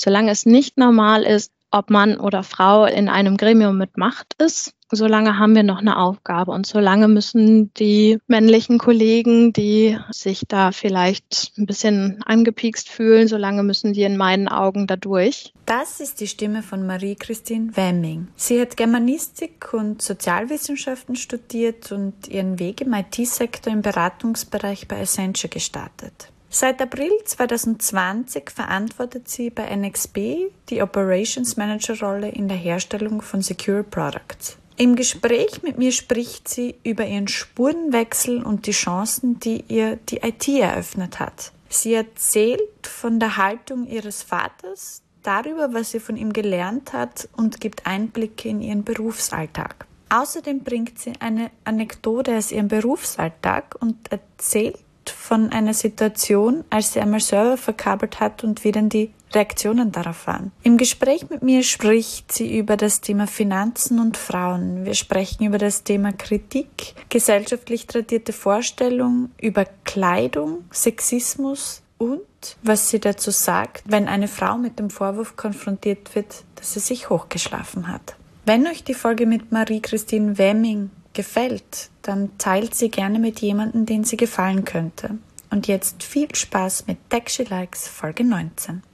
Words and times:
Solange 0.00 0.30
es 0.30 0.46
nicht 0.46 0.78
normal 0.78 1.24
ist, 1.24 1.52
ob 1.70 1.90
Mann 1.90 2.18
oder 2.18 2.42
Frau 2.42 2.86
in 2.86 3.08
einem 3.08 3.36
Gremium 3.36 3.76
mit 3.76 3.96
Macht 3.96 4.34
ist, 4.38 4.74
solange 4.90 5.38
haben 5.38 5.54
wir 5.54 5.62
noch 5.62 5.78
eine 5.78 5.98
Aufgabe 5.98 6.52
und 6.52 6.66
solange 6.66 7.08
müssen 7.08 7.72
die 7.74 8.18
männlichen 8.26 8.78
Kollegen, 8.78 9.52
die 9.52 9.98
sich 10.10 10.44
da 10.48 10.72
vielleicht 10.72 11.52
ein 11.58 11.66
bisschen 11.66 12.22
angepiekst 12.24 12.88
fühlen, 12.88 13.28
solange 13.28 13.62
müssen 13.62 13.92
die 13.92 14.02
in 14.02 14.16
meinen 14.16 14.48
Augen 14.48 14.86
da 14.86 14.96
durch. 14.96 15.52
Das 15.66 16.00
ist 16.00 16.20
die 16.20 16.26
Stimme 16.26 16.62
von 16.62 16.86
Marie-Christine 16.86 17.76
Wemming. 17.76 18.28
Sie 18.36 18.60
hat 18.60 18.76
Germanistik 18.76 19.74
und 19.74 20.00
Sozialwissenschaften 20.00 21.16
studiert 21.16 21.92
und 21.92 22.28
ihren 22.28 22.58
Weg 22.58 22.80
im 22.80 22.94
IT-Sektor 22.94 23.72
im 23.72 23.82
Beratungsbereich 23.82 24.88
bei 24.88 25.00
Accenture 25.00 25.50
gestartet. 25.50 26.32
Seit 26.50 26.80
April 26.80 27.10
2020 27.24 28.50
verantwortet 28.50 29.28
sie 29.28 29.50
bei 29.50 29.74
NXP 29.74 30.50
die 30.70 30.80
Operations 30.80 31.58
Manager 31.58 32.00
Rolle 32.00 32.30
in 32.30 32.48
der 32.48 32.56
Herstellung 32.56 33.20
von 33.20 33.42
Secure 33.42 33.84
Products. 33.84 34.56
Im 34.76 34.96
Gespräch 34.96 35.62
mit 35.62 35.76
mir 35.76 35.92
spricht 35.92 36.48
sie 36.48 36.76
über 36.84 37.04
ihren 37.04 37.28
Spurenwechsel 37.28 38.42
und 38.42 38.66
die 38.66 38.72
Chancen, 38.72 39.38
die 39.40 39.64
ihr 39.68 39.96
die 39.96 40.18
IT 40.18 40.48
eröffnet 40.48 41.20
hat. 41.20 41.52
Sie 41.68 41.92
erzählt 41.92 42.86
von 42.86 43.20
der 43.20 43.36
Haltung 43.36 43.86
ihres 43.86 44.22
Vaters, 44.22 45.02
darüber, 45.22 45.74
was 45.74 45.90
sie 45.90 46.00
von 46.00 46.16
ihm 46.16 46.32
gelernt 46.32 46.94
hat 46.94 47.28
und 47.36 47.60
gibt 47.60 47.86
Einblicke 47.86 48.48
in 48.48 48.62
ihren 48.62 48.84
Berufsalltag. 48.84 49.86
Außerdem 50.08 50.60
bringt 50.60 50.98
sie 50.98 51.12
eine 51.18 51.50
Anekdote 51.64 52.36
aus 52.38 52.52
ihrem 52.52 52.68
Berufsalltag 52.68 53.74
und 53.80 54.10
erzählt 54.10 54.78
von 55.08 55.52
einer 55.52 55.74
Situation, 55.74 56.64
als 56.70 56.92
sie 56.92 57.00
einmal 57.00 57.20
Server 57.20 57.56
verkabelt 57.56 58.20
hat 58.20 58.44
und 58.44 58.64
wie 58.64 58.72
denn 58.72 58.88
die 58.88 59.12
Reaktionen 59.32 59.92
darauf 59.92 60.26
waren. 60.26 60.52
Im 60.62 60.78
Gespräch 60.78 61.28
mit 61.28 61.42
mir 61.42 61.62
spricht 61.62 62.32
sie 62.32 62.58
über 62.58 62.76
das 62.76 63.00
Thema 63.00 63.26
Finanzen 63.26 63.98
und 63.98 64.16
Frauen. 64.16 64.84
Wir 64.84 64.94
sprechen 64.94 65.44
über 65.44 65.58
das 65.58 65.84
Thema 65.84 66.12
Kritik, 66.12 66.94
gesellschaftlich 67.08 67.86
tradierte 67.86 68.32
Vorstellungen, 68.32 69.32
über 69.40 69.66
Kleidung, 69.84 70.64
Sexismus 70.70 71.82
und 71.98 72.22
was 72.62 72.88
sie 72.88 73.00
dazu 73.00 73.30
sagt, 73.30 73.82
wenn 73.86 74.08
eine 74.08 74.28
Frau 74.28 74.56
mit 74.56 74.78
dem 74.78 74.90
Vorwurf 74.90 75.36
konfrontiert 75.36 76.14
wird, 76.14 76.44
dass 76.54 76.74
sie 76.74 76.80
sich 76.80 77.10
hochgeschlafen 77.10 77.88
hat. 77.88 78.16
Wenn 78.46 78.66
euch 78.66 78.82
die 78.82 78.94
Folge 78.94 79.26
mit 79.26 79.52
Marie-Christine 79.52 80.38
Wemming 80.38 80.90
gefällt, 81.18 81.90
dann 82.02 82.30
teilt 82.38 82.76
sie 82.76 82.90
gerne 82.90 83.18
mit 83.18 83.40
jemandem, 83.40 83.86
den 83.86 84.04
sie 84.04 84.16
gefallen 84.16 84.64
könnte. 84.64 85.18
Und 85.50 85.66
jetzt 85.66 86.04
viel 86.04 86.32
Spaß 86.32 86.86
mit 86.86 86.98
Tech 87.10 87.36
Likes 87.50 87.88
Folge 87.88 88.22
19. 88.22 88.84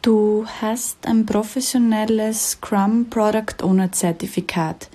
Du 0.00 0.46
hast 0.60 1.04
ein 1.08 1.26
professionelles 1.26 2.50
Scrum 2.52 3.10
Product 3.10 3.64
Owner 3.64 3.90
Zertifikat. 3.90 4.88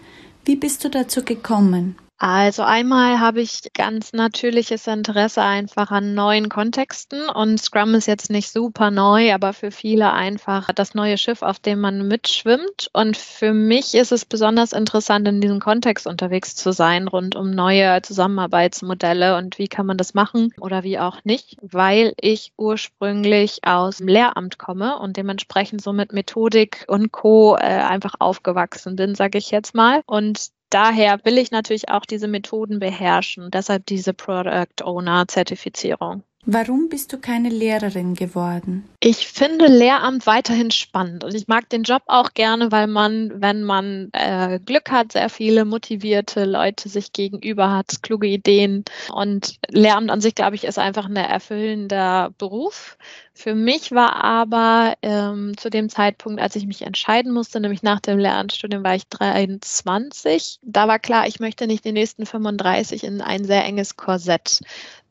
Wie 0.46 0.56
bist 0.56 0.86
du 0.86 0.90
dazu 0.90 1.26
gekommen? 1.26 1.98
Also 2.24 2.62
einmal 2.62 3.20
habe 3.20 3.42
ich 3.42 3.74
ganz 3.74 4.14
natürliches 4.14 4.86
Interesse 4.86 5.42
einfach 5.42 5.90
an 5.90 6.14
neuen 6.14 6.50
Kontexten 6.50 7.28
und 7.28 7.60
Scrum 7.60 7.96
ist 7.96 8.06
jetzt 8.06 8.30
nicht 8.30 8.52
super 8.52 8.92
neu, 8.92 9.34
aber 9.34 9.54
für 9.54 9.72
viele 9.72 10.14
einfach 10.14 10.72
das 10.76 10.94
neue 10.94 11.18
Schiff, 11.18 11.42
auf 11.42 11.58
dem 11.58 11.80
man 11.80 12.08
mitschwimmt. 12.08 12.92
Und 12.94 13.18
für 13.18 13.54
mich 13.54 13.96
ist 13.96 14.12
es 14.12 14.26
besonders 14.26 14.72
interessant, 14.72 15.28
in 15.28 15.42
diesem 15.42 15.60
Kontext 15.60 16.06
unterwegs 16.06 16.56
zu 16.56 16.72
sein, 16.74 17.08
rund 17.08 17.36
um 17.36 17.50
neue 17.50 18.04
Zusammenarbeitsmodelle 18.04 19.36
und 19.38 19.58
wie 19.58 19.68
kann 19.68 19.88
man 19.88 19.98
das 19.98 20.14
machen 20.14 20.54
oder 20.60 20.84
wie 20.84 21.00
auch 21.00 21.24
nicht, 21.24 21.58
weil 21.64 22.14
ich 22.22 22.54
ursprünglich 22.56 23.62
aus 23.64 23.98
dem 23.98 24.08
Lehramt 24.08 24.60
komme 24.60 25.00
und 25.00 25.18
dementsprechend 25.18 25.82
so 25.82 25.92
mit 25.92 26.14
Methodik 26.14 26.86
und 26.88 27.12
Co. 27.12 27.56
Äh, 27.56 27.62
einfach 27.62 28.14
aufgewachsen 28.20 28.96
bin, 28.96 29.16
sage 29.16 29.40
ich 29.40 29.50
jetzt 29.50 29.74
mal. 29.74 30.04
Und 30.06 30.52
daher 30.74 31.24
will 31.26 31.38
ich 31.38 31.52
natürlich 31.52 31.90
auch 31.90 32.06
diese 32.06 32.28
Methoden 32.28 32.80
beherrschen. 32.80 33.52
Deshalb 33.52 33.86
diese 33.86 34.14
Product 34.14 34.84
Owner 34.84 35.28
Zertifizierung. 35.28 36.24
Warum 36.46 36.90
bist 36.90 37.14
du 37.14 37.20
keine 37.20 37.50
Lehrerin 37.50 38.16
geworden? 38.16 38.90
Ich 39.00 39.28
finde 39.28 39.68
Lehramt 39.68 40.26
weiterhin 40.26 40.72
spannend 40.72 41.24
und 41.24 41.36
ich 41.36 41.48
mag 41.48 41.70
den 41.70 41.84
Job 41.84 42.02
auch 42.08 42.34
gerne, 42.34 42.72
weil 42.72 42.88
man, 42.88 43.32
wenn 43.42 43.64
man 43.64 44.10
äh, 44.14 44.60
Glück 44.66 44.90
hat, 44.90 45.12
sehr 45.12 45.30
viele 45.30 45.66
motivierte 45.66 46.46
Leute 46.46 46.90
sich 46.90 47.14
gegenüber 47.14 47.72
hat, 47.72 48.02
kluge 48.02 48.28
Ideen 48.28 48.86
und 49.14 49.60
Lehramt 49.70 50.10
an 50.10 50.22
sich, 50.22 50.34
glaube 50.34 50.56
ich, 50.56 50.64
ist 50.64 50.80
einfach 50.80 51.06
ein 51.06 51.16
erfüllender 51.16 52.32
Beruf. 52.40 52.98
Für 53.34 53.56
mich 53.56 53.92
war 53.92 54.24
aber 54.24 54.96
ähm, 55.02 55.56
zu 55.58 55.70
dem 55.70 55.90
Zeitpunkt, 55.90 56.42
als 56.42 56.56
ich 56.56 56.68
mich 56.68 56.82
entscheiden 56.82 57.32
musste, 57.32 57.60
nämlich 57.60 57.82
nach 57.82 58.00
dem 58.00 58.20
Lehramtsstudium 58.20 58.84
war 58.84 58.96
ich 58.96 59.08
23, 59.08 60.60
da 60.64 60.88
war 60.88 61.00
klar, 61.00 61.28
ich 61.28 61.40
möchte 61.40 61.66
nicht 61.66 61.86
die 61.86 61.92
nächsten 61.92 62.26
35 62.26 63.04
in 63.04 63.22
ein 63.22 63.46
sehr 63.46 63.64
enges 63.64 63.96
Korsett 63.96 64.62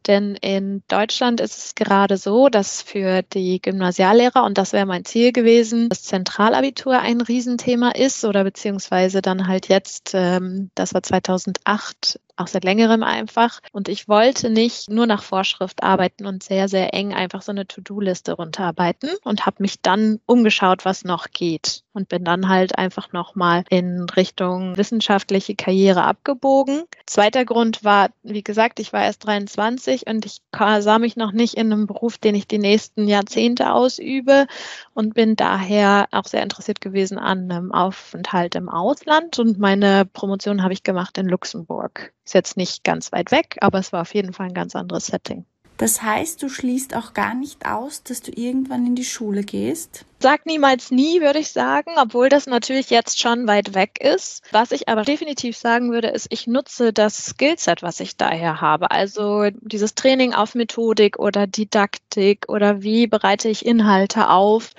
denn 0.06 0.34
in 0.36 0.82
Deutschland 0.88 1.40
ist 1.40 1.58
es 1.58 1.74
gerade 1.74 2.16
so, 2.16 2.48
dass 2.48 2.82
für 2.82 3.22
die 3.22 3.60
Gymnasiallehrer, 3.60 4.44
und 4.44 4.58
das 4.58 4.72
wäre 4.72 4.86
mein 4.86 5.04
Ziel 5.04 5.32
gewesen, 5.32 5.88
das 5.88 6.02
Zentralabitur 6.02 6.98
ein 6.98 7.20
Riesenthema 7.20 7.90
ist 7.90 8.24
oder 8.24 8.44
beziehungsweise 8.44 9.22
dann 9.22 9.46
halt 9.46 9.68
jetzt, 9.68 10.12
ähm, 10.14 10.70
das 10.74 10.94
war 10.94 11.02
2008, 11.02 12.20
auch 12.40 12.48
seit 12.48 12.64
längerem 12.64 13.02
einfach. 13.02 13.60
Und 13.72 13.88
ich 13.88 14.08
wollte 14.08 14.50
nicht 14.50 14.90
nur 14.90 15.06
nach 15.06 15.22
Vorschrift 15.22 15.82
arbeiten 15.82 16.26
und 16.26 16.42
sehr, 16.42 16.68
sehr 16.68 16.94
eng 16.94 17.14
einfach 17.14 17.42
so 17.42 17.52
eine 17.52 17.66
To-Do-Liste 17.66 18.32
runterarbeiten 18.32 19.10
und 19.24 19.46
habe 19.46 19.56
mich 19.60 19.80
dann 19.80 20.20
umgeschaut, 20.26 20.84
was 20.84 21.04
noch 21.04 21.28
geht. 21.32 21.82
Und 21.92 22.08
bin 22.08 22.24
dann 22.24 22.48
halt 22.48 22.78
einfach 22.78 23.12
nochmal 23.12 23.64
in 23.68 24.08
Richtung 24.10 24.76
wissenschaftliche 24.76 25.56
Karriere 25.56 26.04
abgebogen. 26.04 26.84
Zweiter 27.04 27.44
Grund 27.44 27.82
war, 27.82 28.10
wie 28.22 28.44
gesagt, 28.44 28.78
ich 28.78 28.92
war 28.92 29.02
erst 29.02 29.26
23 29.26 30.06
und 30.06 30.24
ich 30.24 30.40
sah 30.52 30.98
mich 30.98 31.16
noch 31.16 31.32
nicht 31.32 31.54
in 31.54 31.72
einem 31.72 31.86
Beruf, 31.86 32.16
den 32.16 32.36
ich 32.36 32.46
die 32.46 32.58
nächsten 32.58 33.08
Jahrzehnte 33.08 33.72
ausübe 33.72 34.46
und 34.94 35.14
bin 35.14 35.34
daher 35.34 36.06
auch 36.12 36.26
sehr 36.26 36.42
interessiert 36.42 36.80
gewesen 36.80 37.18
an 37.18 37.50
einem 37.50 37.72
Aufenthalt 37.72 38.54
im 38.54 38.68
Ausland. 38.68 39.38
Und 39.38 39.58
meine 39.58 40.04
Promotion 40.04 40.62
habe 40.62 40.72
ich 40.72 40.84
gemacht 40.84 41.18
in 41.18 41.26
Luxemburg. 41.26 42.12
Ist 42.30 42.34
jetzt 42.34 42.56
nicht 42.56 42.84
ganz 42.84 43.10
weit 43.10 43.32
weg, 43.32 43.56
aber 43.60 43.80
es 43.80 43.92
war 43.92 44.02
auf 44.02 44.14
jeden 44.14 44.32
Fall 44.32 44.46
ein 44.46 44.54
ganz 44.54 44.76
anderes 44.76 45.06
Setting. 45.06 45.46
Das 45.78 46.00
heißt, 46.00 46.40
du 46.40 46.48
schließt 46.48 46.94
auch 46.94 47.12
gar 47.12 47.34
nicht 47.34 47.66
aus, 47.66 48.04
dass 48.04 48.22
du 48.22 48.30
irgendwann 48.30 48.86
in 48.86 48.94
die 48.94 49.04
Schule 49.04 49.42
gehst? 49.42 50.04
Sag 50.20 50.46
niemals 50.46 50.92
nie, 50.92 51.20
würde 51.20 51.40
ich 51.40 51.50
sagen, 51.50 51.90
obwohl 51.96 52.28
das 52.28 52.46
natürlich 52.46 52.88
jetzt 52.88 53.18
schon 53.18 53.48
weit 53.48 53.74
weg 53.74 53.98
ist. 54.00 54.44
Was 54.52 54.70
ich 54.70 54.88
aber 54.88 55.02
definitiv 55.02 55.56
sagen 55.56 55.90
würde, 55.90 56.06
ist, 56.06 56.28
ich 56.30 56.46
nutze 56.46 56.92
das 56.92 57.16
Skillset, 57.16 57.82
was 57.82 57.98
ich 57.98 58.16
daher 58.16 58.60
habe. 58.60 58.92
Also 58.92 59.48
dieses 59.60 59.96
Training 59.96 60.32
auf 60.32 60.54
Methodik 60.54 61.18
oder 61.18 61.48
Didaktik 61.48 62.48
oder 62.48 62.80
wie 62.80 63.08
bereite 63.08 63.48
ich 63.48 63.66
Inhalte 63.66 64.28
auf 64.28 64.70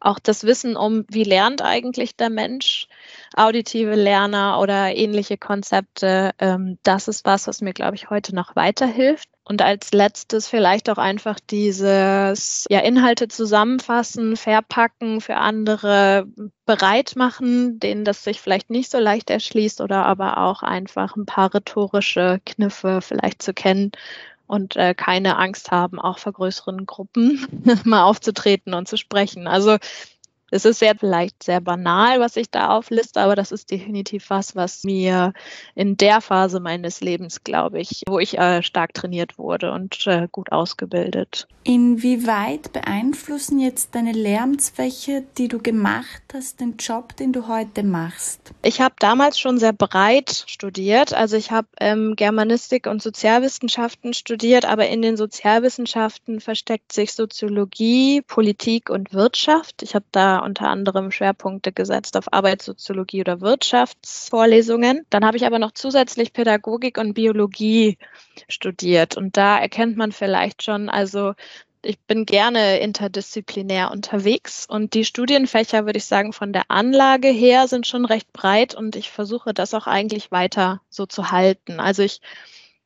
auch 0.00 0.18
das 0.18 0.44
Wissen 0.44 0.76
um, 0.76 1.04
wie 1.08 1.24
lernt 1.24 1.62
eigentlich 1.62 2.16
der 2.16 2.30
Mensch, 2.30 2.86
auditive 3.34 3.94
Lerner 3.94 4.60
oder 4.60 4.94
ähnliche 4.94 5.36
Konzepte, 5.36 6.32
ähm, 6.38 6.78
das 6.82 7.08
ist 7.08 7.24
was, 7.24 7.46
was 7.46 7.60
mir, 7.60 7.72
glaube 7.72 7.96
ich, 7.96 8.10
heute 8.10 8.34
noch 8.34 8.56
weiterhilft. 8.56 9.28
Und 9.44 9.62
als 9.62 9.92
letztes 9.92 10.48
vielleicht 10.48 10.90
auch 10.90 10.98
einfach 10.98 11.38
dieses 11.38 12.64
ja, 12.68 12.80
Inhalte 12.80 13.28
zusammenfassen, 13.28 14.36
verpacken, 14.36 15.20
für 15.20 15.36
andere 15.36 16.26
bereit 16.64 17.14
machen, 17.14 17.78
denen 17.78 18.04
das 18.04 18.24
sich 18.24 18.40
vielleicht 18.40 18.70
nicht 18.70 18.90
so 18.90 18.98
leicht 18.98 19.30
erschließt 19.30 19.80
oder 19.80 20.04
aber 20.04 20.38
auch 20.38 20.64
einfach 20.64 21.14
ein 21.14 21.26
paar 21.26 21.54
rhetorische 21.54 22.40
Kniffe 22.44 23.00
vielleicht 23.02 23.40
zu 23.40 23.54
kennen 23.54 23.92
und 24.46 24.76
äh, 24.76 24.94
keine 24.94 25.36
Angst 25.36 25.70
haben, 25.70 26.00
auch 26.00 26.18
vor 26.18 26.32
größeren 26.32 26.86
Gruppen 26.86 27.46
mal 27.84 28.04
aufzutreten 28.04 28.74
und 28.74 28.88
zu 28.88 28.96
sprechen. 28.96 29.46
Also 29.46 29.76
Es 30.50 30.64
ist 30.64 30.78
sehr 30.78 30.94
vielleicht 30.94 31.42
sehr 31.42 31.60
banal, 31.60 32.20
was 32.20 32.36
ich 32.36 32.50
da 32.50 32.68
aufliste, 32.68 33.20
aber 33.20 33.34
das 33.34 33.50
ist 33.50 33.70
definitiv 33.70 34.30
was, 34.30 34.54
was 34.54 34.84
mir 34.84 35.32
in 35.74 35.96
der 35.96 36.20
Phase 36.20 36.60
meines 36.60 37.00
Lebens, 37.00 37.42
glaube 37.42 37.80
ich, 37.80 38.02
wo 38.08 38.18
ich 38.18 38.38
äh, 38.38 38.62
stark 38.62 38.94
trainiert 38.94 39.38
wurde 39.38 39.72
und 39.72 40.06
äh, 40.06 40.28
gut 40.30 40.52
ausgebildet. 40.52 41.48
Inwieweit 41.64 42.72
beeinflussen 42.72 43.58
jetzt 43.58 43.96
deine 43.96 44.12
Lehramtsfächer, 44.12 45.22
die 45.36 45.48
du 45.48 45.58
gemacht 45.58 46.22
hast, 46.32 46.60
den 46.60 46.76
Job, 46.76 47.16
den 47.16 47.32
du 47.32 47.48
heute 47.48 47.82
machst? 47.82 48.52
Ich 48.62 48.80
habe 48.80 48.94
damals 49.00 49.40
schon 49.40 49.58
sehr 49.58 49.72
breit 49.72 50.44
studiert. 50.46 51.12
Also 51.12 51.36
ich 51.36 51.50
habe 51.50 51.66
ähm, 51.80 52.14
Germanistik 52.14 52.86
und 52.86 53.02
Sozialwissenschaften 53.02 54.14
studiert, 54.14 54.64
aber 54.64 54.86
in 54.86 55.02
den 55.02 55.16
Sozialwissenschaften 55.16 56.40
versteckt 56.40 56.92
sich 56.92 57.14
Soziologie, 57.14 58.22
Politik 58.22 58.88
und 58.88 59.12
Wirtschaft. 59.12 59.82
Ich 59.82 59.96
habe 59.96 60.06
da 60.12 60.35
unter 60.44 60.68
anderem 60.68 61.10
Schwerpunkte 61.10 61.72
gesetzt 61.72 62.16
auf 62.16 62.32
Arbeitssoziologie 62.32 63.20
oder 63.20 63.40
Wirtschaftsvorlesungen. 63.40 65.04
Dann 65.10 65.24
habe 65.24 65.36
ich 65.36 65.46
aber 65.46 65.58
noch 65.58 65.72
zusätzlich 65.72 66.32
Pädagogik 66.32 66.98
und 66.98 67.14
Biologie 67.14 67.98
studiert. 68.48 69.16
Und 69.16 69.36
da 69.36 69.58
erkennt 69.58 69.96
man 69.96 70.12
vielleicht 70.12 70.62
schon, 70.62 70.88
also 70.88 71.34
ich 71.82 71.98
bin 72.00 72.26
gerne 72.26 72.78
interdisziplinär 72.80 73.90
unterwegs 73.90 74.66
und 74.68 74.94
die 74.94 75.04
Studienfächer, 75.04 75.86
würde 75.86 75.98
ich 75.98 76.04
sagen, 76.04 76.32
von 76.32 76.52
der 76.52 76.70
Anlage 76.70 77.28
her 77.28 77.68
sind 77.68 77.86
schon 77.86 78.04
recht 78.04 78.32
breit 78.32 78.74
und 78.74 78.96
ich 78.96 79.10
versuche 79.10 79.54
das 79.54 79.72
auch 79.74 79.86
eigentlich 79.86 80.30
weiter 80.30 80.82
so 80.90 81.06
zu 81.06 81.30
halten. 81.30 81.80
Also 81.80 82.02
ich 82.02 82.20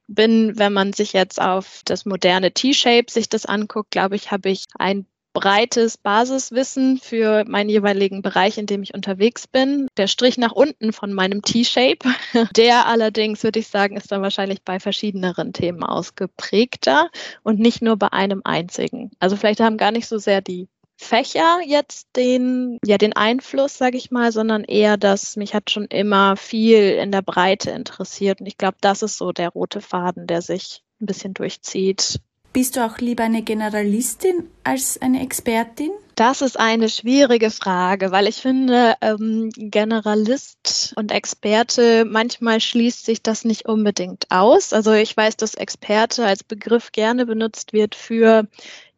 bin, 0.06 0.58
wenn 0.58 0.72
man 0.72 0.92
sich 0.92 1.12
jetzt 1.12 1.40
auf 1.40 1.82
das 1.84 2.04
moderne 2.04 2.52
T-Shape 2.52 3.10
sich 3.10 3.28
das 3.28 3.46
anguckt, 3.46 3.92
glaube 3.92 4.16
ich, 4.16 4.30
habe 4.30 4.50
ich 4.50 4.66
ein 4.78 5.06
breites 5.32 5.96
Basiswissen 5.96 6.98
für 6.98 7.44
meinen 7.46 7.70
jeweiligen 7.70 8.22
Bereich, 8.22 8.58
in 8.58 8.66
dem 8.66 8.82
ich 8.82 8.94
unterwegs 8.94 9.46
bin. 9.46 9.88
Der 9.96 10.06
Strich 10.06 10.38
nach 10.38 10.52
unten 10.52 10.92
von 10.92 11.12
meinem 11.12 11.42
T-Shape, 11.42 12.08
der 12.56 12.86
allerdings, 12.86 13.42
würde 13.42 13.60
ich 13.60 13.68
sagen, 13.68 13.96
ist 13.96 14.10
dann 14.12 14.22
wahrscheinlich 14.22 14.62
bei 14.62 14.80
verschiedeneren 14.80 15.52
Themen 15.52 15.82
ausgeprägter 15.82 17.10
und 17.42 17.58
nicht 17.58 17.82
nur 17.82 17.96
bei 17.96 18.12
einem 18.12 18.42
einzigen. 18.44 19.10
Also 19.20 19.36
vielleicht 19.36 19.60
haben 19.60 19.76
gar 19.76 19.92
nicht 19.92 20.08
so 20.08 20.18
sehr 20.18 20.40
die 20.40 20.68
Fächer 21.00 21.60
jetzt 21.64 22.08
den, 22.14 22.78
ja, 22.84 22.98
den 22.98 23.14
Einfluss, 23.14 23.78
sage 23.78 23.96
ich 23.96 24.10
mal, 24.10 24.32
sondern 24.32 24.64
eher, 24.64 24.98
dass 24.98 25.36
mich 25.36 25.54
hat 25.54 25.70
schon 25.70 25.86
immer 25.86 26.36
viel 26.36 26.90
in 26.90 27.10
der 27.10 27.22
Breite 27.22 27.70
interessiert. 27.70 28.40
Und 28.40 28.46
ich 28.46 28.58
glaube, 28.58 28.76
das 28.82 29.02
ist 29.02 29.16
so 29.16 29.32
der 29.32 29.48
rote 29.48 29.80
Faden, 29.80 30.26
der 30.26 30.42
sich 30.42 30.82
ein 31.00 31.06
bisschen 31.06 31.32
durchzieht. 31.32 32.20
Bist 32.52 32.76
du 32.76 32.84
auch 32.84 32.98
lieber 32.98 33.24
eine 33.24 33.42
Generalistin 33.42 34.50
als 34.64 35.00
eine 35.00 35.22
Expertin? 35.22 35.90
Das 36.16 36.42
ist 36.42 36.60
eine 36.60 36.90
schwierige 36.90 37.50
Frage, 37.50 38.12
weil 38.12 38.28
ich 38.28 38.36
finde, 38.36 38.94
ähm, 39.00 39.50
Generalist 39.56 40.92
und 40.96 41.12
Experte, 41.12 42.04
manchmal 42.04 42.60
schließt 42.60 43.06
sich 43.06 43.22
das 43.22 43.44
nicht 43.44 43.66
unbedingt 43.66 44.26
aus. 44.28 44.74
Also 44.74 44.92
ich 44.92 45.16
weiß, 45.16 45.36
dass 45.38 45.54
Experte 45.54 46.26
als 46.26 46.44
Begriff 46.44 46.92
gerne 46.92 47.24
benutzt 47.24 47.72
wird 47.72 47.94
für 47.94 48.46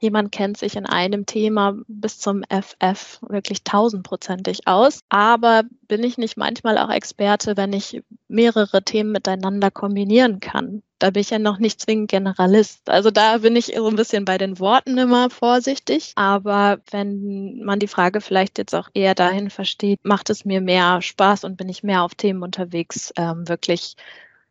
jemand 0.03 0.33
kennt 0.33 0.59
sich 0.59 0.75
in 0.75 0.85
einem 0.85 1.27
Thema 1.27 1.77
bis 1.87 2.19
zum 2.19 2.43
FF 2.51 3.21
wirklich 3.23 3.63
tausendprozentig 3.63 4.67
aus. 4.67 5.01
Aber 5.09 5.63
bin 5.87 6.03
ich 6.03 6.19
nicht 6.19 6.37
manchmal 6.37 6.77
auch 6.77 6.91
Experte, 6.91 7.57
wenn 7.57 7.73
ich 7.73 8.03
mehrere 8.27 8.83
Themen 8.83 9.13
miteinander 9.13 9.71
kombinieren 9.71 10.41
kann? 10.41 10.83
Da 10.99 11.11
bin 11.11 11.21
ich 11.21 11.31
ja 11.31 11.39
noch 11.39 11.59
nicht 11.59 11.81
zwingend 11.81 12.11
Generalist. 12.11 12.91
Also 12.91 13.11
da 13.11 13.39
bin 13.39 13.55
ich 13.55 13.75
so 13.77 13.87
ein 13.87 13.97
bisschen 13.97 14.25
bei 14.25 14.39
den 14.39 14.59
Worten 14.59 14.99
immer 14.99 15.31
vorsichtig. 15.53 16.13
Aber 16.17 16.81
wenn 16.91 17.63
man 17.63 17.79
die 17.79 17.89
Frage 17.89 18.23
vielleicht 18.23 18.57
jetzt 18.57 18.75
auch 18.75 18.89
eher 18.95 19.15
dahin 19.15 19.51
versteht, 19.51 20.01
macht 20.03 20.31
es 20.31 20.47
mir 20.47 20.63
mehr 20.63 21.03
Spaß 21.03 21.45
und 21.45 21.59
bin 21.59 21.69
ich 21.69 21.83
mehr 21.83 22.03
auf 22.03 22.15
Themen 22.15 22.43
unterwegs, 22.43 23.13
ähm, 23.17 23.49
wirklich 23.49 23.97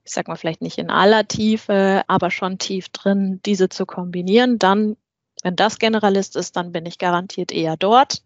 ich 0.03 0.13
sag 0.13 0.27
mal 0.27 0.36
vielleicht 0.36 0.62
nicht 0.62 0.77
in 0.77 0.89
aller 0.89 1.27
Tiefe, 1.27 2.03
aber 2.07 2.31
schon 2.31 2.57
tief 2.57 2.89
drin, 2.89 3.39
diese 3.45 3.69
zu 3.69 3.86
kombinieren, 3.86 4.57
dann 4.59 4.98
wenn 5.44 5.56
das 5.56 5.80
Generalist 5.80 6.36
ist, 6.36 6.56
dann 6.56 6.71
bin 6.71 6.86
ich 6.86 7.00
garantiert 7.00 7.51
eher 7.51 7.77
dort, 7.77 8.24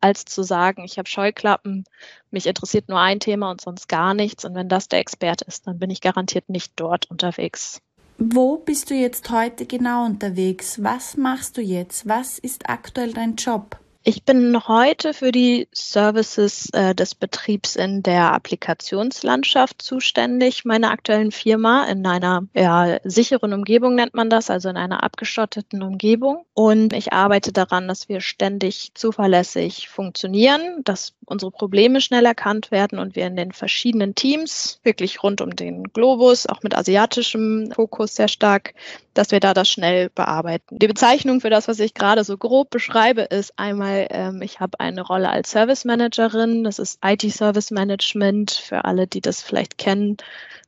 als 0.00 0.24
zu 0.24 0.42
sagen, 0.42 0.84
ich 0.84 0.98
habe 0.98 1.08
Scheuklappen, 1.08 1.84
mich 2.30 2.46
interessiert 2.46 2.88
nur 2.88 3.00
ein 3.00 3.20
Thema 3.20 3.50
und 3.52 3.60
sonst 3.60 3.88
gar 3.88 4.14
nichts. 4.14 4.44
Und 4.44 4.56
wenn 4.56 4.68
das 4.68 4.88
der 4.88 4.98
Experte 4.98 5.44
ist, 5.46 5.66
dann 5.68 5.78
bin 5.78 5.90
ich 5.90 6.00
garantiert 6.00 6.48
nicht 6.48 6.72
dort 6.76 7.08
unterwegs. 7.08 7.80
Wo 8.18 8.56
bist 8.56 8.88
du 8.88 8.94
jetzt 8.94 9.28
heute 9.28 9.66
genau 9.66 10.06
unterwegs? 10.06 10.82
Was 10.82 11.18
machst 11.18 11.58
du 11.58 11.60
jetzt? 11.60 12.08
Was 12.08 12.38
ist 12.38 12.70
aktuell 12.70 13.12
dein 13.12 13.36
Job? 13.36 13.78
Ich 14.08 14.22
bin 14.22 14.68
heute 14.68 15.12
für 15.14 15.32
die 15.32 15.66
Services 15.72 16.70
äh, 16.72 16.94
des 16.94 17.16
Betriebs 17.16 17.74
in 17.74 18.04
der 18.04 18.32
Applikationslandschaft 18.34 19.82
zuständig. 19.82 20.64
Meine 20.64 20.90
aktuellen 20.90 21.32
Firma 21.32 21.86
in 21.86 22.06
einer 22.06 22.46
ja, 22.54 23.00
sicheren 23.02 23.52
Umgebung 23.52 23.96
nennt 23.96 24.14
man 24.14 24.30
das, 24.30 24.48
also 24.48 24.68
in 24.68 24.76
einer 24.76 25.02
abgeschotteten 25.02 25.82
Umgebung. 25.82 26.46
Und 26.54 26.92
ich 26.92 27.12
arbeite 27.12 27.50
daran, 27.52 27.88
dass 27.88 28.08
wir 28.08 28.20
ständig 28.20 28.92
zuverlässig 28.94 29.88
funktionieren, 29.88 30.82
dass 30.84 31.14
unsere 31.26 31.50
Probleme 31.50 32.00
schnell 32.00 32.26
erkannt 32.26 32.70
werden 32.70 33.00
und 33.00 33.16
wir 33.16 33.26
in 33.26 33.34
den 33.34 33.50
verschiedenen 33.50 34.14
Teams, 34.14 34.78
wirklich 34.84 35.24
rund 35.24 35.40
um 35.40 35.56
den 35.56 35.82
Globus, 35.92 36.46
auch 36.46 36.62
mit 36.62 36.76
asiatischem 36.76 37.72
Fokus 37.74 38.14
sehr 38.14 38.28
stark, 38.28 38.74
dass 39.16 39.30
wir 39.30 39.40
da 39.40 39.54
das 39.54 39.68
schnell 39.68 40.10
bearbeiten. 40.10 40.78
Die 40.78 40.86
Bezeichnung 40.86 41.40
für 41.40 41.50
das, 41.50 41.68
was 41.68 41.80
ich 41.80 41.94
gerade 41.94 42.22
so 42.22 42.36
grob 42.36 42.70
beschreibe, 42.70 43.22
ist 43.22 43.58
einmal, 43.58 43.95
ähm, 44.10 44.42
ich 44.42 44.60
habe 44.60 44.80
eine 44.80 45.02
Rolle 45.02 45.30
als 45.30 45.50
Service 45.50 45.84
Managerin. 45.84 46.64
Das 46.64 46.78
ist 46.78 46.98
IT 47.04 47.22
Service 47.32 47.70
Management 47.70 48.50
für 48.50 48.84
alle, 48.84 49.06
die 49.06 49.20
das 49.20 49.42
vielleicht 49.42 49.78
kennen. 49.78 50.16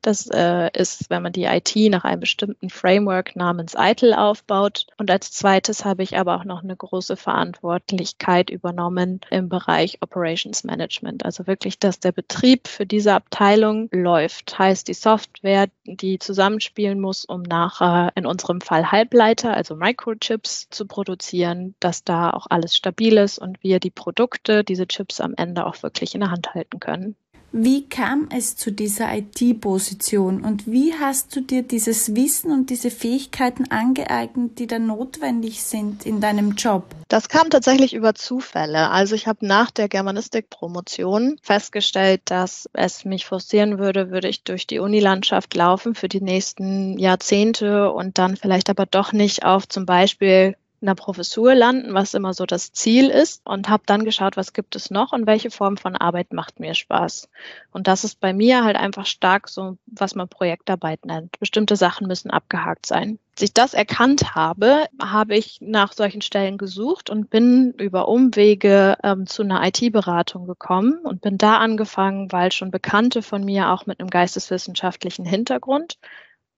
Das 0.01 0.27
äh, 0.27 0.69
ist, 0.73 1.09
wenn 1.09 1.23
man 1.23 1.33
die 1.33 1.43
IT 1.43 1.75
nach 1.91 2.05
einem 2.05 2.21
bestimmten 2.21 2.69
Framework 2.69 3.35
namens 3.35 3.75
ITIL 3.77 4.13
aufbaut. 4.13 4.87
Und 4.97 5.11
als 5.11 5.31
zweites 5.31 5.83
habe 5.83 6.03
ich 6.03 6.17
aber 6.17 6.35
auch 6.35 6.45
noch 6.45 6.63
eine 6.63 6.75
große 6.75 7.17
Verantwortlichkeit 7.17 8.49
übernommen 8.49 9.19
im 9.29 9.49
Bereich 9.49 9.97
Operations 10.01 10.63
Management. 10.63 11.25
Also 11.25 11.47
wirklich, 11.47 11.79
dass 11.79 11.99
der 11.99 12.13
Betrieb 12.13 12.67
für 12.69 12.85
diese 12.85 13.13
Abteilung 13.13 13.89
läuft. 13.91 14.57
Heißt 14.57 14.87
die 14.87 14.93
Software, 14.93 15.67
die 15.83 16.17
zusammenspielen 16.17 17.01
muss, 17.01 17.25
um 17.25 17.41
nachher 17.41 18.11
in 18.15 18.25
unserem 18.25 18.61
Fall 18.61 18.91
Halbleiter, 18.91 19.53
also 19.53 19.75
Microchips 19.75 20.69
zu 20.69 20.85
produzieren, 20.87 21.75
dass 21.81 22.05
da 22.05 22.29
auch 22.29 22.47
alles 22.49 22.75
stabil 22.75 23.18
ist 23.23 23.39
und 23.39 23.61
wir 23.63 23.79
die 23.79 23.91
Produkte, 23.91 24.63
diese 24.63 24.87
Chips 24.87 25.21
am 25.21 25.33
Ende 25.35 25.65
auch 25.65 25.81
wirklich 25.83 26.13
in 26.15 26.21
der 26.21 26.31
Hand 26.31 26.53
halten 26.53 26.79
können. 26.79 27.15
Wie 27.51 27.89
kam 27.89 28.29
es 28.31 28.55
zu 28.55 28.71
dieser 28.71 29.11
IT-Position 29.11 30.41
und 30.41 30.67
wie 30.67 30.93
hast 30.93 31.35
du 31.35 31.41
dir 31.41 31.63
dieses 31.63 32.15
Wissen 32.15 32.51
und 32.51 32.69
diese 32.69 32.91
Fähigkeiten 32.91 33.71
angeeignet, 33.71 34.59
die 34.59 34.67
da 34.67 34.77
notwendig 34.77 35.63
sind 35.63 36.05
in 36.05 36.21
deinem 36.21 36.51
Job? 36.51 36.83
Das 37.07 37.27
kam 37.27 37.49
tatsächlich 37.49 37.95
über 37.95 38.13
Zufälle. 38.13 38.91
Also 38.91 39.15
ich 39.15 39.25
habe 39.25 39.47
nach 39.47 39.71
der 39.71 39.89
Germanistik-Promotion 39.89 41.37
festgestellt, 41.41 42.21
dass 42.25 42.69
es 42.73 43.03
mich 43.03 43.25
frustrieren 43.25 43.79
würde, 43.79 44.11
würde 44.11 44.27
ich 44.27 44.43
durch 44.43 44.67
die 44.67 44.77
Unilandschaft 44.77 45.55
laufen 45.55 45.95
für 45.95 46.07
die 46.07 46.21
nächsten 46.21 46.99
Jahrzehnte 46.99 47.91
und 47.91 48.19
dann 48.19 48.37
vielleicht 48.37 48.69
aber 48.69 48.85
doch 48.85 49.11
nicht 49.11 49.43
auf 49.43 49.67
zum 49.67 49.87
Beispiel 49.87 50.55
einer 50.81 50.95
Professur 50.95 51.55
landen, 51.55 51.93
was 51.93 52.13
immer 52.13 52.33
so 52.33 52.45
das 52.45 52.71
Ziel 52.71 53.09
ist 53.09 53.41
und 53.45 53.69
habe 53.69 53.83
dann 53.85 54.05
geschaut, 54.05 54.37
was 54.37 54.53
gibt 54.53 54.75
es 54.75 54.91
noch 54.91 55.11
und 55.11 55.27
welche 55.27 55.51
Form 55.51 55.77
von 55.77 55.95
Arbeit 55.95 56.33
macht 56.33 56.59
mir 56.59 56.73
Spaß. 56.73 57.29
Und 57.71 57.87
das 57.87 58.03
ist 58.03 58.19
bei 58.19 58.33
mir 58.33 58.63
halt 58.63 58.75
einfach 58.75 59.05
stark 59.05 59.49
so, 59.49 59.77
was 59.85 60.15
man 60.15 60.29
Projektarbeit 60.29 61.05
nennt. 61.05 61.39
Bestimmte 61.39 61.75
Sachen 61.75 62.07
müssen 62.07 62.31
abgehakt 62.31 62.85
sein. 62.85 63.19
Als 63.33 63.43
ich 63.43 63.53
das 63.53 63.73
erkannt 63.73 64.35
habe, 64.35 64.85
habe 65.01 65.35
ich 65.35 65.59
nach 65.61 65.93
solchen 65.93 66.21
Stellen 66.21 66.57
gesucht 66.57 67.09
und 67.09 67.29
bin 67.29 67.73
über 67.77 68.07
Umwege 68.07 68.97
ähm, 69.01 69.27
zu 69.27 69.43
einer 69.43 69.65
IT-Beratung 69.65 70.45
gekommen 70.45 70.99
und 71.03 71.21
bin 71.21 71.37
da 71.37 71.57
angefangen, 71.57 72.31
weil 72.31 72.51
schon 72.51 72.71
Bekannte 72.71 73.21
von 73.21 73.45
mir 73.45 73.69
auch 73.71 73.85
mit 73.85 73.99
einem 73.99 74.09
geisteswissenschaftlichen 74.09 75.25
Hintergrund 75.25 75.97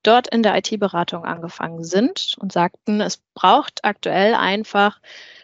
dort 0.03 0.27
in 0.27 0.43
der 0.43 0.57
IT-Beratung 0.57 1.25
angefangen 1.25 1.83
sind 1.83 2.35
und 2.39 2.51
sagten, 2.51 3.01
es 3.01 3.17
braucht 3.33 3.83
aktuell 3.83 4.33
einfach 4.35 4.99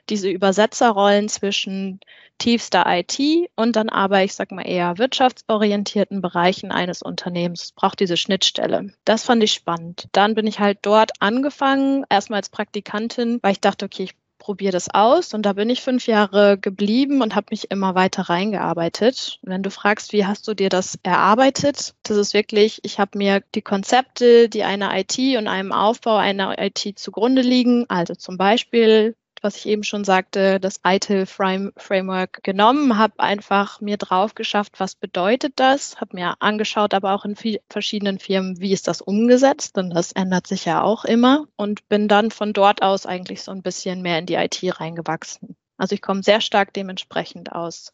diese 0.10 0.30
Übersetzerrollen 0.30 1.30
zwischen 1.30 2.00
tiefster 2.38 2.86
IT 2.88 3.20
und 3.56 3.76
dann 3.76 3.90
aber, 3.90 4.24
ich 4.24 4.34
sag 4.34 4.52
mal, 4.52 4.68
eher 4.68 4.98
wirtschaftsorientierten 4.98 6.22
Bereichen 6.22 6.72
eines 6.72 7.02
Unternehmens. 7.02 7.64
Es 7.64 7.72
braucht 7.72 8.00
diese 8.00 8.18
Schnittstelle. 8.18 8.94
Das 9.06 9.24
fand 9.24 9.44
ich 9.44 9.54
spannend. 9.54 10.08
Dann 10.12 10.36
bin 10.36 10.48
ich 10.48 10.60
halt 10.60 10.80
dort 10.84 11.12
angefangen, 11.20 12.06
erstmal 12.10 12.38
als 12.38 12.50
Praktikantin, 12.50 13.40
weil 13.42 13.54
ich 13.54 13.62
dachte, 13.62 13.86
okay, 13.86 14.04
ich 14.04 14.16
probiere 14.48 14.72
das 14.72 14.90
aus 14.90 15.34
und 15.34 15.46
da 15.46 15.52
bin 15.52 15.70
ich 15.70 15.82
fünf 15.82 16.08
Jahre 16.08 16.58
geblieben 16.58 17.22
und 17.22 17.36
habe 17.36 17.48
mich 17.52 17.70
immer 17.70 17.96
weiter 17.96 18.30
reingearbeitet. 18.30 19.40
wenn 19.42 19.62
du 19.62 19.70
fragst, 19.70 20.14
wie 20.14 20.26
hast 20.26 20.48
du 20.48 20.54
dir 20.54 20.70
das 20.70 20.98
erarbeitet, 21.04 21.96
das 22.04 22.16
ist 22.16 22.34
wirklich, 22.34 22.80
ich 22.84 22.98
habe 22.98 23.18
mir 23.18 23.44
die 23.56 23.62
Konzepte, 23.62 24.48
die 24.48 24.64
einer 24.64 24.98
IT 24.98 25.18
und 25.38 25.50
einem 25.50 25.74
Aufbau 25.74 26.16
einer 26.16 26.58
IT 26.64 26.98
zugrunde 26.98 27.42
liegen, 27.42 27.90
also 27.90 28.16
zum 28.16 28.38
Beispiel 28.38 29.18
was 29.42 29.58
ich 29.58 29.66
eben 29.68 29.84
schon 29.84 30.04
sagte, 30.04 30.60
das 30.60 30.80
ITIL 30.86 31.26
Framework 31.26 32.44
genommen, 32.44 32.98
habe 32.98 33.20
einfach 33.20 33.82
mir 33.82 33.98
drauf 33.98 34.36
geschafft, 34.36 34.80
was 34.80 34.96
bedeutet 34.96 35.54
das, 35.58 36.00
habe 36.02 36.16
mir 36.16 36.36
angeschaut, 36.40 36.94
aber 36.94 37.14
auch 37.14 37.26
in 37.26 37.36
verschiedenen 37.70 38.20
Firmen, 38.20 38.60
wie 38.60 38.74
ist 38.74 38.88
das 38.88 39.02
umgesetzt, 39.02 39.78
denn 39.78 39.90
das 39.90 40.12
ändert 40.12 40.48
sich 40.48 40.66
ja 40.66 40.82
auch 40.82 41.06
immer 41.06 41.48
und 41.56 41.88
bin 41.90 42.08
dann 42.08 42.32
von 42.32 42.54
dort 42.54 42.82
aus 42.82 43.06
eigentlich 43.06 43.44
so 43.44 43.52
ein 43.52 43.62
bisschen 43.62 44.02
mehr 44.02 44.20
in 44.20 44.26
die 44.26 44.36
IT 44.36 44.62
reingewachsen. 44.80 45.56
Also 45.78 45.96
ich 45.96 46.02
komme 46.02 46.24
sehr 46.24 46.42
stark 46.42 46.74
dementsprechend 46.74 47.52
aus 47.52 47.94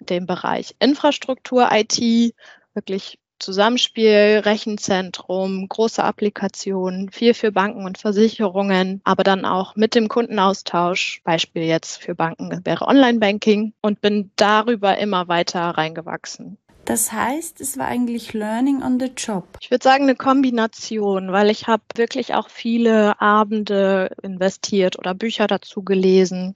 dem 0.00 0.26
Bereich 0.26 0.74
Infrastruktur, 0.78 1.68
IT, 1.72 2.34
wirklich 2.74 3.18
Zusammenspiel, 3.38 4.42
Rechenzentrum, 4.44 5.68
große 5.68 6.02
Applikationen, 6.02 7.10
viel 7.10 7.34
für 7.34 7.52
Banken 7.52 7.84
und 7.84 7.98
Versicherungen, 7.98 9.00
aber 9.04 9.22
dann 9.22 9.44
auch 9.44 9.76
mit 9.76 9.94
dem 9.94 10.08
Kundenaustausch, 10.08 11.20
Beispiel 11.24 11.62
jetzt 11.64 12.02
für 12.02 12.14
Banken 12.14 12.64
wäre 12.64 12.86
Online-Banking 12.86 13.74
und 13.82 14.00
bin 14.00 14.30
darüber 14.36 14.98
immer 14.98 15.28
weiter 15.28 15.60
reingewachsen. 15.62 16.58
Das 16.84 17.12
heißt, 17.12 17.62
es 17.62 17.78
war 17.78 17.86
eigentlich 17.86 18.34
Learning 18.34 18.82
on 18.82 19.00
the 19.00 19.10
Job. 19.16 19.46
Ich 19.60 19.70
würde 19.70 19.82
sagen 19.82 20.04
eine 20.04 20.16
Kombination, 20.16 21.32
weil 21.32 21.48
ich 21.48 21.66
habe 21.66 21.82
wirklich 21.94 22.34
auch 22.34 22.50
viele 22.50 23.20
Abende 23.22 24.10
investiert 24.22 24.98
oder 24.98 25.14
Bücher 25.14 25.46
dazu 25.46 25.82
gelesen 25.82 26.54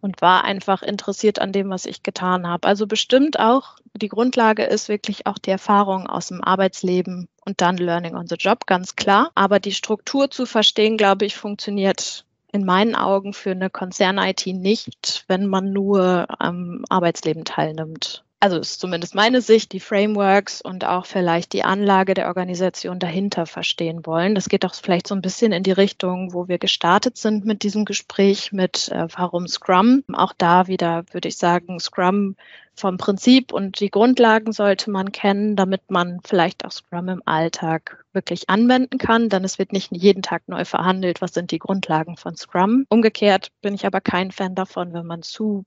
und 0.00 0.22
war 0.22 0.44
einfach 0.44 0.82
interessiert 0.82 1.38
an 1.38 1.52
dem, 1.52 1.68
was 1.68 1.84
ich 1.84 2.02
getan 2.02 2.46
habe. 2.46 2.66
Also 2.66 2.86
bestimmt 2.86 3.38
auch, 3.38 3.76
die 3.94 4.08
Grundlage 4.08 4.64
ist 4.64 4.88
wirklich 4.88 5.26
auch 5.26 5.38
die 5.38 5.50
Erfahrung 5.50 6.06
aus 6.06 6.28
dem 6.28 6.42
Arbeitsleben 6.42 7.28
und 7.44 7.60
dann 7.60 7.76
Learning 7.76 8.14
on 8.14 8.26
the 8.26 8.36
Job, 8.36 8.66
ganz 8.66 8.96
klar. 8.96 9.30
Aber 9.34 9.60
die 9.60 9.72
Struktur 9.72 10.30
zu 10.30 10.46
verstehen, 10.46 10.96
glaube 10.96 11.26
ich, 11.26 11.36
funktioniert 11.36 12.24
in 12.52 12.64
meinen 12.64 12.94
Augen 12.94 13.34
für 13.34 13.50
eine 13.50 13.68
Konzern-IT 13.68 14.46
nicht, 14.46 15.24
wenn 15.28 15.46
man 15.46 15.72
nur 15.72 16.26
am 16.38 16.84
Arbeitsleben 16.88 17.44
teilnimmt 17.44 18.24
also 18.40 18.58
ist 18.58 18.80
zumindest 18.80 19.14
meine 19.14 19.40
Sicht, 19.40 19.72
die 19.72 19.80
Frameworks 19.80 20.60
und 20.60 20.84
auch 20.84 21.06
vielleicht 21.06 21.52
die 21.52 21.64
Anlage 21.64 22.14
der 22.14 22.28
Organisation 22.28 22.98
dahinter 22.98 23.46
verstehen 23.46 24.06
wollen. 24.06 24.34
Das 24.34 24.48
geht 24.48 24.64
auch 24.64 24.74
vielleicht 24.74 25.08
so 25.08 25.14
ein 25.14 25.22
bisschen 25.22 25.52
in 25.52 25.64
die 25.64 25.72
Richtung, 25.72 26.32
wo 26.32 26.46
wir 26.46 26.58
gestartet 26.58 27.16
sind 27.16 27.44
mit 27.44 27.62
diesem 27.64 27.84
Gespräch 27.84 28.52
mit 28.52 28.88
äh, 28.90 29.08
warum 29.16 29.48
Scrum. 29.48 30.04
Auch 30.12 30.32
da 30.36 30.68
wieder 30.68 31.04
würde 31.10 31.28
ich 31.28 31.36
sagen, 31.36 31.80
Scrum 31.80 32.36
vom 32.76 32.96
Prinzip 32.96 33.52
und 33.52 33.80
die 33.80 33.90
Grundlagen 33.90 34.52
sollte 34.52 34.90
man 34.90 35.10
kennen, 35.10 35.56
damit 35.56 35.90
man 35.90 36.20
vielleicht 36.24 36.64
auch 36.64 36.70
Scrum 36.70 37.08
im 37.08 37.22
Alltag 37.24 38.04
wirklich 38.12 38.48
anwenden 38.48 38.98
kann, 38.98 39.28
denn 39.28 39.42
es 39.42 39.58
wird 39.58 39.72
nicht 39.72 39.90
jeden 39.90 40.22
Tag 40.22 40.42
neu 40.46 40.64
verhandelt, 40.64 41.20
was 41.20 41.34
sind 41.34 41.50
die 41.50 41.58
Grundlagen 41.58 42.16
von 42.16 42.36
Scrum. 42.36 42.84
Umgekehrt 42.88 43.48
bin 43.62 43.74
ich 43.74 43.84
aber 43.84 44.00
kein 44.00 44.30
Fan 44.30 44.54
davon, 44.54 44.92
wenn 44.92 45.06
man 45.06 45.22
zu 45.22 45.64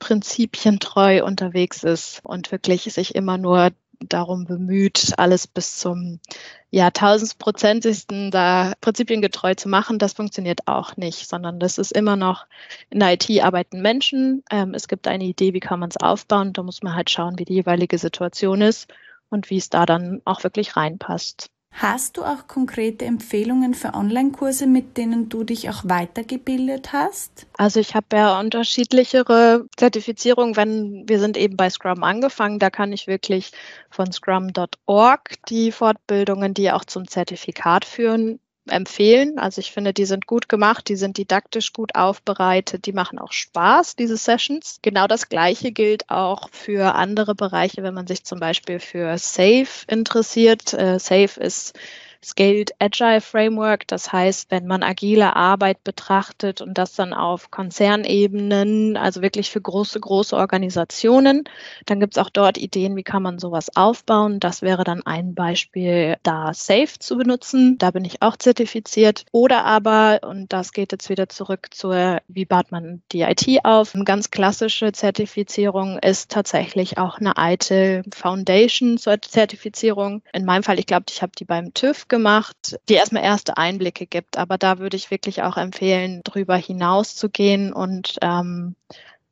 prinzipientreu 0.00 1.24
unterwegs 1.24 1.84
ist 1.84 2.20
und 2.24 2.50
wirklich 2.50 2.82
sich 2.82 3.14
immer 3.14 3.38
nur 3.38 3.70
darum 4.00 4.44
bemüht, 4.44 5.12
alles 5.18 5.46
bis 5.46 5.76
zum 5.78 6.20
ja, 6.70 6.90
tausendprozentigsten 6.90 8.30
da 8.30 8.72
prinzipiengetreu 8.80 9.54
zu 9.54 9.68
machen, 9.68 9.98
das 9.98 10.14
funktioniert 10.14 10.66
auch 10.66 10.96
nicht, 10.96 11.28
sondern 11.28 11.60
das 11.60 11.78
ist 11.78 11.92
immer 11.92 12.16
noch, 12.16 12.46
in 12.88 13.00
der 13.00 13.12
IT 13.12 13.28
arbeiten 13.42 13.82
Menschen. 13.82 14.42
Ähm, 14.50 14.74
es 14.74 14.88
gibt 14.88 15.06
eine 15.06 15.24
Idee, 15.24 15.52
wie 15.52 15.60
kann 15.60 15.80
man 15.80 15.90
es 15.90 15.96
aufbauen. 15.96 16.52
Da 16.52 16.62
muss 16.62 16.82
man 16.82 16.94
halt 16.94 17.10
schauen, 17.10 17.38
wie 17.38 17.44
die 17.44 17.54
jeweilige 17.54 17.98
Situation 17.98 18.62
ist 18.62 18.92
und 19.28 19.50
wie 19.50 19.58
es 19.58 19.68
da 19.68 19.84
dann 19.84 20.22
auch 20.24 20.44
wirklich 20.44 20.76
reinpasst. 20.76 21.50
Hast 21.72 22.18
du 22.18 22.24
auch 22.24 22.46
konkrete 22.46 23.06
Empfehlungen 23.06 23.72
für 23.74 23.94
Online-Kurse, 23.94 24.66
mit 24.66 24.98
denen 24.98 25.28
du 25.28 25.44
dich 25.44 25.70
auch 25.70 25.82
weitergebildet 25.84 26.92
hast? 26.92 27.46
Also 27.56 27.80
ich 27.80 27.94
habe 27.94 28.16
ja 28.16 28.38
unterschiedlichere 28.38 29.66
Zertifizierungen, 29.76 30.56
wenn 30.56 31.08
wir 31.08 31.18
sind 31.18 31.38
eben 31.38 31.56
bei 31.56 31.70
Scrum 31.70 32.04
angefangen, 32.04 32.58
da 32.58 32.68
kann 32.68 32.92
ich 32.92 33.06
wirklich 33.06 33.52
von 33.88 34.12
scrum.org 34.12 35.36
die 35.48 35.72
Fortbildungen, 35.72 36.52
die 36.52 36.70
auch 36.70 36.84
zum 36.84 37.08
Zertifikat 37.08 37.86
führen, 37.86 38.40
empfehlen. 38.66 39.38
Also 39.38 39.60
ich 39.60 39.72
finde, 39.72 39.92
die 39.92 40.04
sind 40.04 40.26
gut 40.26 40.48
gemacht, 40.48 40.88
die 40.88 40.96
sind 40.96 41.16
didaktisch 41.16 41.72
gut 41.72 41.94
aufbereitet, 41.94 42.86
die 42.86 42.92
machen 42.92 43.18
auch 43.18 43.32
Spaß, 43.32 43.96
diese 43.96 44.16
Sessions. 44.16 44.78
Genau 44.82 45.06
das 45.06 45.28
Gleiche 45.28 45.72
gilt 45.72 46.10
auch 46.10 46.48
für 46.50 46.94
andere 46.94 47.34
Bereiche, 47.34 47.82
wenn 47.82 47.94
man 47.94 48.06
sich 48.06 48.24
zum 48.24 48.40
Beispiel 48.40 48.78
für 48.78 49.16
SAFE 49.16 49.86
interessiert. 49.88 50.72
Äh, 50.74 50.98
SAFE 50.98 51.40
ist 51.40 51.78
Scaled 52.22 52.72
Agile 52.78 53.20
Framework. 53.20 53.86
Das 53.88 54.12
heißt, 54.12 54.50
wenn 54.50 54.66
man 54.66 54.82
agile 54.82 55.34
Arbeit 55.36 55.82
betrachtet 55.84 56.60
und 56.60 56.76
das 56.76 56.94
dann 56.94 57.14
auf 57.14 57.50
Konzernebenen, 57.50 58.96
also 58.96 59.22
wirklich 59.22 59.50
für 59.50 59.60
große, 59.60 60.00
große 60.00 60.36
Organisationen, 60.36 61.44
dann 61.86 62.00
gibt 62.00 62.16
es 62.16 62.22
auch 62.22 62.30
dort 62.30 62.58
Ideen, 62.58 62.94
wie 62.96 63.02
kann 63.02 63.22
man 63.22 63.38
sowas 63.38 63.74
aufbauen. 63.74 64.38
Das 64.38 64.60
wäre 64.60 64.84
dann 64.84 65.02
ein 65.06 65.34
Beispiel, 65.34 66.16
da 66.22 66.52
Safe 66.52 66.98
zu 66.98 67.16
benutzen. 67.16 67.78
Da 67.78 67.90
bin 67.90 68.04
ich 68.04 68.20
auch 68.20 68.36
zertifiziert. 68.36 69.24
Oder 69.32 69.64
aber, 69.64 70.20
und 70.22 70.52
das 70.52 70.72
geht 70.72 70.92
jetzt 70.92 71.08
wieder 71.08 71.28
zurück 71.28 71.68
zur, 71.70 72.20
wie 72.28 72.44
baut 72.44 72.70
man 72.70 73.02
die 73.12 73.22
IT 73.22 73.64
auf. 73.64 73.94
Eine 73.94 74.04
ganz 74.04 74.30
klassische 74.30 74.92
Zertifizierung 74.92 75.98
ist 75.98 76.30
tatsächlich 76.30 76.98
auch 76.98 77.18
eine 77.18 77.34
ITIL 77.38 78.02
Foundation 78.12 78.98
Zertifizierung. 78.98 80.22
In 80.32 80.44
meinem 80.44 80.62
Fall, 80.62 80.78
ich 80.78 80.86
glaube, 80.86 81.06
ich 81.08 81.22
habe 81.22 81.32
die 81.38 81.44
beim 81.44 81.72
TÜV 81.72 82.08
gemacht, 82.10 82.78
die 82.90 82.94
erstmal 82.94 83.24
erste 83.24 83.56
Einblicke 83.56 84.06
gibt. 84.06 84.36
Aber 84.36 84.58
da 84.58 84.78
würde 84.78 84.98
ich 84.98 85.10
wirklich 85.10 85.42
auch 85.42 85.56
empfehlen, 85.56 86.20
drüber 86.24 86.56
hinaus 86.56 87.16
zu 87.16 87.30
gehen 87.30 87.72
und 87.72 88.18
ähm, 88.20 88.76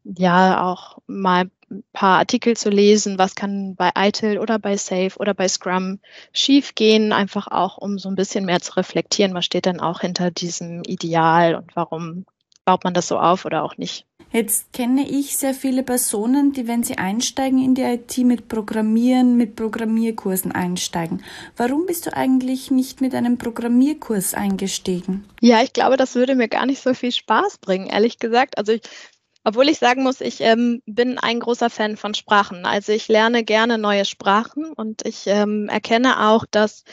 ja 0.04 0.64
auch 0.64 0.99
mal 1.06 1.50
ein 1.70 1.85
paar 1.92 2.18
Artikel 2.18 2.56
zu 2.56 2.70
lesen, 2.70 3.18
was 3.18 3.35
kann 3.35 3.75
bei 3.76 3.90
ITIL 3.94 4.38
oder 4.38 4.58
bei 4.58 4.78
Safe 4.78 5.12
oder 5.18 5.35
bei 5.35 5.49
Scrum 5.49 6.00
schiefgehen, 6.32 7.12
einfach 7.12 7.49
auch 7.49 7.76
um 7.76 7.99
so 7.99 8.08
ein 8.08 8.14
bisschen 8.14 8.47
mehr 8.47 8.61
zu 8.61 8.76
reflektieren, 8.76 9.35
was 9.35 9.44
steht 9.44 9.66
denn 9.66 9.80
auch 9.80 10.00
hinter 10.00 10.30
diesem 10.30 10.82
Ideal 10.85 11.54
und 11.54 11.76
warum 11.76 12.25
baut 12.64 12.85
man 12.85 12.94
das 12.94 13.08
so 13.08 13.18
auf 13.18 13.44
oder 13.44 13.62
auch 13.64 13.76
nicht. 13.76 14.07
Jetzt 14.30 14.73
kenne 14.73 15.08
ich 15.08 15.37
sehr 15.37 15.54
viele 15.54 15.82
Personen, 15.82 16.52
die, 16.52 16.68
wenn 16.68 16.82
sie 16.82 16.99
einsteigen 16.99 17.62
in 17.62 17.75
die 17.75 17.82
IT, 17.82 18.18
mit 18.18 18.49
Programmieren, 18.49 19.37
mit 19.37 19.56
Programmierkursen 19.56 20.52
einsteigen. 20.52 21.25
Warum 21.56 21.87
bist 21.87 22.06
du 22.06 22.14
eigentlich 22.14 22.70
nicht 22.70 23.00
mit 23.00 23.14
einem 23.14 23.38
Programmierkurs 23.38 24.35
eingestiegen? 24.35 25.25
Ja, 25.40 25.62
ich 25.62 25.73
glaube, 25.73 25.97
das 25.97 26.14
würde 26.14 26.35
mir 26.35 26.49
gar 26.49 26.66
nicht 26.66 26.82
so 26.82 26.92
viel 26.92 27.12
Spaß 27.12 27.58
bringen, 27.58 27.87
ehrlich 27.87 28.18
gesagt. 28.18 28.58
Also 28.58 28.73
ich 28.73 28.82
obwohl 29.44 29.70
ich 29.70 29.78
sagen 29.78 30.02
muss, 30.02 30.20
ich 30.20 30.42
ähm, 30.42 30.82
bin 30.85 31.16
ein 31.16 31.40
großer 31.40 31.70
Fan 31.70 31.97
von 31.97 32.12
Sprachen. 32.12 32.66
Also 32.66 32.92
ich 32.92 33.08
lerne 33.08 33.44
gerne 33.44 33.78
neue 33.78 34.04
Sprachen 34.04 34.73
und 34.75 35.06
ich 35.06 35.26
ähm, 35.26 35.70
erkenne 35.70 36.28
auch, 36.28 36.44
dass 36.44 36.85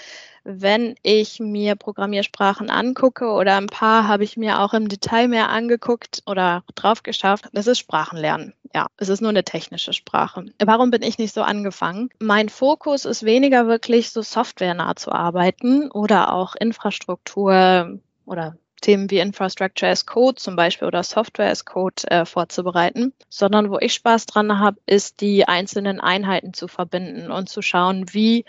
wenn 0.45 0.95
ich 1.01 1.39
mir 1.39 1.75
Programmiersprachen 1.75 2.69
angucke 2.69 3.27
oder 3.31 3.57
ein 3.57 3.65
paar 3.65 4.07
habe 4.07 4.23
ich 4.23 4.37
mir 4.37 4.61
auch 4.61 4.73
im 4.73 4.87
Detail 4.87 5.27
mehr 5.27 5.49
angeguckt 5.49 6.21
oder 6.27 6.63
drauf 6.75 7.03
geschafft, 7.03 7.49
das 7.51 7.67
ist 7.67 7.79
Sprachenlernen. 7.79 8.53
Ja, 8.73 8.87
es 8.97 9.09
ist 9.09 9.21
nur 9.21 9.31
eine 9.31 9.43
technische 9.43 9.93
Sprache. 9.93 10.45
Warum 10.63 10.91
bin 10.91 11.01
ich 11.01 11.17
nicht 11.17 11.33
so 11.33 11.41
angefangen? 11.41 12.09
Mein 12.19 12.49
Fokus 12.49 13.05
ist 13.05 13.23
weniger 13.23 13.67
wirklich 13.67 14.11
so 14.11 14.21
softwarenah 14.21 14.95
zu 14.95 15.11
arbeiten 15.11 15.89
oder 15.91 16.31
auch 16.31 16.55
Infrastruktur 16.55 17.99
oder 18.25 18.57
Themen 18.81 19.09
wie 19.09 19.19
Infrastructure 19.19 19.89
as 19.91 20.05
Code 20.05 20.35
zum 20.35 20.55
Beispiel 20.55 20.87
oder 20.87 21.01
Software 21.01 21.49
as 21.49 21.65
Code 21.65 22.03
äh, 22.11 22.25
vorzubereiten, 22.25 23.13
sondern 23.29 23.71
wo 23.71 23.79
ich 23.79 23.93
Spaß 23.93 24.27
dran 24.27 24.59
habe, 24.59 24.77
ist 24.85 25.21
die 25.21 25.47
einzelnen 25.47 25.99
Einheiten 25.99 26.53
zu 26.53 26.67
verbinden 26.67 27.31
und 27.31 27.49
zu 27.49 27.63
schauen, 27.63 28.13
wie 28.13 28.45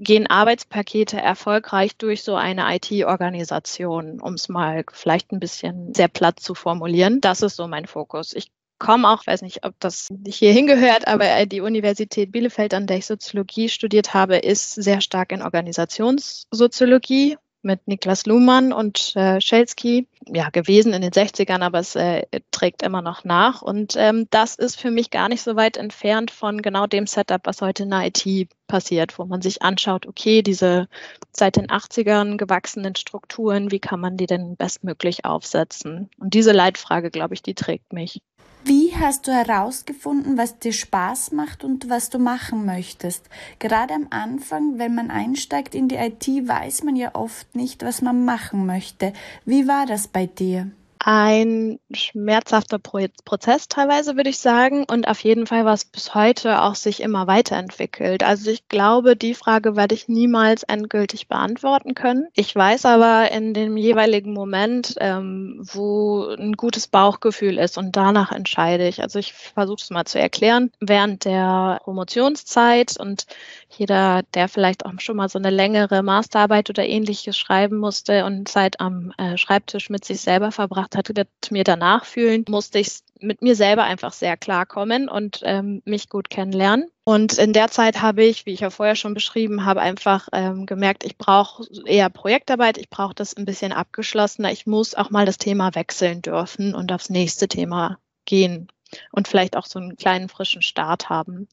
gehen 0.00 0.26
Arbeitspakete 0.26 1.18
erfolgreich 1.18 1.96
durch 1.96 2.22
so 2.22 2.34
eine 2.34 2.74
IT-Organisation, 2.74 4.20
um 4.20 4.34
es 4.34 4.48
mal 4.48 4.84
vielleicht 4.92 5.30
ein 5.30 5.40
bisschen 5.40 5.94
sehr 5.94 6.08
platt 6.08 6.40
zu 6.40 6.54
formulieren. 6.54 7.20
Das 7.20 7.42
ist 7.42 7.56
so 7.56 7.68
mein 7.68 7.86
Fokus. 7.86 8.32
Ich 8.32 8.50
komme 8.78 9.10
auch, 9.10 9.26
weiß 9.26 9.42
nicht, 9.42 9.64
ob 9.64 9.74
das 9.78 10.08
hier 10.26 10.52
hingehört, 10.52 11.06
aber 11.06 11.44
die 11.44 11.60
Universität 11.60 12.32
Bielefeld, 12.32 12.72
an 12.72 12.86
der 12.86 12.96
ich 12.96 13.06
Soziologie 13.06 13.68
studiert 13.68 14.14
habe, 14.14 14.38
ist 14.38 14.74
sehr 14.74 15.02
stark 15.02 15.32
in 15.32 15.42
Organisationssoziologie 15.42 17.36
mit 17.62 17.86
Niklas 17.86 18.26
Luhmann 18.26 18.72
und 18.72 19.14
äh, 19.16 19.40
Schelsky 19.40 20.06
ja, 20.26 20.50
gewesen 20.50 20.92
in 20.92 21.02
den 21.02 21.10
60ern, 21.10 21.60
aber 21.60 21.78
es 21.78 21.94
äh, 21.96 22.22
trägt 22.50 22.82
immer 22.82 23.02
noch 23.02 23.24
nach. 23.24 23.62
Und 23.62 23.94
ähm, 23.96 24.26
das 24.30 24.54
ist 24.54 24.80
für 24.80 24.90
mich 24.90 25.10
gar 25.10 25.28
nicht 25.28 25.42
so 25.42 25.56
weit 25.56 25.76
entfernt 25.76 26.30
von 26.30 26.62
genau 26.62 26.86
dem 26.86 27.06
Setup, 27.06 27.40
was 27.44 27.62
heute 27.62 27.84
in 27.84 27.90
der 27.90 28.06
IT 28.06 28.48
passiert, 28.66 29.18
wo 29.18 29.24
man 29.24 29.42
sich 29.42 29.62
anschaut, 29.62 30.06
okay, 30.06 30.42
diese 30.42 30.88
seit 31.32 31.56
den 31.56 31.66
80ern 31.66 32.36
gewachsenen 32.36 32.94
Strukturen, 32.94 33.70
wie 33.70 33.80
kann 33.80 34.00
man 34.00 34.16
die 34.16 34.26
denn 34.26 34.56
bestmöglich 34.56 35.24
aufsetzen? 35.24 36.10
Und 36.18 36.34
diese 36.34 36.52
Leitfrage, 36.52 37.10
glaube 37.10 37.34
ich, 37.34 37.42
die 37.42 37.54
trägt 37.54 37.92
mich. 37.92 38.22
Wie 38.62 38.94
hast 38.94 39.26
du 39.26 39.32
herausgefunden, 39.32 40.36
was 40.36 40.58
dir 40.58 40.72
Spaß 40.72 41.32
macht 41.32 41.64
und 41.64 41.88
was 41.88 42.10
du 42.10 42.18
machen 42.18 42.66
möchtest? 42.66 43.28
Gerade 43.58 43.94
am 43.94 44.08
Anfang, 44.10 44.78
wenn 44.78 44.94
man 44.94 45.10
einsteigt 45.10 45.74
in 45.74 45.88
die 45.88 45.96
IT, 45.96 46.26
weiß 46.26 46.82
man 46.82 46.94
ja 46.94 47.14
oft 47.14 47.54
nicht, 47.54 47.82
was 47.82 48.02
man 48.02 48.24
machen 48.24 48.66
möchte. 48.66 49.14
Wie 49.46 49.66
war 49.66 49.86
das 49.86 50.08
bei 50.08 50.26
dir? 50.26 50.70
Ein 51.02 51.80
schmerzhafter 51.92 52.78
Prozess 52.78 53.68
teilweise, 53.68 54.16
würde 54.16 54.28
ich 54.28 54.38
sagen, 54.38 54.84
und 54.84 55.08
auf 55.08 55.20
jeden 55.20 55.46
Fall 55.46 55.64
was 55.64 55.86
bis 55.86 56.14
heute 56.14 56.60
auch 56.60 56.74
sich 56.74 57.00
immer 57.00 57.26
weiterentwickelt. 57.26 58.22
Also 58.22 58.50
ich 58.50 58.68
glaube, 58.68 59.16
die 59.16 59.34
Frage 59.34 59.76
werde 59.76 59.94
ich 59.94 60.08
niemals 60.08 60.62
endgültig 60.62 61.26
beantworten 61.26 61.94
können. 61.94 62.26
Ich 62.34 62.54
weiß 62.54 62.84
aber 62.84 63.32
in 63.32 63.54
dem 63.54 63.78
jeweiligen 63.78 64.34
Moment, 64.34 64.94
ähm, 64.98 65.62
wo 65.72 66.26
ein 66.38 66.52
gutes 66.52 66.86
Bauchgefühl 66.86 67.56
ist 67.56 67.78
und 67.78 67.96
danach 67.96 68.30
entscheide 68.30 68.86
ich. 68.86 69.00
Also 69.02 69.18
ich 69.18 69.32
versuche 69.32 69.80
es 69.80 69.88
mal 69.88 70.04
zu 70.04 70.20
erklären. 70.20 70.70
Während 70.80 71.24
der 71.24 71.80
Promotionszeit 71.82 73.00
und 73.00 73.24
jeder, 73.70 74.22
der 74.34 74.48
vielleicht 74.48 74.84
auch 74.84 74.92
schon 74.98 75.16
mal 75.16 75.30
so 75.30 75.38
eine 75.38 75.50
längere 75.50 76.02
Masterarbeit 76.02 76.68
oder 76.68 76.84
ähnliches 76.84 77.38
schreiben 77.38 77.78
musste 77.78 78.26
und 78.26 78.48
Zeit 78.48 78.80
am 78.80 79.14
äh, 79.16 79.38
Schreibtisch 79.38 79.88
mit 79.88 80.04
sich 80.04 80.20
selber 80.20 80.52
verbracht 80.52 80.89
gemacht 80.90 81.08
hat, 81.08 81.16
wird 81.16 81.28
mir 81.50 81.64
danach 81.64 82.04
fühlen, 82.04 82.44
musste 82.48 82.78
ich 82.78 83.00
mit 83.20 83.42
mir 83.42 83.54
selber 83.54 83.84
einfach 83.84 84.12
sehr 84.12 84.36
klar 84.36 84.66
kommen 84.66 85.08
und 85.08 85.40
ähm, 85.44 85.82
mich 85.84 86.08
gut 86.08 86.30
kennenlernen. 86.30 86.88
Und 87.04 87.38
in 87.38 87.52
der 87.52 87.68
Zeit 87.68 88.00
habe 88.00 88.24
ich, 88.24 88.46
wie 88.46 88.52
ich 88.52 88.60
ja 88.60 88.70
vorher 88.70 88.96
schon 88.96 89.14
beschrieben 89.14 89.64
habe, 89.64 89.80
einfach 89.80 90.28
ähm, 90.32 90.66
gemerkt, 90.66 91.04
ich 91.04 91.18
brauche 91.18 91.64
eher 91.84 92.08
Projektarbeit, 92.08 92.78
ich 92.78 92.88
brauche 92.88 93.14
das 93.14 93.36
ein 93.36 93.44
bisschen 93.44 93.72
abgeschlossener. 93.72 94.52
Ich 94.52 94.66
muss 94.66 94.94
auch 94.94 95.10
mal 95.10 95.26
das 95.26 95.38
Thema 95.38 95.74
wechseln 95.74 96.22
dürfen 96.22 96.74
und 96.74 96.92
aufs 96.92 97.10
nächste 97.10 97.48
Thema 97.48 97.98
gehen 98.24 98.68
und 99.12 99.28
vielleicht 99.28 99.56
auch 99.56 99.66
so 99.66 99.78
einen 99.78 99.96
kleinen 99.96 100.28
frischen 100.28 100.62
Start 100.62 101.08
haben. 101.08 101.48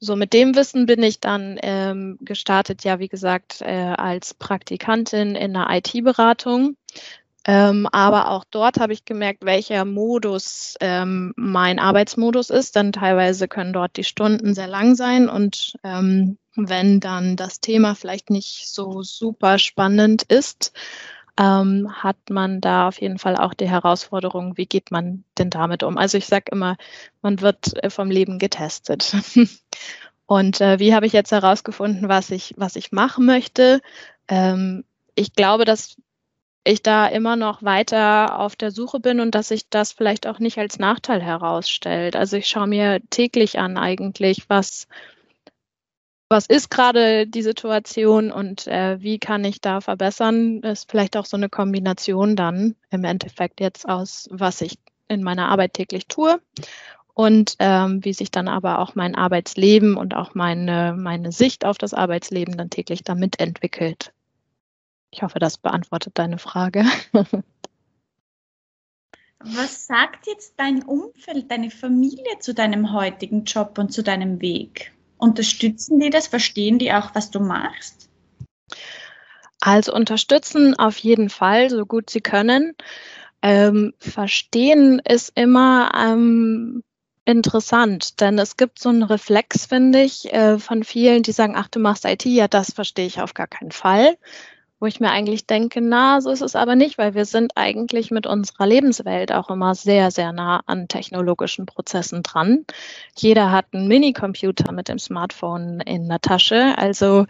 So, 0.00 0.14
mit 0.14 0.32
dem 0.32 0.54
Wissen 0.54 0.86
bin 0.86 1.02
ich 1.02 1.18
dann 1.18 1.58
ähm, 1.60 2.18
gestartet, 2.20 2.84
ja, 2.84 3.00
wie 3.00 3.08
gesagt, 3.08 3.62
äh, 3.62 3.94
als 3.96 4.32
Praktikantin 4.32 5.34
in 5.34 5.56
einer 5.56 5.76
IT-Beratung. 5.76 6.76
Ähm, 7.48 7.88
aber 7.92 8.30
auch 8.30 8.44
dort 8.50 8.78
habe 8.78 8.92
ich 8.92 9.06
gemerkt, 9.06 9.42
welcher 9.42 9.86
Modus 9.86 10.74
ähm, 10.80 11.32
mein 11.34 11.78
Arbeitsmodus 11.78 12.50
ist. 12.50 12.76
Dann 12.76 12.92
teilweise 12.92 13.48
können 13.48 13.72
dort 13.72 13.96
die 13.96 14.04
Stunden 14.04 14.54
sehr 14.54 14.66
lang 14.66 14.94
sein 14.96 15.30
und 15.30 15.72
ähm, 15.82 16.36
wenn 16.56 17.00
dann 17.00 17.36
das 17.36 17.60
Thema 17.60 17.94
vielleicht 17.94 18.28
nicht 18.28 18.68
so 18.68 19.02
super 19.02 19.58
spannend 19.58 20.24
ist, 20.24 20.72
ähm, 21.38 21.90
hat 21.90 22.18
man 22.28 22.60
da 22.60 22.88
auf 22.88 23.00
jeden 23.00 23.18
Fall 23.18 23.36
auch 23.36 23.54
die 23.54 23.68
Herausforderung, 23.68 24.58
wie 24.58 24.66
geht 24.66 24.90
man 24.90 25.24
denn 25.38 25.48
damit 25.48 25.82
um? 25.82 25.96
Also 25.96 26.18
ich 26.18 26.26
sage 26.26 26.52
immer, 26.52 26.76
man 27.22 27.40
wird 27.40 27.82
äh, 27.82 27.88
vom 27.88 28.10
Leben 28.10 28.38
getestet. 28.38 29.16
und 30.26 30.60
äh, 30.60 30.80
wie 30.80 30.94
habe 30.94 31.06
ich 31.06 31.14
jetzt 31.14 31.32
herausgefunden, 31.32 32.10
was 32.10 32.30
ich, 32.30 32.52
was 32.58 32.76
ich 32.76 32.92
machen 32.92 33.24
möchte? 33.24 33.80
Ähm, 34.28 34.84
ich 35.14 35.32
glaube, 35.32 35.64
dass 35.64 35.96
ich 36.68 36.82
da 36.82 37.06
immer 37.06 37.34
noch 37.34 37.62
weiter 37.62 38.38
auf 38.38 38.54
der 38.54 38.70
Suche 38.70 39.00
bin 39.00 39.20
und 39.20 39.34
dass 39.34 39.48
sich 39.48 39.70
das 39.70 39.92
vielleicht 39.92 40.26
auch 40.26 40.38
nicht 40.38 40.58
als 40.58 40.78
Nachteil 40.78 41.22
herausstellt. 41.22 42.14
Also 42.14 42.36
ich 42.36 42.46
schaue 42.46 42.66
mir 42.66 43.00
täglich 43.08 43.58
an 43.58 43.78
eigentlich, 43.78 44.50
was, 44.50 44.86
was 46.28 46.46
ist 46.46 46.70
gerade 46.70 47.26
die 47.26 47.42
Situation 47.42 48.30
und 48.30 48.66
äh, 48.66 49.00
wie 49.00 49.18
kann 49.18 49.46
ich 49.46 49.62
da 49.62 49.80
verbessern, 49.80 50.60
ist 50.60 50.90
vielleicht 50.90 51.16
auch 51.16 51.24
so 51.24 51.38
eine 51.38 51.48
Kombination 51.48 52.36
dann 52.36 52.74
im 52.90 53.04
Endeffekt 53.04 53.60
jetzt 53.60 53.88
aus, 53.88 54.28
was 54.30 54.60
ich 54.60 54.78
in 55.08 55.22
meiner 55.22 55.48
Arbeit 55.48 55.72
täglich 55.72 56.06
tue 56.06 56.38
und 57.14 57.56
ähm, 57.60 58.04
wie 58.04 58.12
sich 58.12 58.30
dann 58.30 58.46
aber 58.46 58.80
auch 58.80 58.94
mein 58.94 59.14
Arbeitsleben 59.14 59.96
und 59.96 60.14
auch 60.14 60.34
meine, 60.34 60.94
meine 60.98 61.32
Sicht 61.32 61.64
auf 61.64 61.78
das 61.78 61.94
Arbeitsleben 61.94 62.58
dann 62.58 62.68
täglich 62.68 63.04
damit 63.04 63.40
entwickelt. 63.40 64.12
Ich 65.10 65.22
hoffe, 65.22 65.38
das 65.38 65.58
beantwortet 65.58 66.12
deine 66.16 66.38
Frage. 66.38 66.84
Was 69.40 69.86
sagt 69.86 70.26
jetzt 70.26 70.54
dein 70.56 70.82
Umfeld, 70.82 71.50
deine 71.50 71.70
Familie 71.70 72.38
zu 72.40 72.54
deinem 72.54 72.92
heutigen 72.92 73.44
Job 73.44 73.78
und 73.78 73.92
zu 73.92 74.02
deinem 74.02 74.40
Weg? 74.40 74.92
Unterstützen 75.16 76.00
die 76.00 76.10
das? 76.10 76.26
Verstehen 76.26 76.78
die 76.78 76.92
auch, 76.92 77.14
was 77.14 77.30
du 77.30 77.38
machst? 77.40 78.10
Also 79.60 79.94
unterstützen 79.94 80.76
auf 80.76 80.98
jeden 80.98 81.30
Fall, 81.30 81.70
so 81.70 81.86
gut 81.86 82.10
sie 82.10 82.20
können. 82.20 82.74
Ähm, 83.40 83.94
verstehen 83.98 85.00
ist 85.08 85.32
immer 85.36 85.92
ähm, 85.94 86.82
interessant, 87.24 88.20
denn 88.20 88.38
es 88.40 88.56
gibt 88.56 88.80
so 88.80 88.88
einen 88.88 89.04
Reflex, 89.04 89.66
finde 89.66 90.02
ich, 90.02 90.32
äh, 90.32 90.58
von 90.58 90.82
vielen, 90.82 91.22
die 91.22 91.32
sagen, 91.32 91.54
ach, 91.56 91.68
du 91.68 91.78
machst 91.78 92.04
IT, 92.04 92.24
ja, 92.24 92.48
das 92.48 92.72
verstehe 92.72 93.06
ich 93.06 93.20
auf 93.20 93.34
gar 93.34 93.46
keinen 93.46 93.70
Fall 93.72 94.16
wo 94.80 94.86
ich 94.86 95.00
mir 95.00 95.10
eigentlich 95.10 95.46
denke, 95.46 95.80
na, 95.80 96.20
so 96.20 96.30
ist 96.30 96.40
es 96.40 96.54
aber 96.54 96.76
nicht, 96.76 96.98
weil 96.98 97.14
wir 97.14 97.24
sind 97.24 97.52
eigentlich 97.56 98.10
mit 98.10 98.26
unserer 98.26 98.66
Lebenswelt 98.66 99.32
auch 99.32 99.50
immer 99.50 99.74
sehr, 99.74 100.10
sehr 100.10 100.32
nah 100.32 100.62
an 100.66 100.86
technologischen 100.86 101.66
Prozessen 101.66 102.22
dran. 102.22 102.64
Jeder 103.16 103.50
hat 103.50 103.66
einen 103.72 103.88
Minicomputer 103.88 104.72
mit 104.72 104.88
dem 104.88 104.98
Smartphone 104.98 105.80
in 105.80 106.08
der 106.08 106.20
Tasche. 106.20 106.78
Also 106.78 107.26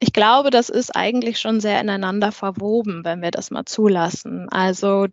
ich 0.00 0.12
glaube, 0.12 0.50
das 0.50 0.68
ist 0.68 0.94
eigentlich 0.94 1.38
schon 1.38 1.60
sehr 1.60 1.80
ineinander 1.80 2.32
verwoben, 2.32 3.04
wenn 3.04 3.22
wir 3.22 3.30
das 3.30 3.50
mal 3.50 3.64
zulassen. 3.64 4.48
Also 4.50 5.06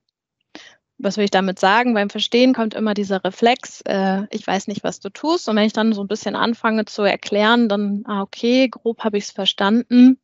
was 1.00 1.18
will 1.18 1.26
ich 1.26 1.32
damit 1.32 1.60
sagen? 1.60 1.94
Beim 1.94 2.10
Verstehen 2.10 2.54
kommt 2.54 2.74
immer 2.74 2.94
dieser 2.94 3.24
Reflex, 3.24 3.82
äh, 3.82 4.24
ich 4.32 4.46
weiß 4.46 4.68
nicht, 4.68 4.84
was 4.84 5.00
du 5.00 5.10
tust. 5.10 5.48
Und 5.48 5.56
wenn 5.56 5.66
ich 5.66 5.74
dann 5.74 5.94
so 5.94 6.02
ein 6.02 6.08
bisschen 6.08 6.36
anfange 6.36 6.86
zu 6.86 7.04
erklären, 7.04 7.70
dann, 7.70 8.04
ah, 8.06 8.22
okay, 8.22 8.68
grob 8.68 9.04
habe 9.04 9.18
ich 9.18 9.26
es 9.26 9.32
verstanden. 9.32 10.20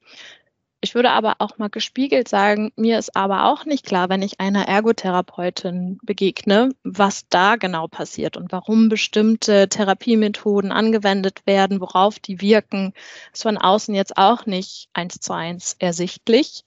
Ich 0.84 0.96
würde 0.96 1.12
aber 1.12 1.36
auch 1.40 1.58
mal 1.58 1.70
gespiegelt 1.70 2.28
sagen, 2.28 2.74
mir 2.76 3.00
ist 3.00 3.16
aber 3.16 3.46
auch 3.46 3.64
nicht 3.64 3.86
klar, 3.86 4.10
wenn 4.10 4.22
ich 4.22 4.42
einer 4.42 4.68
Ergotherapeutin 4.68 5.98
begegne, 6.04 6.72
was 6.84 7.26
da 7.30 7.56
genau 7.56 7.88
passiert 7.88 8.36
und 8.36 8.52
warum 8.52 8.90
bestimmte 8.90 9.70
Therapiemethoden 9.70 10.74
angewendet 10.74 11.48
werden, 11.48 11.80
worauf 11.80 12.20
die 12.20 12.42
wirken, 12.42 12.92
ist 13.32 13.44
von 13.44 13.58
außen 13.58 13.96
jetzt 13.96 14.18
auch 14.18 14.46
nicht 14.46 14.90
eins 14.92 15.22
zu 15.22 15.32
eins 15.32 15.78
ersichtlich. 15.80 16.66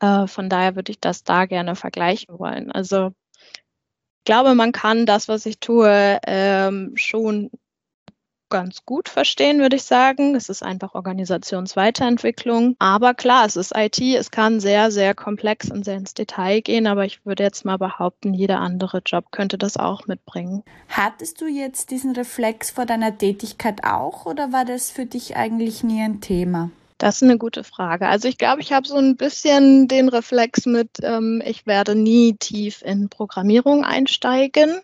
Äh, 0.00 0.26
von 0.26 0.48
daher 0.48 0.74
würde 0.74 0.90
ich 0.90 0.98
das 0.98 1.22
da 1.22 1.46
gerne 1.46 1.76
vergleichen 1.76 2.36
wollen. 2.40 2.72
Also 2.72 3.12
ich 3.44 4.24
glaube, 4.24 4.56
man 4.56 4.72
kann 4.72 5.06
das, 5.06 5.28
was 5.28 5.46
ich 5.46 5.60
tue, 5.60 6.18
ähm, 6.26 6.94
schon 6.96 7.52
ganz 8.52 8.84
gut 8.84 9.08
verstehen, 9.08 9.60
würde 9.60 9.76
ich 9.76 9.84
sagen. 9.84 10.34
Es 10.34 10.50
ist 10.50 10.62
einfach 10.62 10.94
Organisationsweiterentwicklung. 10.94 12.76
Aber 12.78 13.14
klar, 13.14 13.46
es 13.46 13.56
ist 13.56 13.72
IT, 13.74 13.98
es 14.00 14.30
kann 14.30 14.60
sehr, 14.60 14.90
sehr 14.90 15.14
komplex 15.14 15.70
und 15.70 15.84
sehr 15.84 15.96
ins 15.96 16.12
Detail 16.12 16.60
gehen, 16.60 16.86
aber 16.86 17.06
ich 17.06 17.24
würde 17.24 17.42
jetzt 17.42 17.64
mal 17.64 17.78
behaupten, 17.78 18.34
jeder 18.34 18.60
andere 18.60 19.00
Job 19.04 19.32
könnte 19.32 19.56
das 19.56 19.78
auch 19.78 20.06
mitbringen. 20.06 20.62
Hattest 20.88 21.40
du 21.40 21.46
jetzt 21.46 21.90
diesen 21.90 22.14
Reflex 22.14 22.70
vor 22.70 22.84
deiner 22.84 23.16
Tätigkeit 23.16 23.84
auch 23.84 24.26
oder 24.26 24.52
war 24.52 24.66
das 24.66 24.90
für 24.90 25.06
dich 25.06 25.34
eigentlich 25.34 25.82
nie 25.82 26.02
ein 26.02 26.20
Thema? 26.20 26.70
Das 26.98 27.16
ist 27.16 27.22
eine 27.24 27.38
gute 27.38 27.64
Frage. 27.64 28.06
Also 28.06 28.28
ich 28.28 28.38
glaube, 28.38 28.60
ich 28.60 28.72
habe 28.72 28.86
so 28.86 28.96
ein 28.96 29.16
bisschen 29.16 29.88
den 29.88 30.08
Reflex 30.08 30.66
mit, 30.66 30.90
ähm, 31.02 31.42
ich 31.44 31.66
werde 31.66 31.94
nie 31.94 32.34
tief 32.34 32.82
in 32.84 33.08
Programmierung 33.08 33.84
einsteigen. 33.84 34.82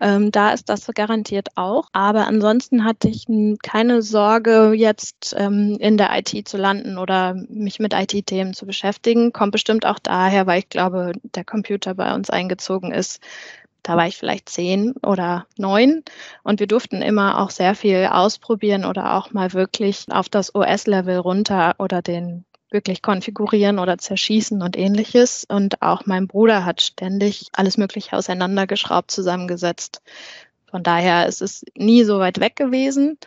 Ähm, 0.00 0.32
da 0.32 0.52
ist 0.52 0.68
das 0.68 0.86
garantiert 0.94 1.48
auch. 1.56 1.88
Aber 1.92 2.26
ansonsten 2.26 2.84
hatte 2.84 3.08
ich 3.08 3.26
keine 3.62 4.02
Sorge, 4.02 4.72
jetzt 4.74 5.34
ähm, 5.38 5.76
in 5.78 5.96
der 5.96 6.10
IT 6.18 6.48
zu 6.48 6.56
landen 6.56 6.98
oder 6.98 7.34
mich 7.48 7.78
mit 7.78 7.92
IT-Themen 7.94 8.54
zu 8.54 8.66
beschäftigen. 8.66 9.32
Kommt 9.32 9.52
bestimmt 9.52 9.86
auch 9.86 9.98
daher, 9.98 10.46
weil 10.46 10.60
ich 10.60 10.68
glaube, 10.68 11.12
der 11.22 11.44
Computer 11.44 11.94
bei 11.94 12.14
uns 12.14 12.30
eingezogen 12.30 12.92
ist. 12.92 13.20
Da 13.82 13.96
war 13.96 14.06
ich 14.06 14.18
vielleicht 14.18 14.48
zehn 14.50 14.92
oder 15.02 15.46
neun 15.56 16.02
und 16.42 16.60
wir 16.60 16.66
durften 16.66 17.00
immer 17.00 17.40
auch 17.40 17.50
sehr 17.50 17.74
viel 17.74 18.08
ausprobieren 18.10 18.84
oder 18.84 19.16
auch 19.16 19.32
mal 19.32 19.54
wirklich 19.54 20.04
auf 20.10 20.28
das 20.28 20.54
OS-Level 20.54 21.16
runter 21.18 21.74
oder 21.78 22.02
den 22.02 22.44
wirklich 22.70 23.02
konfigurieren 23.02 23.78
oder 23.78 23.98
zerschießen 23.98 24.62
und 24.62 24.76
ähnliches. 24.76 25.44
Und 25.48 25.82
auch 25.82 26.06
mein 26.06 26.26
Bruder 26.26 26.64
hat 26.64 26.80
ständig 26.80 27.48
alles 27.52 27.76
Mögliche 27.76 28.16
auseinandergeschraubt, 28.16 29.10
zusammengesetzt. 29.10 30.02
Von 30.70 30.82
daher 30.82 31.26
ist 31.26 31.42
es 31.42 31.64
nie 31.74 32.04
so 32.04 32.18
weit 32.18 32.38
weg 32.40 32.56
gewesen. 32.56 33.18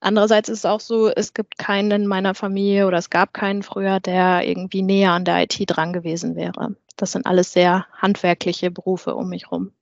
Andererseits 0.00 0.48
ist 0.48 0.58
es 0.58 0.64
auch 0.64 0.80
so, 0.80 1.08
es 1.08 1.32
gibt 1.32 1.58
keinen 1.58 1.90
in 1.92 2.06
meiner 2.06 2.34
Familie 2.34 2.86
oder 2.88 2.98
es 2.98 3.08
gab 3.08 3.32
keinen 3.32 3.62
früher, 3.62 4.00
der 4.00 4.46
irgendwie 4.46 4.82
näher 4.82 5.12
an 5.12 5.24
der 5.24 5.44
IT 5.44 5.56
dran 5.66 5.92
gewesen 5.92 6.34
wäre. 6.34 6.74
Das 6.96 7.12
sind 7.12 7.26
alles 7.26 7.52
sehr 7.52 7.86
handwerkliche 7.92 8.70
Berufe 8.70 9.14
um 9.14 9.28
mich 9.28 9.44
herum. 9.44 9.72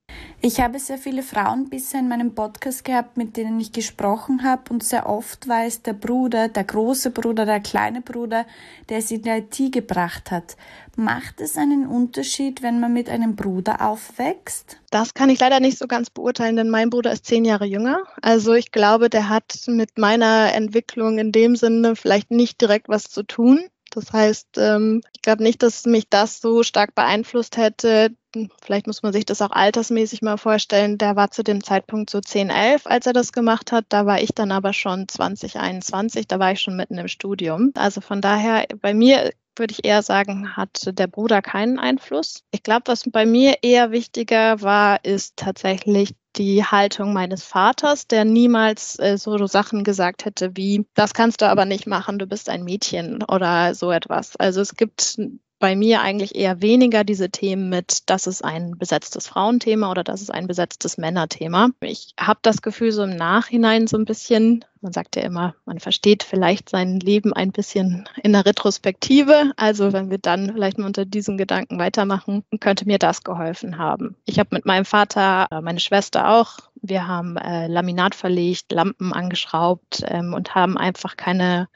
Ich 0.43 0.59
habe 0.59 0.79
sehr 0.79 0.97
viele 0.97 1.21
Frauen 1.21 1.69
bisher 1.69 1.99
in 1.99 2.07
meinem 2.07 2.33
Podcast 2.33 2.83
gehabt, 2.83 3.15
mit 3.15 3.37
denen 3.37 3.59
ich 3.59 3.71
gesprochen 3.71 4.43
habe 4.43 4.63
und 4.71 4.83
sehr 4.83 5.07
oft 5.07 5.47
war 5.47 5.65
es 5.65 5.83
der 5.83 5.93
Bruder, 5.93 6.49
der 6.49 6.63
große 6.63 7.11
Bruder, 7.11 7.45
der 7.45 7.59
kleine 7.59 8.01
Bruder, 8.01 8.47
der 8.89 9.03
sie 9.03 9.15
in 9.15 9.21
die 9.21 9.29
IT 9.29 9.71
gebracht 9.71 10.31
hat. 10.31 10.57
Macht 10.95 11.41
es 11.41 11.57
einen 11.57 11.85
Unterschied, 11.85 12.63
wenn 12.63 12.79
man 12.79 12.91
mit 12.91 13.07
einem 13.07 13.35
Bruder 13.35 13.87
aufwächst? 13.87 14.77
Das 14.89 15.13
kann 15.13 15.29
ich 15.29 15.39
leider 15.39 15.59
nicht 15.59 15.77
so 15.77 15.85
ganz 15.87 16.09
beurteilen, 16.09 16.55
denn 16.55 16.69
mein 16.69 16.89
Bruder 16.89 17.11
ist 17.11 17.27
zehn 17.27 17.45
Jahre 17.45 17.65
jünger. 17.65 18.03
Also 18.23 18.53
ich 18.53 18.71
glaube, 18.71 19.11
der 19.11 19.29
hat 19.29 19.55
mit 19.67 19.99
meiner 19.99 20.53
Entwicklung 20.53 21.19
in 21.19 21.31
dem 21.31 21.55
Sinne 21.55 21.95
vielleicht 21.95 22.31
nicht 22.31 22.59
direkt 22.59 22.89
was 22.89 23.03
zu 23.03 23.21
tun. 23.23 23.59
Das 23.91 24.11
heißt, 24.11 24.57
ähm, 24.57 25.01
ich 25.13 25.21
glaube 25.21 25.43
nicht, 25.43 25.61
dass 25.61 25.85
mich 25.85 26.09
das 26.09 26.41
so 26.41 26.63
stark 26.63 26.95
beeinflusst 26.95 27.57
hätte. 27.57 28.15
Vielleicht 28.61 28.87
muss 28.87 29.03
man 29.03 29.11
sich 29.11 29.25
das 29.25 29.41
auch 29.41 29.51
altersmäßig 29.51 30.21
mal 30.21 30.37
vorstellen. 30.37 30.97
Der 30.97 31.15
war 31.17 31.31
zu 31.31 31.43
dem 31.43 31.63
Zeitpunkt 31.63 32.09
so 32.09 32.21
10, 32.21 32.49
11, 32.49 32.87
als 32.87 33.05
er 33.05 33.13
das 33.13 33.33
gemacht 33.33 33.71
hat. 33.71 33.85
Da 33.89 34.05
war 34.05 34.21
ich 34.21 34.33
dann 34.33 34.51
aber 34.51 34.73
schon 34.73 35.07
20, 35.07 35.57
21. 35.57 36.27
Da 36.27 36.39
war 36.39 36.53
ich 36.53 36.61
schon 36.61 36.77
mitten 36.77 36.97
im 36.97 37.09
Studium. 37.09 37.71
Also 37.75 37.99
von 37.99 38.21
daher, 38.21 38.65
bei 38.81 38.93
mir 38.93 39.31
würde 39.57 39.73
ich 39.73 39.85
eher 39.85 40.01
sagen, 40.01 40.55
hat 40.55 40.97
der 40.97 41.07
Bruder 41.07 41.41
keinen 41.41 41.77
Einfluss. 41.77 42.43
Ich 42.51 42.63
glaube, 42.63 42.83
was 42.85 43.03
bei 43.11 43.25
mir 43.25 43.57
eher 43.61 43.91
wichtiger 43.91 44.61
war, 44.61 45.03
ist 45.03 45.35
tatsächlich 45.35 46.15
die 46.35 46.63
Haltung 46.63 47.13
meines 47.13 47.43
Vaters, 47.43 48.07
der 48.07 48.25
niemals 48.25 48.97
äh, 48.99 49.17
so 49.17 49.45
Sachen 49.47 49.83
gesagt 49.83 50.25
hätte 50.25 50.55
wie, 50.55 50.85
das 50.93 51.13
kannst 51.13 51.41
du 51.41 51.49
aber 51.49 51.65
nicht 51.65 51.87
machen, 51.87 52.19
du 52.19 52.27
bist 52.27 52.49
ein 52.49 52.63
Mädchen 52.63 53.23
oder 53.23 53.75
so 53.75 53.91
etwas. 53.91 54.35
Also 54.37 54.61
es 54.61 54.75
gibt 54.75 55.17
bei 55.61 55.75
mir 55.75 56.01
eigentlich 56.01 56.35
eher 56.35 56.61
weniger 56.61 57.05
diese 57.05 57.29
Themen 57.29 57.69
mit, 57.69 58.09
das 58.09 58.27
ist 58.27 58.43
ein 58.43 58.77
besetztes 58.77 59.27
Frauenthema 59.27 59.89
oder 59.91 60.03
das 60.03 60.21
ist 60.21 60.33
ein 60.33 60.47
besetztes 60.47 60.97
Männerthema. 60.97 61.69
Ich 61.79 62.13
habe 62.19 62.39
das 62.41 62.61
Gefühl, 62.61 62.91
so 62.91 63.03
im 63.03 63.15
Nachhinein 63.15 63.87
so 63.87 63.95
ein 63.95 64.05
bisschen, 64.05 64.65
man 64.81 64.91
sagt 64.91 65.15
ja 65.15 65.21
immer, 65.21 65.55
man 65.65 65.79
versteht 65.79 66.23
vielleicht 66.23 66.69
sein 66.69 66.99
Leben 66.99 67.31
ein 67.31 67.51
bisschen 67.51 68.09
in 68.23 68.33
der 68.33 68.45
Retrospektive. 68.45 69.51
Also 69.55 69.93
wenn 69.93 70.09
wir 70.09 70.17
dann 70.17 70.51
vielleicht 70.51 70.79
mal 70.79 70.87
unter 70.87 71.05
diesen 71.05 71.37
Gedanken 71.37 71.77
weitermachen, 71.77 72.43
könnte 72.59 72.85
mir 72.85 72.97
das 72.97 73.23
geholfen 73.23 73.77
haben. 73.77 74.15
Ich 74.25 74.39
habe 74.39 74.49
mit 74.55 74.65
meinem 74.65 74.85
Vater, 74.85 75.47
äh, 75.51 75.61
meine 75.61 75.79
Schwester 75.79 76.29
auch, 76.29 76.57
wir 76.81 77.07
haben 77.07 77.37
äh, 77.37 77.67
Laminat 77.67 78.15
verlegt, 78.15 78.71
Lampen 78.71 79.13
angeschraubt 79.13 80.03
ähm, 80.07 80.33
und 80.33 80.55
haben 80.55 80.75
einfach 80.75 81.15
keine 81.15 81.69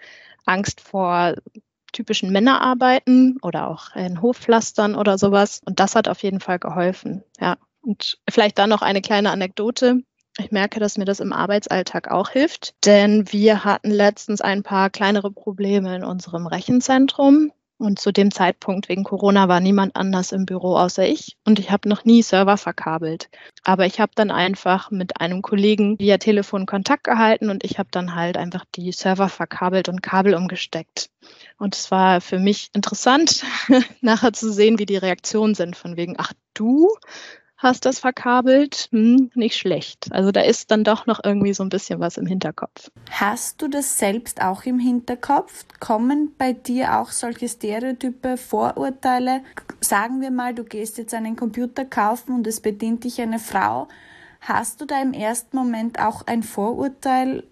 Angst 0.46 0.82
vor 0.82 1.36
typischen 1.96 2.32
Männerarbeiten 2.32 3.38
oder 3.42 3.68
auch 3.70 3.96
in 3.96 4.22
Hofpflastern 4.22 4.96
oder 4.96 5.18
sowas. 5.18 5.62
Und 5.66 5.80
das 5.80 5.96
hat 5.96 6.08
auf 6.08 6.22
jeden 6.24 6.40
Fall 6.40 6.60
geholfen. 6.60 7.24
Ja. 7.40 7.58
Und 7.82 8.18
vielleicht 8.30 8.58
dann 8.58 8.70
noch 8.70 8.82
eine 8.82 9.02
kleine 9.02 9.32
Anekdote. 9.32 10.02
Ich 10.38 10.52
merke, 10.52 10.80
dass 10.80 10.98
mir 10.98 11.06
das 11.06 11.22
im 11.22 11.32
Arbeitsalltag 11.32 12.12
auch 12.12 12.30
hilft, 12.30 12.74
denn 12.86 13.32
wir 13.32 13.64
hatten 13.64 13.90
letztens 13.90 14.42
ein 14.42 14.64
paar 14.64 14.90
kleinere 14.90 15.32
Probleme 15.32 15.96
in 15.96 16.04
unserem 16.04 16.46
Rechenzentrum. 16.46 17.52
Und 17.78 18.00
zu 18.00 18.14
dem 18.14 18.32
Zeitpunkt 18.32 18.88
wegen 18.88 19.04
Corona 19.04 19.50
war 19.50 19.60
niemand 19.60 19.98
anders 19.98 20.32
im 20.32 20.46
Büro 20.46 20.78
außer 20.78 21.06
ich. 21.06 21.36
Und 21.46 21.60
ich 21.60 21.72
habe 21.72 21.90
noch 21.90 22.06
nie 22.06 22.22
Server 22.22 22.58
verkabelt. 22.58 23.30
Aber 23.64 23.86
ich 23.86 24.00
habe 24.00 24.14
dann 24.16 24.32
einfach 24.32 24.92
mit 24.92 25.20
einem 25.20 25.42
Kollegen 25.42 26.00
via 26.00 26.18
Telefon 26.18 26.66
Kontakt 26.66 27.04
gehalten 27.04 27.50
und 27.50 27.66
ich 27.66 27.78
habe 27.78 27.90
dann 27.92 28.16
halt 28.16 28.38
einfach 28.38 28.64
die 28.76 28.94
Server 28.94 29.28
verkabelt 29.28 29.90
und 29.90 30.02
Kabel 30.02 30.36
umgesteckt. 30.36 31.10
Und 31.58 31.76
es 31.76 31.92
war 31.92 32.22
für 32.22 32.40
mich 32.40 32.70
interessant, 32.74 33.44
nachher 34.02 34.32
zu 34.32 34.54
sehen, 34.54 34.80
wie 34.80 34.86
die 34.86 34.98
Reaktionen 34.98 35.54
sind 35.54 35.76
von 35.76 35.98
wegen, 35.98 36.16
ach 36.18 36.32
du, 36.54 36.90
hast 37.66 37.86
das 37.86 38.00
verkabelt, 38.00 38.88
hm, 38.92 39.32
nicht 39.36 39.58
schlecht. 39.58 40.08
Also 40.12 40.32
da 40.32 40.42
ist 40.42 40.72
dann 40.72 40.84
doch 40.84 41.06
noch 41.06 41.20
irgendwie 41.24 41.54
so 41.54 41.64
ein 41.64 41.70
bisschen 41.70 42.00
was 42.00 42.18
im 42.18 42.26
Hinterkopf. 42.26 42.90
Hast 43.10 43.62
du 43.62 43.68
das 43.68 43.98
selbst 43.98 44.42
auch 44.42 44.64
im 44.64 44.80
Hinterkopf? 44.80 45.66
Kommen 45.80 46.34
bei 46.38 46.54
dir 46.54 47.00
auch 47.00 47.10
solche 47.10 47.50
Stereotype, 47.50 48.38
Vorurteile? 48.38 49.42
Sagen 49.82 50.22
wir 50.22 50.32
mal, 50.32 50.54
du 50.54 50.64
gehst 50.64 50.98
jetzt 50.98 51.14
einen 51.14 51.36
Computer 51.36 51.84
kaufen 51.84 52.36
und 52.36 52.48
es 52.48 52.62
bedient 52.62 53.04
dich 53.04 53.20
eine 53.20 53.40
Frau. 53.40 53.88
Hast 54.40 54.80
du 54.80 54.86
da 54.86 55.02
im 55.02 55.14
ersten 55.14 55.58
Moment 55.58 56.00
auch 56.00 56.28
ein 56.28 56.44
Vorurteil 56.44 57.44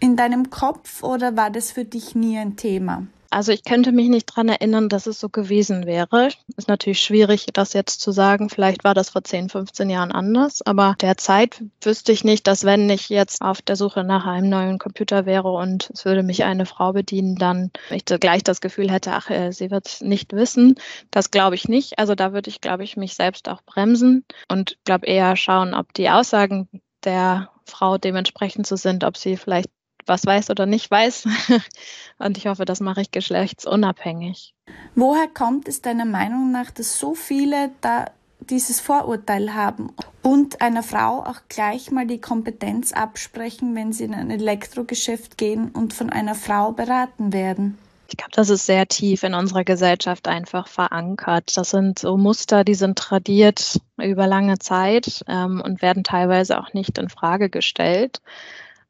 in 0.00 0.16
deinem 0.16 0.50
Kopf 0.50 1.02
oder 1.02 1.36
war 1.36 1.50
das 1.50 1.72
für 1.72 1.84
dich 1.84 2.14
nie 2.14 2.38
ein 2.38 2.56
Thema? 2.56 3.06
Also 3.36 3.52
ich 3.52 3.64
könnte 3.64 3.92
mich 3.92 4.08
nicht 4.08 4.24
dran 4.24 4.48
erinnern, 4.48 4.88
dass 4.88 5.06
es 5.06 5.20
so 5.20 5.28
gewesen 5.28 5.84
wäre. 5.84 6.30
Ist 6.56 6.68
natürlich 6.68 7.00
schwierig, 7.00 7.44
das 7.52 7.74
jetzt 7.74 8.00
zu 8.00 8.10
sagen. 8.10 8.48
Vielleicht 8.48 8.82
war 8.82 8.94
das 8.94 9.10
vor 9.10 9.24
10, 9.24 9.50
15 9.50 9.90
Jahren 9.90 10.10
anders. 10.10 10.62
Aber 10.62 10.94
derzeit 11.02 11.62
wüsste 11.82 12.12
ich 12.12 12.24
nicht, 12.24 12.46
dass 12.46 12.64
wenn 12.64 12.88
ich 12.88 13.10
jetzt 13.10 13.42
auf 13.42 13.60
der 13.60 13.76
Suche 13.76 14.04
nach 14.04 14.24
einem 14.24 14.48
neuen 14.48 14.78
Computer 14.78 15.26
wäre 15.26 15.52
und 15.52 15.90
es 15.92 16.06
würde 16.06 16.22
mich 16.22 16.44
eine 16.44 16.64
Frau 16.64 16.94
bedienen, 16.94 17.36
dann 17.36 17.72
ich 17.90 18.06
gleich 18.06 18.42
das 18.42 18.62
Gefühl 18.62 18.90
hätte, 18.90 19.12
ach, 19.12 19.28
äh, 19.28 19.52
sie 19.52 19.70
wird 19.70 19.86
es 19.86 20.00
nicht 20.00 20.32
wissen. 20.32 20.76
Das 21.10 21.30
glaube 21.30 21.56
ich 21.56 21.68
nicht. 21.68 21.98
Also 21.98 22.14
da 22.14 22.32
würde 22.32 22.48
ich, 22.48 22.62
glaube 22.62 22.84
ich, 22.84 22.96
mich 22.96 23.12
selbst 23.16 23.50
auch 23.50 23.60
bremsen 23.66 24.24
und 24.48 24.78
glaube 24.84 25.04
eher 25.04 25.36
schauen, 25.36 25.74
ob 25.74 25.92
die 25.92 26.08
Aussagen 26.08 26.70
der 27.04 27.50
Frau 27.66 27.98
dementsprechend 27.98 28.66
so 28.66 28.76
sind, 28.76 29.04
ob 29.04 29.18
sie 29.18 29.36
vielleicht 29.36 29.68
was 30.06 30.24
weiß 30.24 30.50
oder 30.50 30.66
nicht 30.66 30.90
weiß. 30.90 31.26
Und 32.18 32.38
ich 32.38 32.46
hoffe, 32.46 32.64
das 32.64 32.80
mache 32.80 33.02
ich 33.02 33.10
geschlechtsunabhängig. 33.10 34.54
Woher 34.94 35.28
kommt 35.28 35.68
es 35.68 35.82
deiner 35.82 36.04
Meinung 36.04 36.50
nach, 36.50 36.70
dass 36.70 36.98
so 36.98 37.14
viele 37.14 37.70
da 37.80 38.06
dieses 38.40 38.80
Vorurteil 38.80 39.54
haben 39.54 39.92
und 40.22 40.60
einer 40.60 40.82
Frau 40.82 41.24
auch 41.24 41.40
gleich 41.48 41.90
mal 41.90 42.06
die 42.06 42.20
Kompetenz 42.20 42.92
absprechen, 42.92 43.74
wenn 43.74 43.92
sie 43.92 44.04
in 44.04 44.14
ein 44.14 44.30
Elektrogeschäft 44.30 45.38
gehen 45.38 45.70
und 45.70 45.94
von 45.94 46.10
einer 46.10 46.34
Frau 46.34 46.72
beraten 46.72 47.32
werden? 47.32 47.78
Ich 48.08 48.16
glaube, 48.16 48.32
das 48.34 48.50
ist 48.50 48.66
sehr 48.66 48.86
tief 48.86 49.24
in 49.24 49.34
unserer 49.34 49.64
Gesellschaft 49.64 50.28
einfach 50.28 50.68
verankert. 50.68 51.56
Das 51.56 51.70
sind 51.70 51.98
so 51.98 52.16
Muster, 52.16 52.62
die 52.62 52.74
sind 52.74 52.98
tradiert 52.98 53.80
über 53.96 54.28
lange 54.28 54.58
Zeit 54.58 55.24
ähm, 55.26 55.60
und 55.60 55.82
werden 55.82 56.04
teilweise 56.04 56.60
auch 56.60 56.72
nicht 56.72 56.98
in 56.98 57.08
Frage 57.08 57.50
gestellt. 57.50 58.20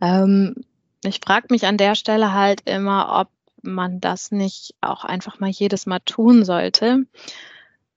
Ähm, 0.02 0.54
ich 1.06 1.20
frage 1.24 1.48
mich 1.50 1.66
an 1.66 1.76
der 1.76 1.94
Stelle 1.94 2.32
halt 2.32 2.62
immer, 2.68 3.20
ob 3.20 3.28
man 3.62 4.00
das 4.00 4.30
nicht 4.30 4.74
auch 4.80 5.04
einfach 5.04 5.40
mal 5.40 5.50
jedes 5.50 5.86
Mal 5.86 6.00
tun 6.00 6.44
sollte. 6.44 7.06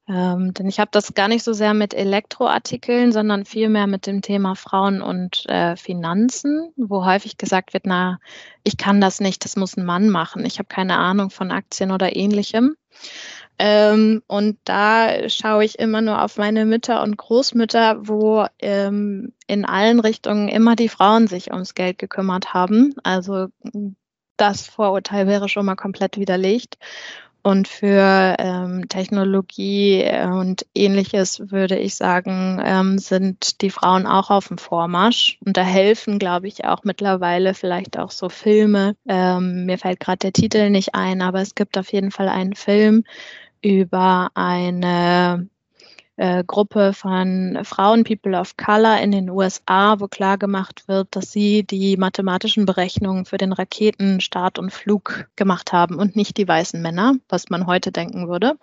Ähm, 0.08 0.56
denn 0.56 0.68
ich 0.68 0.80
habe 0.80 0.90
das 0.92 1.14
gar 1.14 1.28
nicht 1.28 1.44
so 1.44 1.54
sehr 1.54 1.76
mit 1.76 1.94
Elektroartikeln, 1.94 3.12
sondern 3.12 3.46
vielmehr 3.46 3.86
mit 3.86 4.08
dem 4.08 4.24
Thema 4.24 4.56
Frauen 4.56 5.04
und 5.04 5.48
äh, 5.48 5.76
Finanzen, 5.76 6.74
wo 6.78 7.06
häufig 7.06 7.38
gesagt 7.38 7.74
wird, 7.74 7.86
na, 7.86 8.20
ich 8.64 8.78
kann 8.78 9.02
das 9.02 9.20
nicht, 9.20 9.46
das 9.46 9.56
muss 9.56 9.78
ein 9.78 9.86
Mann 9.86 10.10
machen. 10.10 10.46
Ich 10.46 10.58
habe 10.58 10.68
keine 10.68 10.98
Ahnung 10.98 11.30
von 11.30 11.52
Aktien 11.52 11.92
oder 11.92 12.16
ähnlichem. 12.16 12.76
Ähm, 13.60 14.24
und 14.28 14.58
da 14.64 15.28
schaue 15.28 15.66
ich 15.66 15.78
immer 15.80 16.02
nur 16.02 16.24
auf 16.24 16.38
meine 16.38 16.66
Mütter 16.66 17.04
und 17.04 17.18
Großmütter, 17.18 18.08
wo 18.08 18.46
ähm, 18.60 19.34
in 19.48 19.66
allen 19.66 20.00
Richtungen 20.00 20.48
immer 20.48 20.78
die 20.78 20.88
Frauen 20.88 21.28
sich 21.28 21.52
ums 21.52 21.76
Geld 21.76 21.98
gekümmert 21.98 22.54
haben. 22.54 22.96
Also 23.04 23.48
das 24.38 24.66
Vorurteil 24.66 25.28
wäre 25.28 25.50
schon 25.50 25.66
mal 25.66 25.76
komplett 25.76 26.18
widerlegt. 26.18 26.78
Und 27.42 27.70
für 27.70 28.36
ähm, 28.38 28.90
Technologie 28.90 30.02
äh, 30.02 30.26
und 30.28 30.66
ähnliches 30.76 31.52
würde 31.52 31.78
ich 31.78 31.96
sagen, 31.96 32.62
ähm, 32.64 32.98
sind 32.98 33.62
die 33.62 33.70
Frauen 33.70 34.06
auch 34.06 34.30
auf 34.30 34.50
dem 34.50 34.58
Vormarsch. 34.58 35.38
Und 35.46 35.56
da 35.56 35.62
helfen, 35.64 36.20
glaube 36.20 36.48
ich, 36.48 36.66
auch 36.66 36.84
mittlerweile 36.84 37.54
vielleicht 37.54 37.98
auch 37.98 38.12
so 38.12 38.28
Filme. 38.28 38.96
Ähm, 39.08 39.66
mir 39.66 39.78
fällt 39.78 40.02
gerade 40.02 40.20
der 40.20 40.34
Titel 40.34 40.70
nicht 40.70 40.96
ein, 40.96 41.22
aber 41.22 41.40
es 41.40 41.56
gibt 41.56 41.78
auf 41.78 41.92
jeden 41.94 42.12
Fall 42.12 42.28
einen 42.28 42.56
Film 42.56 43.04
über 43.62 44.30
eine 44.36 45.50
äh, 46.20 46.44
Gruppe 46.46 46.92
von 46.92 47.60
Frauen, 47.64 48.04
People 48.04 48.38
of 48.38 48.58
Color 48.58 49.00
in 49.00 49.12
den 49.12 49.30
USA, 49.30 50.02
wo 50.02 50.08
klar 50.10 50.38
gemacht 50.38 50.88
wird, 50.88 51.08
dass 51.16 51.32
sie 51.32 51.64
die 51.64 51.96
mathematischen 51.96 52.66
Berechnungen 52.66 53.24
für 53.24 53.38
den 53.38 53.54
Raketenstart 53.54 54.60
und 54.60 54.72
Flug 54.72 55.30
gemacht 55.38 55.72
haben 55.72 55.96
und 55.96 56.18
nicht 56.18 56.36
die 56.36 56.48
weißen 56.48 56.82
Männer, 56.82 57.14
was 57.30 57.50
man 57.50 57.68
heute 57.68 57.94
denken 57.94 58.28
würde. 58.28 58.58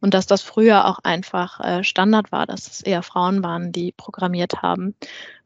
Und 0.00 0.14
dass 0.14 0.26
das 0.26 0.40
früher 0.40 0.86
auch 0.86 1.00
einfach 1.02 1.60
äh, 1.60 1.84
Standard 1.84 2.32
war, 2.32 2.46
dass 2.46 2.66
es 2.66 2.80
eher 2.80 3.02
Frauen 3.02 3.42
waren, 3.44 3.72
die 3.72 3.92
programmiert 3.92 4.62
haben. 4.62 4.94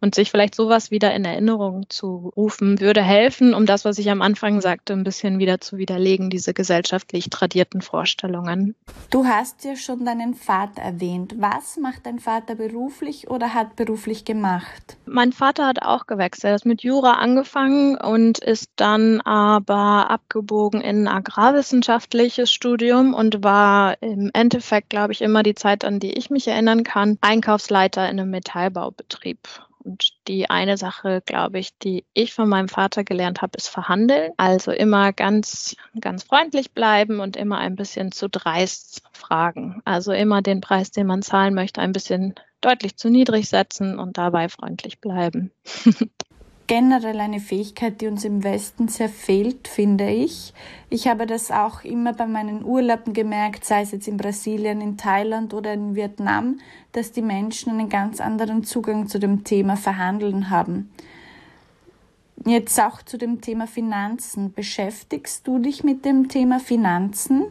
Und 0.01 0.15
sich 0.15 0.31
vielleicht 0.31 0.55
sowas 0.55 0.91
wieder 0.91 1.15
in 1.15 1.25
Erinnerung 1.25 1.87
zu 1.89 2.33
rufen, 2.37 2.81
würde 2.81 3.03
helfen, 3.03 3.55
um 3.55 3.67
das, 3.67 3.85
was 3.85 3.99
ich 3.99 4.11
am 4.11 4.23
Anfang 4.23 4.61
sagte, 4.61 4.93
ein 4.93 5.05
bisschen 5.05 5.39
wieder 5.39 5.61
zu 5.61 5.79
widerlegen, 5.79 6.31
diese 6.31 6.55
gesellschaftlich 6.55 7.31
tradierten 7.31 7.81
Vorstellungen. 7.81 8.77
Du 9.11 9.25
hast 9.25 9.65
ja 9.65 9.75
schon 9.75 10.05
deinen 10.05 10.35
Vater 10.35 10.83
erwähnt. 10.83 11.35
Was 11.57 11.79
macht 11.79 12.05
dein 12.05 12.19
Vater 12.19 12.55
beruflich 12.55 13.31
oder 13.31 13.55
hat 13.55 13.77
beruflich 13.77 14.27
gemacht? 14.27 14.99
Mein 15.07 15.33
Vater 15.33 15.67
hat 15.67 15.81
auch 15.81 16.07
gewechselt. 16.07 16.51
Er 16.51 16.55
ist 16.55 16.67
mit 16.67 16.83
Jura 16.83 17.15
angefangen 17.15 17.97
und 17.97 18.39
ist 18.41 18.73
dann 18.77 19.23
aber 19.23 20.11
abgebogen 20.11 20.83
in 20.83 21.09
ein 21.09 21.17
agrarwissenschaftliches 21.17 22.53
Studium 22.53 23.15
und 23.15 23.43
war 23.43 24.03
im 24.03 24.31
Endeffekt, 24.35 24.91
glaube 24.91 25.15
ich, 25.15 25.23
immer 25.23 25.43
die 25.43 25.55
Zeit, 25.55 25.83
an 25.87 25.99
die 25.99 26.13
ich 26.13 26.29
mich 26.29 26.47
erinnern 26.47 26.85
kann, 26.85 27.17
Einkaufsleiter 27.23 28.03
in 28.11 28.21
einem 28.21 28.31
Metallbaubetrieb. 28.31 29.39
Und 29.87 30.11
die 30.27 30.51
eine 30.51 30.77
Sache, 30.77 31.23
glaube 31.25 31.61
ich, 31.61 31.79
die 31.79 32.05
ich 32.13 32.35
von 32.35 32.49
meinem 32.49 32.69
Vater 32.69 33.05
gelernt 33.05 33.41
habe, 33.41 33.57
ist 33.57 33.69
verhandeln. 33.69 34.33
Also 34.37 34.73
immer 34.73 35.13
ganz, 35.13 35.77
ganz 36.01 36.25
freundlich 36.25 36.73
bleiben 36.73 37.21
und 37.21 37.37
immer 37.37 37.59
ein 37.59 37.77
bisschen 37.77 38.11
zu 38.11 38.29
dreist 38.29 39.03
fragen. 39.13 39.81
Also 39.85 40.13
immer 40.13 40.43
den 40.43 40.61
Preis, 40.61 40.91
den 40.91 41.07
man 41.07 41.23
zahlen 41.23 41.55
möchte, 41.55 41.81
ein 41.81 41.93
bisschen 41.93 42.35
deutlich 42.61 42.97
zu 42.97 43.11
niedrig 43.11 43.49
setzen 43.49 43.99
und 44.01 44.19
dabei 44.19 44.49
freundlich 44.49 45.01
bleiben. 45.01 45.53
generell 46.67 47.21
eine 47.21 47.41
Fähigkeit, 47.41 48.01
die 48.01 48.07
uns 48.07 48.25
im 48.25 48.43
Westen 48.43 48.89
sehr 48.89 49.09
fehlt, 49.09 49.69
finde 49.69 50.11
ich. 50.11 50.53
Ich 50.91 51.09
habe 51.09 51.27
das 51.27 51.51
auch 51.51 51.85
immer 51.85 52.13
bei 52.13 52.27
meinen 52.27 52.65
Urlauben 52.65 53.13
gemerkt, 53.13 53.65
sei 53.65 53.83
es 53.83 53.93
jetzt 53.93 54.09
in 54.09 54.17
Brasilien, 54.17 54.81
in 54.81 54.97
Thailand 54.97 55.55
oder 55.55 55.73
in 55.73 55.95
Vietnam, 55.95 56.61
dass 56.93 57.13
die 57.13 57.23
Menschen 57.23 57.73
einen 57.73 57.89
ganz 57.89 58.21
anderen 58.21 58.65
Zugang 58.65 59.07
zu 59.09 59.19
dem 59.19 59.45
Thema 59.45 59.77
Verhandeln 59.77 60.51
haben. 60.51 60.91
Jetzt 62.45 62.79
auch 62.81 63.03
zu 63.03 63.19
dem 63.19 63.41
Thema 63.41 63.67
Finanzen. 63.67 64.53
Beschäftigst 64.53 65.47
du 65.47 65.59
dich 65.59 65.85
mit 65.85 66.05
dem 66.05 66.29
Thema 66.29 66.61
Finanzen? 66.61 67.47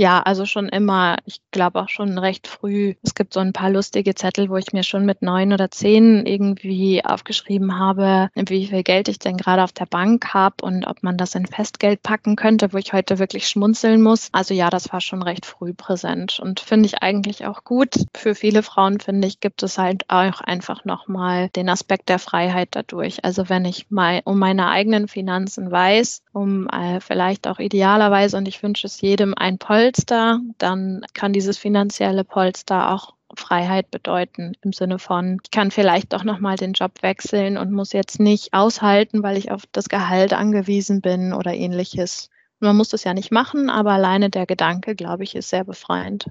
Ja, 0.00 0.22
also 0.22 0.46
schon 0.46 0.70
immer, 0.70 1.18
ich 1.26 1.42
glaube 1.50 1.78
auch 1.78 1.90
schon 1.90 2.16
recht 2.16 2.46
früh. 2.46 2.94
Es 3.02 3.14
gibt 3.14 3.34
so 3.34 3.40
ein 3.40 3.52
paar 3.52 3.68
lustige 3.68 4.14
Zettel, 4.14 4.48
wo 4.48 4.56
ich 4.56 4.72
mir 4.72 4.82
schon 4.82 5.04
mit 5.04 5.20
neun 5.20 5.52
oder 5.52 5.70
zehn 5.70 6.24
irgendwie 6.24 7.04
aufgeschrieben 7.04 7.78
habe, 7.78 8.30
wie 8.34 8.68
viel 8.68 8.82
Geld 8.82 9.08
ich 9.08 9.18
denn 9.18 9.36
gerade 9.36 9.62
auf 9.62 9.72
der 9.72 9.84
Bank 9.84 10.32
habe 10.32 10.64
und 10.64 10.86
ob 10.86 11.02
man 11.02 11.18
das 11.18 11.34
in 11.34 11.44
Festgeld 11.44 12.02
packen 12.02 12.36
könnte, 12.36 12.72
wo 12.72 12.78
ich 12.78 12.94
heute 12.94 13.18
wirklich 13.18 13.46
schmunzeln 13.46 14.00
muss. 14.00 14.30
Also 14.32 14.54
ja, 14.54 14.70
das 14.70 14.90
war 14.90 15.02
schon 15.02 15.22
recht 15.22 15.44
früh 15.44 15.74
präsent 15.74 16.40
und 16.40 16.60
finde 16.60 16.86
ich 16.86 17.02
eigentlich 17.02 17.44
auch 17.44 17.62
gut. 17.64 17.96
Für 18.16 18.34
viele 18.34 18.62
Frauen, 18.62 19.00
finde 19.00 19.28
ich, 19.28 19.40
gibt 19.40 19.62
es 19.62 19.76
halt 19.76 20.04
auch 20.08 20.40
einfach 20.40 20.86
nochmal 20.86 21.50
den 21.50 21.68
Aspekt 21.68 22.08
der 22.08 22.18
Freiheit 22.18 22.68
dadurch. 22.70 23.22
Also 23.22 23.50
wenn 23.50 23.66
ich 23.66 23.90
mal 23.90 24.22
um 24.24 24.38
meine 24.38 24.70
eigenen 24.70 25.08
Finanzen 25.08 25.70
weiß, 25.70 26.22
um 26.32 26.68
äh, 26.68 27.00
vielleicht 27.00 27.46
auch 27.46 27.58
idealerweise, 27.58 28.38
und 28.38 28.48
ich 28.48 28.62
wünsche 28.62 28.86
es 28.86 29.02
jedem, 29.02 29.34
ein 29.36 29.58
Polster, 29.58 29.89
Polster, 29.90 30.38
dann 30.58 31.04
kann 31.14 31.32
dieses 31.32 31.58
finanzielle 31.58 32.22
Polster 32.22 32.92
auch 32.92 33.14
Freiheit 33.34 33.90
bedeuten 33.90 34.52
im 34.62 34.72
Sinne 34.72 35.00
von, 35.00 35.38
ich 35.42 35.50
kann 35.50 35.72
vielleicht 35.72 36.12
doch 36.12 36.22
nochmal 36.22 36.54
den 36.54 36.74
Job 36.74 36.92
wechseln 37.02 37.58
und 37.58 37.72
muss 37.72 37.92
jetzt 37.92 38.20
nicht 38.20 38.54
aushalten, 38.54 39.24
weil 39.24 39.36
ich 39.36 39.50
auf 39.50 39.64
das 39.72 39.88
Gehalt 39.88 40.32
angewiesen 40.32 41.00
bin 41.00 41.32
oder 41.32 41.52
ähnliches. 41.52 42.30
Man 42.60 42.76
muss 42.76 42.90
das 42.90 43.02
ja 43.02 43.14
nicht 43.14 43.32
machen, 43.32 43.68
aber 43.68 43.92
alleine 43.92 44.30
der 44.30 44.46
Gedanke, 44.46 44.94
glaube 44.94 45.24
ich, 45.24 45.34
ist 45.34 45.48
sehr 45.48 45.64
befreiend. 45.64 46.30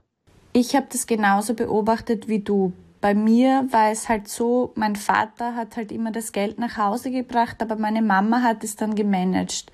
Ich 0.54 0.74
habe 0.76 0.88
das 0.89 1.06
genauso 1.06 1.54
beobachtet 1.54 2.30
wie 2.30 2.39
du. 2.39 2.72
Bei 3.02 3.13
mir 3.13 3.67
war 3.72 3.91
es 3.91 4.08
halt 4.08 4.30
so, 4.30 4.72
mein 4.76 4.95
Vater 4.95 5.56
hat 5.56 5.76
halt 5.76 5.91
immer 5.91 6.12
das 6.12 6.32
Geld 6.32 6.60
nach 6.60 6.78
Hause 6.78 7.12
gebracht, 7.12 7.58
aber 7.62 7.76
meine 7.76 8.02
Mama 8.02 8.41
hat 8.41 8.63
es 8.63 8.78
dann 8.78 8.95
gemanagt. 8.95 9.72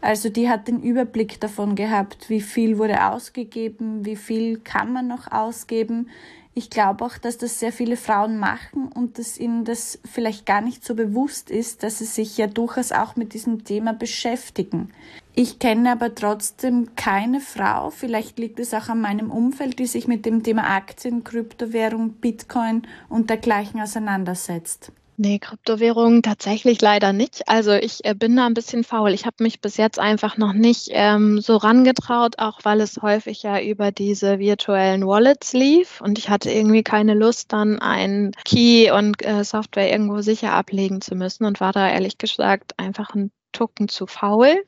Also 0.00 0.28
die 0.28 0.48
hat 0.48 0.68
den 0.68 0.80
Überblick 0.80 1.40
davon 1.40 1.74
gehabt, 1.74 2.30
wie 2.30 2.40
viel 2.40 2.78
wurde 2.78 3.06
ausgegeben, 3.06 4.04
wie 4.04 4.16
viel 4.16 4.58
kann 4.58 4.92
man 4.92 5.08
noch 5.08 5.30
ausgeben. 5.32 6.08
Ich 6.54 6.70
glaube 6.70 7.04
auch, 7.04 7.18
dass 7.18 7.38
das 7.38 7.60
sehr 7.60 7.72
viele 7.72 7.96
Frauen 7.96 8.38
machen 8.38 8.88
und 8.88 9.18
dass 9.18 9.38
ihnen 9.38 9.64
das 9.64 10.00
vielleicht 10.04 10.46
gar 10.46 10.60
nicht 10.60 10.84
so 10.84 10.94
bewusst 10.94 11.50
ist, 11.50 11.82
dass 11.82 11.98
sie 11.98 12.04
sich 12.04 12.36
ja 12.36 12.48
durchaus 12.48 12.90
auch 12.90 13.16
mit 13.16 13.32
diesem 13.32 13.64
Thema 13.64 13.92
beschäftigen. 13.92 14.90
Ich 15.34 15.60
kenne 15.60 15.92
aber 15.92 16.14
trotzdem 16.16 16.96
keine 16.96 17.40
Frau, 17.40 17.90
vielleicht 17.90 18.40
liegt 18.40 18.58
es 18.58 18.74
auch 18.74 18.88
an 18.88 19.00
meinem 19.00 19.30
Umfeld, 19.30 19.78
die 19.78 19.86
sich 19.86 20.08
mit 20.08 20.26
dem 20.26 20.42
Thema 20.42 20.64
Aktien, 20.74 21.22
Kryptowährung, 21.22 22.14
Bitcoin 22.14 22.82
und 23.08 23.30
dergleichen 23.30 23.80
auseinandersetzt. 23.80 24.90
Nee, 25.20 25.40
Kryptowährungen 25.40 26.22
tatsächlich 26.22 26.80
leider 26.80 27.12
nicht. 27.12 27.48
Also 27.48 27.72
ich 27.72 28.04
äh, 28.04 28.14
bin 28.14 28.36
da 28.36 28.46
ein 28.46 28.54
bisschen 28.54 28.84
faul. 28.84 29.10
Ich 29.10 29.26
habe 29.26 29.42
mich 29.42 29.60
bis 29.60 29.76
jetzt 29.76 29.98
einfach 29.98 30.36
noch 30.36 30.52
nicht 30.52 30.90
ähm, 30.92 31.40
so 31.40 31.56
rangetraut, 31.56 32.38
auch 32.38 32.60
weil 32.62 32.80
es 32.80 33.02
häufig 33.02 33.42
ja 33.42 33.60
über 33.60 33.90
diese 33.90 34.38
virtuellen 34.38 35.04
Wallets 35.04 35.54
lief 35.54 36.00
und 36.00 36.20
ich 36.20 36.28
hatte 36.30 36.52
irgendwie 36.52 36.84
keine 36.84 37.14
Lust, 37.14 37.52
dann 37.52 37.80
ein 37.80 38.30
Key 38.44 38.92
und 38.92 39.20
äh, 39.26 39.42
Software 39.42 39.90
irgendwo 39.90 40.20
sicher 40.20 40.52
ablegen 40.52 41.00
zu 41.00 41.16
müssen 41.16 41.46
und 41.46 41.58
war 41.58 41.72
da 41.72 41.90
ehrlich 41.90 42.18
gesagt 42.18 42.78
einfach 42.78 43.12
ein 43.16 43.32
Tucken 43.52 43.88
zu 43.88 44.06
faul. 44.06 44.64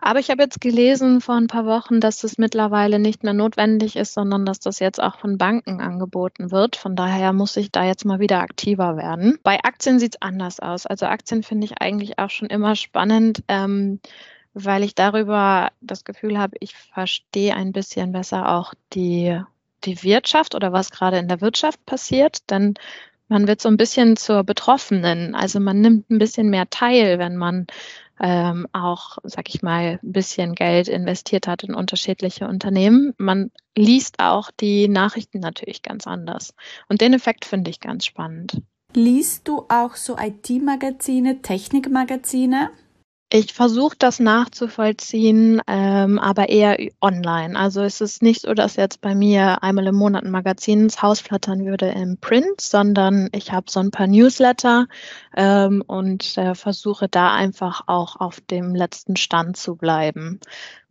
Aber 0.00 0.20
ich 0.20 0.30
habe 0.30 0.42
jetzt 0.42 0.60
gelesen 0.60 1.20
vor 1.20 1.36
ein 1.36 1.46
paar 1.46 1.66
Wochen, 1.66 2.00
dass 2.00 2.24
es 2.24 2.38
mittlerweile 2.38 2.98
nicht 2.98 3.24
mehr 3.24 3.32
notwendig 3.32 3.96
ist, 3.96 4.14
sondern 4.14 4.46
dass 4.46 4.60
das 4.60 4.78
jetzt 4.78 5.02
auch 5.02 5.18
von 5.18 5.38
Banken 5.38 5.80
angeboten 5.80 6.50
wird. 6.50 6.76
Von 6.76 6.96
daher 6.96 7.32
muss 7.32 7.56
ich 7.56 7.72
da 7.72 7.84
jetzt 7.84 8.04
mal 8.04 8.20
wieder 8.20 8.40
aktiver 8.40 8.96
werden. 8.96 9.38
Bei 9.42 9.58
Aktien 9.62 9.98
sieht 9.98 10.14
es 10.14 10.22
anders 10.22 10.60
aus. 10.60 10.86
Also 10.86 11.06
Aktien 11.06 11.42
finde 11.42 11.64
ich 11.66 11.80
eigentlich 11.80 12.18
auch 12.18 12.30
schon 12.30 12.48
immer 12.48 12.76
spannend. 12.76 13.42
Ähm, 13.48 14.00
weil 14.54 14.82
ich 14.82 14.94
darüber 14.94 15.70
das 15.80 16.04
Gefühl 16.04 16.38
habe, 16.38 16.56
ich 16.60 16.74
verstehe 16.74 17.54
ein 17.54 17.72
bisschen 17.72 18.12
besser 18.12 18.48
auch 18.48 18.74
die, 18.92 19.40
die 19.84 20.02
Wirtschaft 20.02 20.54
oder 20.54 20.72
was 20.72 20.90
gerade 20.90 21.18
in 21.18 21.28
der 21.28 21.40
Wirtschaft 21.40 21.84
passiert. 21.86 22.50
Denn 22.50 22.74
man 23.28 23.46
wird 23.46 23.60
so 23.60 23.68
ein 23.68 23.76
bisschen 23.76 24.16
zur 24.16 24.44
Betroffenen. 24.44 25.34
Also 25.34 25.60
man 25.60 25.80
nimmt 25.80 26.10
ein 26.10 26.18
bisschen 26.18 26.50
mehr 26.50 26.68
teil, 26.70 27.18
wenn 27.18 27.36
man 27.36 27.66
ähm, 28.20 28.66
auch, 28.72 29.18
sag 29.22 29.48
ich 29.48 29.62
mal, 29.62 30.00
ein 30.02 30.12
bisschen 30.12 30.54
Geld 30.54 30.88
investiert 30.88 31.46
hat 31.46 31.62
in 31.62 31.74
unterschiedliche 31.74 32.48
Unternehmen. 32.48 33.14
Man 33.18 33.50
liest 33.76 34.18
auch 34.18 34.50
die 34.50 34.88
Nachrichten 34.88 35.40
natürlich 35.40 35.82
ganz 35.82 36.06
anders. 36.06 36.54
Und 36.88 37.00
den 37.00 37.14
Effekt 37.14 37.44
finde 37.44 37.70
ich 37.70 37.80
ganz 37.80 38.06
spannend. 38.06 38.60
Liest 38.94 39.46
du 39.46 39.66
auch 39.68 39.94
so 39.94 40.16
IT-Magazine, 40.18 41.42
Technikmagazine? 41.42 42.70
Ich 43.30 43.52
versuche 43.52 43.94
das 43.98 44.20
nachzuvollziehen, 44.20 45.60
ähm, 45.66 46.18
aber 46.18 46.48
eher 46.48 46.78
online. 47.02 47.58
Also 47.58 47.82
es 47.82 48.00
ist 48.00 48.22
nicht 48.22 48.40
so, 48.40 48.54
dass 48.54 48.76
jetzt 48.76 49.02
bei 49.02 49.14
mir 49.14 49.62
einmal 49.62 49.86
im 49.88 49.96
Monat 49.96 50.24
ein 50.24 50.30
Magazin 50.30 50.84
ins 50.84 51.02
Haus 51.02 51.20
flattern 51.20 51.66
würde 51.66 51.88
im 51.88 52.16
Print, 52.16 52.58
sondern 52.58 53.28
ich 53.32 53.52
habe 53.52 53.70
so 53.70 53.80
ein 53.80 53.90
paar 53.90 54.06
Newsletter 54.06 54.86
ähm, 55.36 55.84
und 55.86 56.38
äh, 56.38 56.54
versuche 56.54 57.06
da 57.06 57.34
einfach 57.34 57.82
auch 57.86 58.16
auf 58.16 58.40
dem 58.40 58.74
letzten 58.74 59.16
Stand 59.16 59.58
zu 59.58 59.76
bleiben 59.76 60.40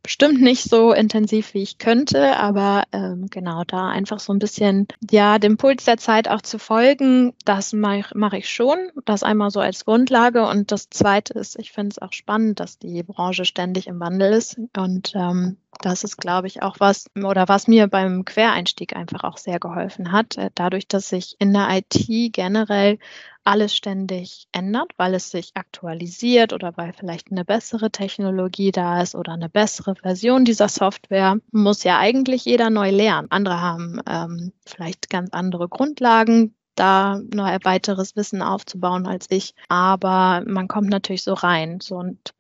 bestimmt 0.04 0.42
nicht 0.42 0.64
so 0.64 0.94
intensiv, 0.94 1.54
wie 1.54 1.64
ich 1.64 1.78
könnte, 1.78 2.38
aber 2.38 2.84
ähm, 2.92 3.28
genau 3.30 3.64
da 3.66 3.90
einfach 3.90 4.20
so 4.20 4.34
ein 4.34 4.40
bisschen, 4.40 4.88
ja, 5.10 5.38
dem 5.40 5.58
Puls 5.58 5.86
der 5.86 5.98
Zeit 5.98 6.30
auch 6.30 6.42
zu 6.42 6.60
folgen, 6.60 7.34
das 7.46 7.74
mache 7.74 8.14
mach 8.16 8.34
ich 8.34 8.50
schon. 8.50 8.78
Das 9.06 9.24
einmal 9.24 9.52
so 9.52 9.60
als 9.60 9.86
Grundlage. 9.86 10.48
Und 10.48 10.72
das 10.72 10.90
Zweite 10.90 11.34
ist, 11.34 11.60
ich 11.60 11.72
finde 11.72 11.90
es 11.92 12.02
auch 12.02 12.14
spannend, 12.14 12.60
dass 12.60 12.80
die 12.80 13.04
Branche 13.04 13.46
ständig 13.46 13.88
im 13.88 14.00
Wandel 14.00 14.34
ist. 14.34 14.60
Und 14.76 15.14
ähm, 15.16 15.58
das 15.82 16.04
ist, 16.04 16.18
glaube 16.18 16.48
ich, 16.48 16.62
auch 16.62 16.76
was, 16.80 17.08
oder 17.16 17.48
was 17.48 17.68
mir 17.68 17.88
beim 17.88 18.26
Quereinstieg 18.26 18.96
einfach 18.96 19.24
auch 19.24 19.38
sehr 19.38 19.60
geholfen 19.60 20.12
hat. 20.12 20.38
Äh, 20.38 20.50
dadurch, 20.56 20.88
dass 20.88 21.10
sich 21.10 21.36
in 21.40 21.54
der 21.54 21.68
IT 21.70 22.34
generell 22.34 23.00
alles 23.44 23.76
ständig 23.76 24.48
ändert, 24.52 24.92
weil 24.98 25.14
es 25.14 25.32
sich 25.32 25.52
aktualisiert 25.56 26.52
oder 26.52 26.76
weil 26.76 26.92
vielleicht 26.92 27.32
eine 27.32 27.46
bessere 27.46 27.90
Technologie 27.92 28.72
da 28.72 29.02
ist 29.02 29.16
oder 29.16 29.34
eine 29.34 29.50
bessere 29.50 29.96
Version 29.96 30.44
dieser 30.44 30.68
Software, 30.68 31.38
muss 31.52 31.84
ja 31.84 31.98
eigentlich 31.98 32.44
jeder 32.44 32.70
neu 32.70 32.92
lernen. 32.92 33.28
Andere 33.32 33.62
haben 33.62 34.02
ähm, 34.06 34.52
vielleicht 34.66 35.10
ganz 35.10 35.30
andere 35.32 35.70
Grundlagen, 35.70 36.54
da 36.78 37.20
noch 37.34 37.46
weiteres 37.64 38.16
Wissen 38.16 38.42
aufzubauen 38.42 39.08
als 39.08 39.28
ich. 39.30 39.54
Aber 39.68 40.44
man 40.46 40.68
kommt 40.68 40.90
natürlich 40.90 41.24
so 41.24 41.34
rein. 41.34 41.80
So, 41.82 41.96
und 41.96 42.34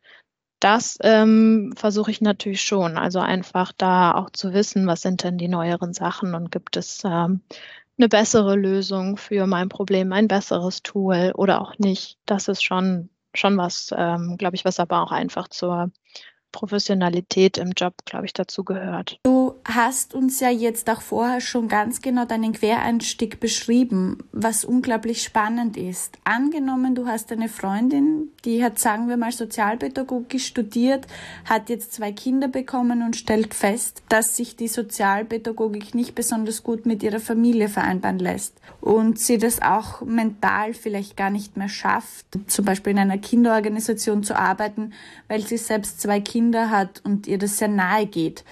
das 0.59 0.97
ähm, 1.01 1.73
versuche 1.75 2.11
ich 2.11 2.21
natürlich 2.21 2.61
schon. 2.61 2.97
Also 2.97 3.19
einfach 3.19 3.71
da 3.77 4.13
auch 4.13 4.29
zu 4.31 4.53
wissen, 4.53 4.87
was 4.87 5.01
sind 5.01 5.23
denn 5.23 5.37
die 5.37 5.47
neueren 5.47 5.93
Sachen 5.93 6.33
und 6.35 6.51
gibt 6.51 6.77
es 6.77 7.03
ähm, 7.05 7.41
eine 7.97 8.09
bessere 8.09 8.55
Lösung 8.55 9.17
für 9.17 9.47
mein 9.47 9.69
Problem, 9.69 10.13
ein 10.13 10.27
besseres 10.27 10.83
Tool 10.83 11.31
oder 11.35 11.61
auch 11.61 11.77
nicht. 11.79 12.17
Das 12.25 12.47
ist 12.47 12.63
schon, 12.63 13.09
schon 13.33 13.57
was, 13.57 13.93
ähm, 13.95 14.37
glaube 14.37 14.55
ich, 14.55 14.65
was 14.65 14.79
aber 14.79 15.01
auch 15.01 15.11
einfach 15.11 15.47
zur 15.47 15.91
Professionalität 16.57 17.59
im 17.59 17.73
Job, 17.77 17.93
glaube 18.05 18.25
ich, 18.25 18.33
dazu 18.33 18.63
gehört. 18.63 19.19
Du 19.21 19.53
hast 19.63 20.15
uns 20.15 20.39
ja 20.39 20.49
jetzt 20.49 20.89
auch 20.89 21.01
vorher 21.01 21.39
schon 21.39 21.67
ganz 21.67 22.01
genau 22.01 22.25
deinen 22.25 22.53
Quereinstieg 22.53 23.39
beschrieben, 23.39 24.23
was 24.31 24.65
unglaublich 24.65 25.21
spannend 25.21 25.77
ist. 25.77 26.17
Angenommen, 26.23 26.95
du 26.95 27.05
hast 27.05 27.31
eine 27.31 27.47
Freundin, 27.47 28.29
die 28.43 28.63
hat, 28.63 28.79
sagen 28.79 29.07
wir 29.07 29.17
mal, 29.17 29.31
Sozialpädagogik 29.31 30.41
studiert, 30.41 31.05
hat 31.45 31.69
jetzt 31.69 31.93
zwei 31.93 32.11
Kinder 32.11 32.47
bekommen 32.47 33.03
und 33.03 33.15
stellt 33.15 33.53
fest, 33.53 34.01
dass 34.09 34.35
sich 34.35 34.55
die 34.55 34.67
Sozialpädagogik 34.67 35.93
nicht 35.93 36.15
besonders 36.15 36.63
gut 36.63 36.87
mit 36.87 37.03
ihrer 37.03 37.19
Familie 37.19 37.69
vereinbaren 37.69 38.17
lässt 38.17 38.59
und 38.81 39.19
sie 39.19 39.37
das 39.37 39.61
auch 39.61 40.01
mental 40.01 40.73
vielleicht 40.73 41.17
gar 41.17 41.29
nicht 41.29 41.55
mehr 41.55 41.69
schafft, 41.69 42.25
zum 42.47 42.65
Beispiel 42.65 42.91
in 42.91 42.99
einer 42.99 43.19
Kinderorganisation 43.19 44.23
zu 44.23 44.35
arbeiten, 44.35 44.93
weil 45.27 45.45
sie 45.45 45.57
selbst 45.57 46.01
zwei 46.01 46.19
Kinder 46.19 46.46
Kinder 46.47 46.69
hat 46.69 47.01
und 47.03 47.27
ihr 47.27 47.37
das 47.37 47.57
sehr 47.57 47.67
nahe 47.67 48.05
geht. 48.05 48.45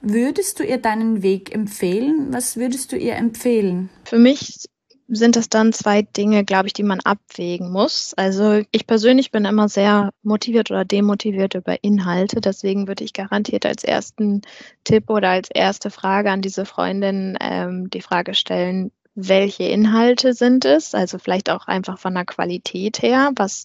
Würdest 0.00 0.58
du 0.58 0.64
ihr 0.64 0.78
deinen 0.78 1.22
Weg 1.22 1.54
empfehlen? 1.54 2.32
Was 2.32 2.56
würdest 2.56 2.90
du 2.90 2.96
ihr 2.96 3.14
empfehlen? 3.14 3.90
Für 4.04 4.18
mich 4.18 4.68
sind 5.06 5.36
das 5.36 5.48
dann 5.48 5.72
zwei 5.72 6.02
Dinge, 6.02 6.44
glaube 6.44 6.66
ich, 6.66 6.72
die 6.72 6.82
man 6.82 6.98
abwägen 7.00 7.70
muss. 7.70 8.12
Also 8.14 8.62
ich 8.72 8.88
persönlich 8.88 9.30
bin 9.30 9.44
immer 9.44 9.68
sehr 9.68 10.10
motiviert 10.24 10.72
oder 10.72 10.84
demotiviert 10.84 11.54
über 11.54 11.82
Inhalte. 11.84 12.40
Deswegen 12.40 12.88
würde 12.88 13.04
ich 13.04 13.12
garantiert 13.12 13.64
als 13.64 13.84
ersten 13.84 14.42
Tipp 14.82 15.08
oder 15.08 15.30
als 15.30 15.48
erste 15.48 15.90
Frage 15.90 16.32
an 16.32 16.42
diese 16.42 16.64
Freundin 16.64 17.38
ähm, 17.40 17.88
die 17.88 18.02
Frage 18.02 18.34
stellen, 18.34 18.90
welche 19.14 19.64
Inhalte 19.64 20.32
sind 20.32 20.64
es, 20.64 20.94
also 20.94 21.18
vielleicht 21.18 21.50
auch 21.50 21.66
einfach 21.66 21.98
von 21.98 22.14
der 22.14 22.24
Qualität 22.24 23.02
her, 23.02 23.32
was 23.34 23.64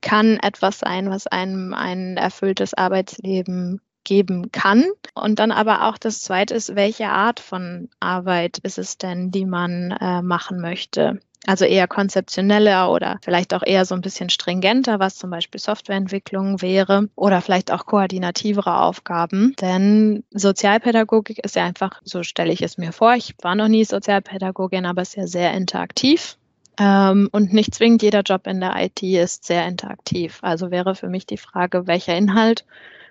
kann 0.00 0.38
etwas 0.38 0.80
sein, 0.80 1.10
was 1.10 1.26
einem 1.26 1.74
ein 1.74 2.16
erfülltes 2.16 2.74
Arbeitsleben 2.74 3.80
geben 4.04 4.50
kann. 4.52 4.84
Und 5.14 5.38
dann 5.38 5.52
aber 5.52 5.86
auch 5.86 5.98
das 5.98 6.20
Zweite 6.20 6.54
ist, 6.54 6.74
welche 6.74 7.08
Art 7.08 7.40
von 7.40 7.90
Arbeit 8.00 8.58
ist 8.58 8.78
es 8.78 8.96
denn, 8.96 9.30
die 9.30 9.44
man 9.44 9.90
äh, 10.00 10.22
machen 10.22 10.60
möchte? 10.60 11.20
Also 11.46 11.64
eher 11.64 11.86
konzeptioneller 11.86 12.90
oder 12.90 13.18
vielleicht 13.22 13.54
auch 13.54 13.62
eher 13.64 13.84
so 13.84 13.94
ein 13.94 14.00
bisschen 14.00 14.28
stringenter, 14.28 14.98
was 14.98 15.16
zum 15.16 15.30
Beispiel 15.30 15.60
Softwareentwicklung 15.60 16.60
wäre 16.60 17.08
oder 17.14 17.40
vielleicht 17.40 17.70
auch 17.70 17.86
koordinativere 17.86 18.80
Aufgaben. 18.80 19.54
Denn 19.60 20.24
Sozialpädagogik 20.30 21.38
ist 21.44 21.54
ja 21.56 21.64
einfach, 21.64 22.00
so 22.02 22.22
stelle 22.22 22.52
ich 22.52 22.62
es 22.62 22.76
mir 22.76 22.92
vor, 22.92 23.14
ich 23.14 23.34
war 23.40 23.54
noch 23.54 23.68
nie 23.68 23.84
Sozialpädagogin, 23.84 24.84
aber 24.84 25.02
ist 25.02 25.16
ja 25.16 25.26
sehr 25.26 25.52
interaktiv. 25.52 26.37
Ähm, 26.78 27.28
und 27.32 27.52
nicht 27.52 27.74
zwingend 27.74 28.02
jeder 28.02 28.22
Job 28.22 28.46
in 28.46 28.60
der 28.60 28.76
IT 28.76 29.02
ist 29.02 29.44
sehr 29.44 29.66
interaktiv. 29.66 30.38
Also 30.42 30.70
wäre 30.70 30.94
für 30.94 31.08
mich 31.08 31.26
die 31.26 31.36
Frage, 31.36 31.86
welcher 31.86 32.16
Inhalt 32.16 32.64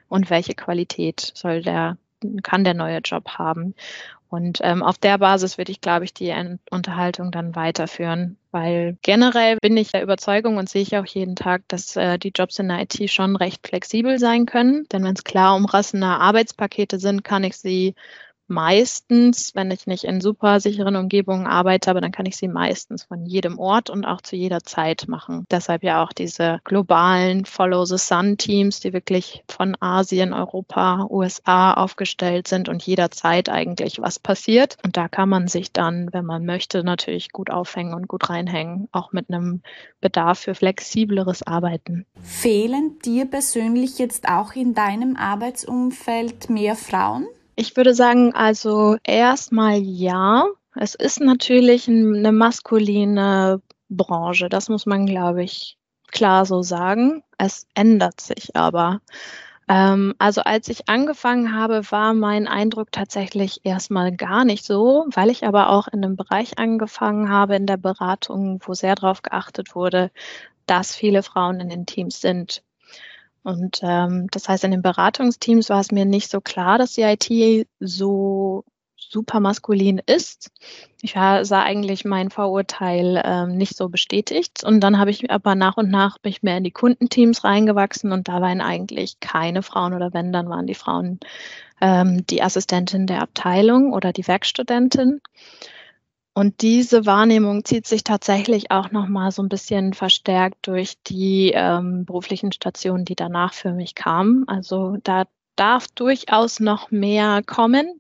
und 0.10 0.30
welche 0.30 0.56
Qualität 0.56 1.32
soll 1.36 1.62
der, 1.62 1.98
kann 2.44 2.64
der 2.64 2.74
neue 2.74 3.00
Job 3.00 3.30
haben. 3.30 3.76
Und 4.30 4.60
ähm, 4.62 4.84
auf 4.84 4.98
der 4.98 5.18
Basis 5.20 5.58
würde 5.58 5.72
ich, 5.72 5.80
glaube 5.80 6.04
ich, 6.04 6.14
die 6.14 6.34
Unterhaltung 6.70 7.32
dann 7.32 7.56
weiterführen, 7.56 8.38
weil 8.52 8.98
generell 9.02 9.58
bin 9.62 9.78
ich 9.78 9.92
der 9.92 10.04
Überzeugung 10.04 10.58
und 10.58 10.68
sehe 10.68 10.82
ich 10.82 10.98
auch 10.98 11.06
jeden 11.06 11.38
Tag, 11.38 11.64
dass 11.70 11.96
äh, 11.96 12.20
die 12.20 12.34
Jobs 12.36 12.60
in 12.60 12.68
der 12.68 12.82
IT 12.82 13.10
schon 13.10 13.38
recht 13.38 13.66
flexibel 13.66 14.20
sein 14.20 14.46
können. 14.46 14.86
Denn 14.92 15.04
wenn 15.06 15.16
es 15.16 15.24
klar 15.24 15.56
umrassende 15.56 16.08
Arbeitspakete 16.08 17.00
sind, 17.00 17.24
kann 17.24 17.46
ich 17.46 17.56
sie 17.56 17.96
meistens, 18.48 19.54
wenn 19.56 19.72
ich 19.72 19.88
nicht 19.88 20.04
in 20.04 20.22
super 20.22 20.60
sicheren 20.60 20.96
Umgebungen 20.96 21.48
arbeite, 21.48 21.90
aber 21.90 22.02
dann 22.02 22.12
kann 22.12 22.26
ich 22.26 22.38
sie 22.38 22.48
meistens 22.48 23.04
von 23.04 23.26
jedem 23.26 23.60
Ort 23.60 23.90
und 23.90 24.06
auch 24.06 24.22
zu 24.22 24.36
jeder 24.36 24.62
Zeit 24.62 25.08
machen. 25.08 25.46
Deshalb 25.52 25.84
ja 25.84 26.04
auch 26.04 26.14
diese 26.14 26.60
globalen 26.64 27.46
Follow 27.46 27.86
the 27.86 27.98
Sun 27.98 28.38
Teams, 28.38 28.80
die 28.80 28.94
wirklich 28.94 29.44
von 29.50 29.76
Asien, 29.80 30.34
Europa, 30.34 31.08
USA 31.10 31.74
aufgestellt 31.74 32.48
sind 32.48 32.70
und 32.70 32.84
jederzeit 32.84 33.50
eigentlich 33.50 34.00
was 34.02 34.20
passiert. 34.20 34.78
Und 34.84 34.98
da 34.98 35.08
kann 35.08 35.30
man 35.30 35.48
sich 35.48 35.72
dann, 35.72 36.10
wenn 36.14 36.26
man 36.26 36.46
möchte, 36.46 36.84
natürlich 36.84 37.32
gut 37.32 37.50
aufhängen 37.50 37.94
und 37.94 38.08
gut 38.08 38.30
reinhängen, 38.30 38.88
auch 38.92 39.12
mit 39.12 39.30
einem 39.30 39.62
Bedarf 40.02 40.40
für 40.40 40.56
flexibleres 40.56 41.44
Arbeiten. 41.44 42.06
Fehlen 42.22 43.00
dir 43.04 43.26
persönlich 43.26 44.00
jetzt 44.00 44.28
auch 44.30 44.54
in 44.54 44.74
deinem 44.74 45.16
Arbeitsumfeld 45.16 46.50
mehr 46.50 46.76
Frauen? 46.76 47.28
Ich 47.60 47.76
würde 47.76 47.96
sagen, 47.96 48.36
also 48.36 48.98
erstmal 49.04 49.80
ja. 49.80 50.46
Es 50.76 50.93
ist 50.93 51.20
natürlich 51.20 51.88
eine 51.88 52.32
maskuline 52.32 53.63
Branche, 53.89 54.48
das 54.48 54.70
muss 54.70 54.86
man, 54.86 55.08
glaube 55.08 55.43
ich, 55.43 55.76
klar 56.12 56.46
so 56.46 56.62
sagen. 56.62 57.24
Es 57.39 57.65
ändert 57.74 58.22
sich 58.22 58.56
aber. 58.56 59.02
Ähm, 59.67 60.13
also 60.20 60.41
als 60.41 60.70
ich 60.70 60.88
angefangen 60.88 61.56
habe, 61.56 61.82
war 61.91 62.13
mein 62.13 62.48
Eindruck 62.48 62.91
tatsächlich 62.91 63.62
erstmal 63.63 64.15
gar 64.15 64.46
nicht 64.46 64.63
so, 64.63 65.08
weil 65.13 65.32
ich 65.32 65.43
aber 65.48 65.70
auch 65.70 65.88
in 65.88 66.06
einem 66.06 66.15
Bereich 66.15 66.60
angefangen 66.60 67.30
habe 67.30 67.56
in 67.56 67.65
der 67.65 67.78
Beratung, 67.78 68.62
wo 68.65 68.76
sehr 68.76 68.93
darauf 68.93 69.24
geachtet 69.24 69.74
wurde, 69.74 70.12
dass 70.67 70.96
viele 70.96 71.24
Frauen 71.24 71.60
in 71.60 71.70
den 71.70 71.88
Teams 71.88 72.22
sind. 72.22 72.63
Und 73.48 73.80
ähm, 73.82 74.28
das 74.32 74.50
heißt, 74.50 74.66
in 74.66 74.72
den 74.72 74.82
Beratungsteams 74.82 75.70
war 75.70 75.80
es 75.80 75.94
mir 75.94 76.04
nicht 76.04 76.30
so 76.30 76.42
klar, 76.42 76.78
dass 76.78 76.96
die 76.96 77.04
IT 77.04 77.66
so 77.80 78.66
super 78.98 79.40
maskulin 79.40 80.02
ist. 80.06 80.52
Ich 81.02 81.16
war, 81.16 81.46
sah 81.46 81.64
eigentlich 81.64 82.04
mein 82.04 82.30
Vorurteil 82.30 83.22
ähm, 83.24 83.56
nicht 83.56 83.78
so 83.78 83.88
bestätigt. 83.88 84.66
Und 84.66 84.82
dann 84.82 85.00
habe 85.00 85.12
ich 85.12 85.32
aber 85.32 85.56
nach 85.56 85.78
und 85.78 85.90
nach 85.90 86.18
mich 86.26 86.44
mehr 86.44 86.58
in 86.58 86.66
die 86.66 86.72
Kundenteams 86.72 87.46
reingewachsen 87.46 88.12
und 88.12 88.28
da 88.28 88.42
waren 88.42 88.60
eigentlich 88.60 89.22
keine 89.22 89.64
Frauen 89.64 89.94
oder 89.94 90.14
wenn, 90.14 90.34
dann 90.34 90.50
waren 90.50 90.68
die 90.68 90.76
Frauen 90.76 91.22
ähm, 91.80 92.26
die 92.28 92.44
Assistentin 92.44 93.08
der 93.08 93.22
Abteilung 93.22 93.94
oder 93.94 94.12
die 94.12 94.28
Werkstudentin. 94.28 95.22
Und 96.38 96.62
diese 96.62 97.08
Wahrnehmung 97.08 97.65
zieht 97.65 97.88
sich 97.88 98.04
tatsächlich 98.04 98.69
auch 98.69 98.91
noch 98.91 99.08
mal 99.08 99.32
so 99.32 99.41
ein 99.41 99.50
bisschen 99.50 99.95
verstärkt 99.95 100.67
durch 100.67 100.93
die 101.08 101.52
ähm, 101.56 102.06
beruflichen 102.06 102.52
Stationen, 102.52 103.06
die 103.06 103.15
danach 103.15 103.56
für 103.56 103.71
mich 103.71 103.95
kamen. 103.95 104.47
Also 104.47 104.97
da 105.04 105.23
darf 105.56 105.88
durchaus 105.88 106.60
noch 106.60 106.91
mehr 106.91 107.41
kommen, 107.43 108.00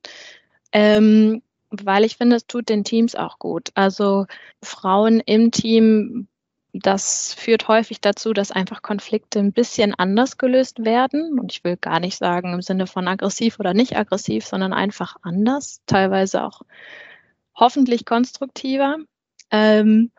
ähm, 0.71 1.41
weil 1.71 2.03
ich 2.03 2.17
finde, 2.17 2.35
es 2.35 2.45
tut 2.45 2.69
den 2.69 2.83
Teams 2.83 3.15
auch 3.15 3.39
gut. 3.39 3.71
Also 3.73 4.27
Frauen 4.61 5.19
im 5.19 5.49
Team, 5.49 6.27
das 6.73 7.33
führt 7.33 7.67
häufig 7.67 8.01
dazu, 8.01 8.33
dass 8.33 8.51
einfach 8.51 8.83
Konflikte 8.83 9.39
ein 9.39 9.51
bisschen 9.51 9.95
anders 9.95 10.37
gelöst 10.37 10.85
werden. 10.85 11.39
Und 11.39 11.53
ich 11.53 11.63
will 11.63 11.75
gar 11.75 11.99
nicht 11.99 12.19
sagen 12.19 12.53
im 12.53 12.61
Sinne 12.61 12.85
von 12.85 13.07
aggressiv 13.07 13.59
oder 13.59 13.73
nicht 13.73 13.97
aggressiv, 13.97 14.45
sondern 14.45 14.73
einfach 14.73 15.15
anders, 15.23 15.81
teilweise 15.87 16.43
auch 16.43 16.61
hoffentlich 17.57 18.05
konstruktiver. 18.05 18.97
Ähm, 19.51 20.11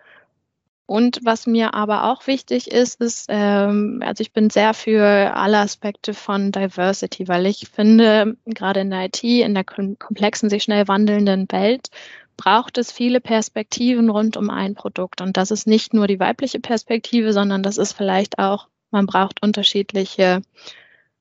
und 0.90 1.20
was 1.22 1.46
mir 1.46 1.74
aber 1.74 2.04
auch 2.04 2.26
wichtig 2.26 2.70
ist, 2.70 2.98
ist, 3.02 3.26
ähm, 3.28 4.00
also 4.02 4.22
ich 4.22 4.32
bin 4.32 4.48
sehr 4.48 4.72
für 4.72 5.04
alle 5.34 5.58
Aspekte 5.58 6.14
von 6.14 6.50
Diversity, 6.50 7.28
weil 7.28 7.44
ich 7.44 7.68
finde, 7.70 8.38
gerade 8.46 8.80
in 8.80 8.88
der 8.88 9.04
IT, 9.04 9.22
in 9.22 9.52
der 9.52 9.64
komplexen, 9.64 10.48
sich 10.48 10.62
schnell 10.62 10.88
wandelnden 10.88 11.46
Welt, 11.52 11.90
braucht 12.38 12.78
es 12.78 12.90
viele 12.90 13.20
Perspektiven 13.20 14.08
rund 14.08 14.38
um 14.38 14.48
ein 14.48 14.74
Produkt. 14.74 15.20
Und 15.20 15.36
das 15.36 15.50
ist 15.50 15.66
nicht 15.66 15.92
nur 15.92 16.06
die 16.06 16.20
weibliche 16.20 16.58
Perspektive, 16.58 17.34
sondern 17.34 17.62
das 17.62 17.76
ist 17.76 17.92
vielleicht 17.92 18.38
auch, 18.38 18.68
man 18.90 19.04
braucht 19.04 19.42
unterschiedliche 19.42 20.40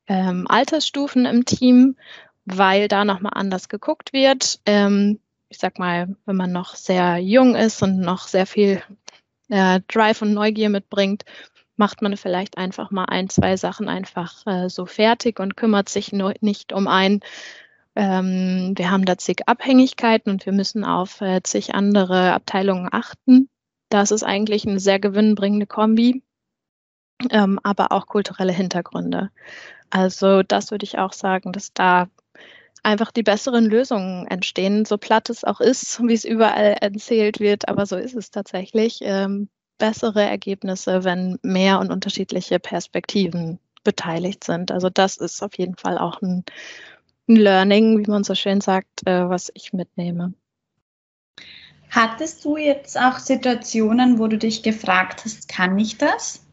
ähm, 0.08 0.46
Altersstufen 0.48 1.26
im 1.26 1.44
Team, 1.44 1.98
weil 2.46 2.88
da 2.88 3.04
nochmal 3.04 3.34
anders 3.36 3.68
geguckt 3.68 4.14
wird. 4.14 4.62
Ähm, 4.66 5.20
ich 5.50 5.58
sag 5.60 5.80
mal, 5.80 6.16
wenn 6.26 6.36
man 6.36 6.52
noch 6.52 6.76
sehr 6.76 7.18
jung 7.18 7.56
ist 7.56 7.82
und 7.82 8.00
noch 8.00 8.28
sehr 8.28 8.46
viel 8.46 8.82
äh, 9.50 9.82
Drive 9.88 10.22
und 10.22 10.34
Neugier 10.34 10.70
mitbringt, 10.70 11.24
macht 11.78 12.02
man 12.02 12.18
vielleicht 12.18 12.58
einfach 12.58 12.92
mal 12.92 13.06
ein, 13.06 13.30
zwei 13.30 13.56
Sachen 13.56 13.88
einfach 13.88 14.46
äh, 14.46 14.70
so 14.70 14.86
fertig 14.86 15.40
und 15.40 15.56
kümmert 15.56 15.90
sich 15.90 16.12
nur 16.12 16.34
nicht 16.42 16.74
um 16.74 16.88
ein, 16.88 17.22
ähm, 17.98 18.74
wir 18.76 18.92
haben 18.92 19.06
da 19.06 19.18
zig 19.18 19.48
Abhängigkeiten 19.48 20.32
und 20.32 20.46
wir 20.46 20.54
müssen 20.54 20.86
auf 20.86 21.20
äh, 21.20 21.42
zig 21.42 21.74
andere 21.74 22.32
Abteilungen 22.34 22.90
achten. 22.92 23.50
Das 23.90 24.12
ist 24.12 24.22
eigentlich 24.22 24.68
eine 24.68 24.80
sehr 24.80 25.00
gewinnbringende 25.00 25.66
Kombi, 25.66 26.22
ähm, 27.32 27.60
aber 27.64 27.92
auch 27.92 28.06
kulturelle 28.06 28.54
Hintergründe. 28.54 29.32
Also 29.90 30.44
das 30.44 30.70
würde 30.70 30.84
ich 30.84 31.00
auch 31.00 31.12
sagen, 31.12 31.52
dass 31.54 31.74
da 31.74 32.08
einfach 32.88 33.12
die 33.12 33.24
besseren 33.24 33.66
Lösungen 33.66 34.26
entstehen, 34.28 34.86
so 34.86 34.98
platt 34.98 35.30
es 35.30 35.44
auch 35.44 35.60
ist, 35.60 36.02
wie 36.08 36.14
es 36.14 36.24
überall 36.24 36.78
erzählt 36.80 37.40
wird, 37.40 37.68
aber 37.68 37.86
so 37.86 37.98
ist 37.98 38.16
es 38.16 38.32
tatsächlich. 38.32 39.00
Ähm, 39.02 39.50
bessere 39.78 40.24
Ergebnisse, 40.24 41.04
wenn 41.04 41.38
mehr 41.44 41.80
und 41.80 41.92
unterschiedliche 41.92 42.60
Perspektiven 42.60 43.60
beteiligt 43.84 44.44
sind. 44.44 44.72
Also 44.72 44.90
das 44.90 45.18
ist 45.18 45.44
auf 45.44 45.56
jeden 45.58 45.76
Fall 45.76 45.98
auch 45.98 46.22
ein, 46.22 46.46
ein 47.28 47.36
Learning, 47.36 48.00
wie 48.00 48.10
man 48.10 48.24
so 48.24 48.34
schön 48.34 48.62
sagt, 48.62 49.06
äh, 49.06 49.30
was 49.30 49.52
ich 49.54 49.74
mitnehme. 49.74 50.34
Hattest 51.90 52.44
du 52.44 52.58
jetzt 52.58 53.00
auch 53.00 53.20
Situationen, 53.20 54.18
wo 54.18 54.28
du 54.28 54.38
dich 54.38 54.64
gefragt 54.64 55.26
hast, 55.26 55.48
kann 55.50 55.78
ich 55.78 55.98
das? 55.98 56.47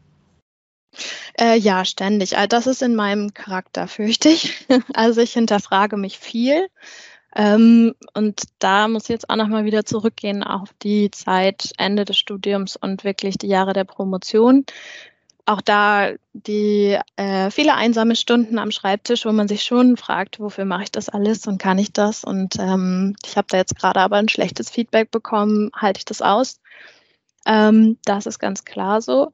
Äh, 1.39 1.57
ja, 1.57 1.85
ständig. 1.85 2.37
Also 2.37 2.47
das 2.47 2.67
ist 2.67 2.81
in 2.81 2.95
meinem 2.95 3.33
Charakter, 3.33 3.87
fürchte 3.89 4.29
ich. 4.29 4.65
Also 4.93 5.21
ich 5.21 5.33
hinterfrage 5.33 5.97
mich 5.97 6.19
viel. 6.19 6.67
Ähm, 7.35 7.93
und 8.13 8.43
da 8.59 8.87
muss 8.87 9.03
ich 9.03 9.09
jetzt 9.09 9.29
auch 9.29 9.35
nochmal 9.35 9.65
wieder 9.65 9.85
zurückgehen 9.85 10.41
auf 10.43 10.69
die 10.81 11.11
Zeit 11.11 11.71
Ende 11.77 12.05
des 12.05 12.17
Studiums 12.17 12.77
und 12.77 13.03
wirklich 13.03 13.37
die 13.37 13.47
Jahre 13.47 13.73
der 13.73 13.83
Promotion. 13.83 14.65
Auch 15.45 15.61
da 15.61 16.11
die 16.33 16.97
äh, 17.17 17.51
viele 17.51 17.75
einsame 17.75 18.15
Stunden 18.15 18.57
am 18.57 18.71
Schreibtisch, 18.71 19.25
wo 19.25 19.31
man 19.31 19.47
sich 19.47 19.63
schon 19.63 19.97
fragt, 19.97 20.39
wofür 20.39 20.65
mache 20.65 20.83
ich 20.83 20.91
das 20.91 21.09
alles 21.09 21.45
und 21.45 21.59
kann 21.59 21.77
ich 21.77 21.91
das? 21.91 22.23
Und 22.23 22.55
ähm, 22.57 23.15
ich 23.23 23.37
habe 23.37 23.47
da 23.49 23.57
jetzt 23.57 23.75
gerade 23.77 23.99
aber 23.99 24.15
ein 24.15 24.29
schlechtes 24.29 24.69
Feedback 24.69 25.11
bekommen, 25.11 25.71
halte 25.75 25.99
ich 25.99 26.05
das 26.05 26.21
aus? 26.21 26.61
Ähm, 27.45 27.97
das 28.05 28.25
ist 28.25 28.39
ganz 28.39 28.65
klar 28.65 29.01
so. 29.01 29.31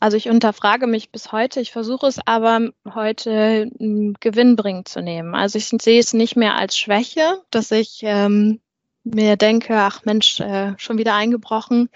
Also 0.00 0.16
ich 0.16 0.28
unterfrage 0.28 0.86
mich 0.86 1.10
bis 1.10 1.32
heute. 1.32 1.60
Ich 1.60 1.72
versuche 1.72 2.06
es 2.06 2.20
aber 2.24 2.70
heute 2.94 3.70
hm, 3.78 4.14
gewinnbringend 4.20 4.88
zu 4.88 5.02
nehmen. 5.02 5.34
Also 5.34 5.58
ich 5.58 5.68
sehe 5.68 5.98
es 5.98 6.12
nicht 6.12 6.36
mehr 6.36 6.54
als 6.54 6.78
Schwäche, 6.78 7.42
dass 7.50 7.70
ich 7.72 8.00
ähm, 8.02 8.60
mir 9.02 9.36
denke, 9.36 9.76
ach 9.76 10.04
Mensch, 10.04 10.40
äh, 10.40 10.74
schon 10.78 10.98
wieder 10.98 11.14
eingebrochen, 11.14 11.88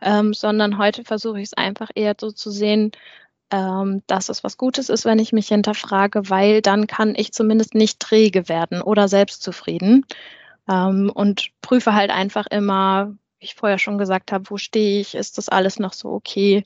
ähm, 0.00 0.32
sondern 0.32 0.78
heute 0.78 1.04
versuche 1.04 1.40
ich 1.40 1.48
es 1.48 1.54
einfach 1.54 1.90
eher 1.94 2.14
so 2.18 2.30
zu 2.30 2.50
sehen, 2.50 2.92
ähm, 3.50 4.02
dass 4.06 4.30
es 4.30 4.42
was 4.42 4.56
Gutes 4.56 4.88
ist, 4.88 5.04
wenn 5.04 5.18
ich 5.18 5.32
mich 5.32 5.48
hinterfrage, 5.48 6.30
weil 6.30 6.62
dann 6.62 6.86
kann 6.86 7.14
ich 7.14 7.32
zumindest 7.32 7.74
nicht 7.74 8.00
träge 8.00 8.48
werden 8.48 8.80
oder 8.80 9.08
selbstzufrieden 9.08 10.06
ähm, 10.68 11.10
und 11.14 11.50
prüfe 11.60 11.94
halt 11.94 12.10
einfach 12.10 12.46
immer, 12.46 13.14
ich 13.38 13.54
vorher 13.56 13.78
schon 13.78 13.98
gesagt 13.98 14.32
habe, 14.32 14.48
wo 14.48 14.56
stehe 14.56 15.00
ich, 15.00 15.14
ist 15.14 15.36
das 15.36 15.50
alles 15.50 15.78
noch 15.78 15.92
so 15.92 16.10
okay? 16.12 16.62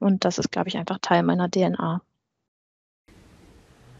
Und 0.00 0.24
das 0.24 0.38
ist, 0.38 0.50
glaube 0.50 0.68
ich, 0.68 0.76
einfach 0.76 0.98
Teil 1.00 1.22
meiner 1.22 1.48
DNA. 1.48 2.02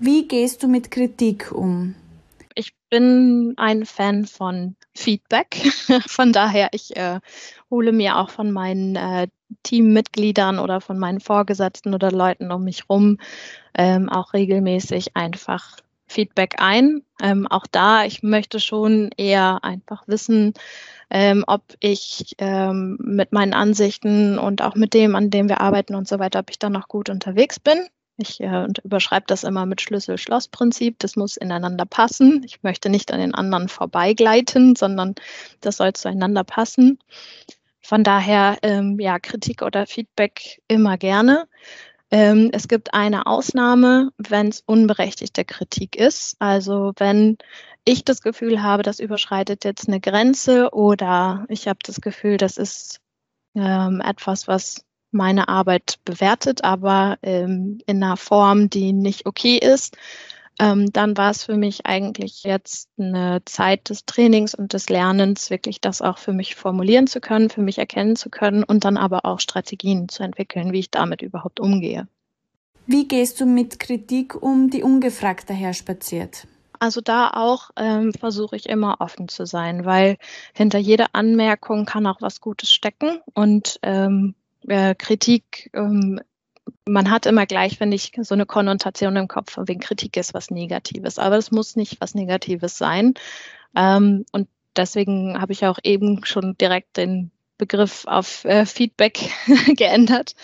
Wie 0.01 0.26
gehst 0.26 0.62
du 0.62 0.68
mit 0.68 0.90
Kritik 0.90 1.53
um? 1.53 1.94
Ich 2.55 2.72
bin 2.88 3.55
ein 3.59 3.86
Fan 3.86 4.26
von 4.26 4.74
Feedback. 4.94 5.55
von 6.07 6.32
daher, 6.32 6.70
ich 6.72 6.96
äh, 6.96 7.20
hole 7.70 7.92
mir 7.92 8.16
auch 8.16 8.30
von 8.30 8.51
meinen 8.51 8.96
äh, 8.96 9.28
Teammitgliedern 9.62 10.59
oder 10.59 10.80
von 10.80 10.98
meinen 10.98 11.20
Vorgesetzten 11.20 11.94
oder 11.94 12.11
Leuten 12.11 12.51
um 12.51 12.64
mich 12.64 12.88
rum 12.88 13.18
ähm, 13.74 14.09
auch 14.09 14.32
regelmäßig 14.32 15.16
einfach 15.16 15.76
Feedback 16.11 16.57
ein. 16.59 17.03
Ähm, 17.23 17.47
auch 17.47 17.67
da, 17.71 18.05
ich 18.05 18.23
möchte 18.23 18.61
schon 18.61 19.11
eher 19.17 19.61
einfach 19.63 20.03
wissen, 20.07 20.55
ähm, 21.09 21.45
ob 21.47 21.63
ich 21.81 22.35
ähm, 22.39 22.99
mit 23.01 23.33
meinen 23.33 23.55
Ansichten 23.55 24.39
und 24.39 24.63
auch 24.63 24.75
mit 24.75 24.95
dem, 24.95 25.15
an 25.15 25.31
dem 25.31 25.49
wir 25.49 25.61
arbeiten 25.61 25.95
und 25.95 26.09
so 26.09 26.19
weiter, 26.19 26.41
ob 26.41 26.51
ich 26.51 26.59
da 26.59 26.69
noch 26.69 26.89
gut 26.89 27.11
unterwegs 27.11 27.61
bin. 27.61 27.87
Ich 28.17 28.41
äh, 28.41 28.67
überschreibe 28.85 29.25
das 29.29 29.45
immer 29.45 29.65
mit 29.67 29.81
Schlüssel-Schloss-Prinzip. 29.81 30.99
Das 30.99 31.17
muss 31.17 31.37
ineinander 31.37 31.87
passen. 31.87 32.43
Ich 32.45 32.63
möchte 32.63 32.91
nicht 32.91 33.13
an 33.13 33.21
den 33.21 33.35
anderen 33.35 33.69
vorbeigleiten, 33.69 34.77
sondern 34.77 35.15
das 35.61 35.79
soll 35.79 35.95
zueinander 35.95 36.45
passen. 36.45 36.99
Von 37.81 38.05
daher, 38.05 38.59
ähm, 38.63 39.01
ja, 39.01 39.19
Kritik 39.19 39.63
oder 39.63 39.87
Feedback 39.87 40.61
immer 40.69 40.99
gerne. 40.99 41.49
Ähm, 42.11 42.51
es 42.53 42.67
gibt 42.67 42.93
eine 42.93 43.27
Ausnahme, 43.27 44.11
wenn 44.19 44.49
es 44.49 44.63
unberechtigte 44.67 45.45
Kritik 45.45 45.97
ist. 45.97 46.37
Also 46.41 46.93
wenn 46.97 47.39
ich 47.85 48.05
das 48.05 48.23
Gefühl 48.23 48.63
habe, 48.63 48.83
das 48.83 49.01
überschreitet 49.01 49.65
jetzt 49.65 49.89
eine 49.89 50.01
Grenze 50.01 50.71
oder 50.73 51.47
ich 51.49 51.69
habe 51.69 51.79
das 51.85 52.01
Gefühl, 52.01 52.37
das 52.37 52.57
ist 52.57 53.01
ähm, 53.55 54.03
etwas, 54.05 54.49
was 54.49 54.85
meine 55.13 55.49
Arbeit 55.49 55.99
bewertet, 56.05 56.63
aber 56.65 57.19
ähm, 57.23 57.81
in 57.87 58.03
einer 58.03 58.17
Form, 58.17 58.71
die 58.71 58.93
nicht 58.93 59.27
okay 59.27 59.57
ist, 59.59 59.97
ähm, 60.61 60.93
dann 60.93 61.17
war 61.17 61.31
es 61.31 61.45
für 61.45 61.57
mich 61.57 61.87
eigentlich 61.87 62.43
jetzt 62.45 62.91
eine 62.99 63.43
Zeit 63.47 63.89
des 63.89 64.05
Trainings 64.05 64.55
und 64.55 64.75
des 64.75 64.91
Lernens, 64.91 65.49
wirklich 65.49 65.81
das 65.81 66.03
auch 66.03 66.19
für 66.19 66.35
mich 66.35 66.55
formulieren 66.55 67.07
zu 67.07 67.21
können, 67.21 67.49
für 67.49 67.63
mich 67.63 67.79
erkennen 67.79 68.15
zu 68.15 68.29
können 68.29 68.63
und 68.63 68.85
dann 68.85 68.99
aber 68.99 69.25
auch 69.25 69.41
Strategien 69.41 70.11
zu 70.11 70.23
entwickeln, 70.23 70.73
wie 70.73 70.81
ich 70.81 70.91
damit 70.91 71.23
überhaupt 71.23 71.61
umgehe. 71.61 72.07
Wie 72.87 73.09
gehst 73.09 73.41
du 73.41 73.47
mit 73.47 73.81
Kritik 73.81 74.41
um, 74.43 74.69
die 74.69 74.83
ungefragt 74.83 75.49
daherspaziert? 75.49 76.47
Also 76.79 77.01
da 77.01 77.31
auch 77.31 77.71
ähm, 77.77 78.13
versuche 78.13 78.57
ich 78.57 78.69
immer 78.69 78.97
offen 79.01 79.29
zu 79.29 79.47
sein, 79.47 79.85
weil 79.87 80.17
hinter 80.53 80.79
jeder 80.79 81.09
Anmerkung 81.13 81.87
kann 81.87 82.07
auch 82.07 82.21
was 82.21 82.41
Gutes 82.41 82.71
stecken 82.71 83.21
und 83.33 83.79
ähm, 83.83 84.35
äh, 84.67 84.95
Kritik 84.95 85.71
ähm, 85.73 86.21
man 86.87 87.11
hat 87.11 87.27
immer 87.27 87.47
gleich, 87.47 87.79
finde 87.79 87.97
ich, 87.97 88.12
so 88.21 88.35
eine 88.35 88.47
Konnotation 88.47 89.16
im 89.16 89.29
Kopf, 89.29 89.59
wegen 89.64 89.81
Kritik 89.81 90.16
ist 90.16 90.35
was 90.35 90.51
Negatives. 90.51 91.18
Aber 91.18 91.37
es 91.37 91.51
muss 91.51 91.77
nicht 91.77 92.01
was 92.01 92.14
Negatives 92.14 92.79
sein. 92.79 93.14
Ähm, 93.77 94.25
und 94.33 94.49
deswegen 94.77 95.41
habe 95.41 95.53
ich 95.53 95.66
auch 95.66 95.79
eben 95.83 96.25
schon 96.25 96.57
direkt 96.59 96.97
den 96.97 97.31
Begriff 97.61 98.07
auf 98.07 98.45
äh, 98.47 98.65
Feedback 98.65 99.31
geändert. 99.77 100.35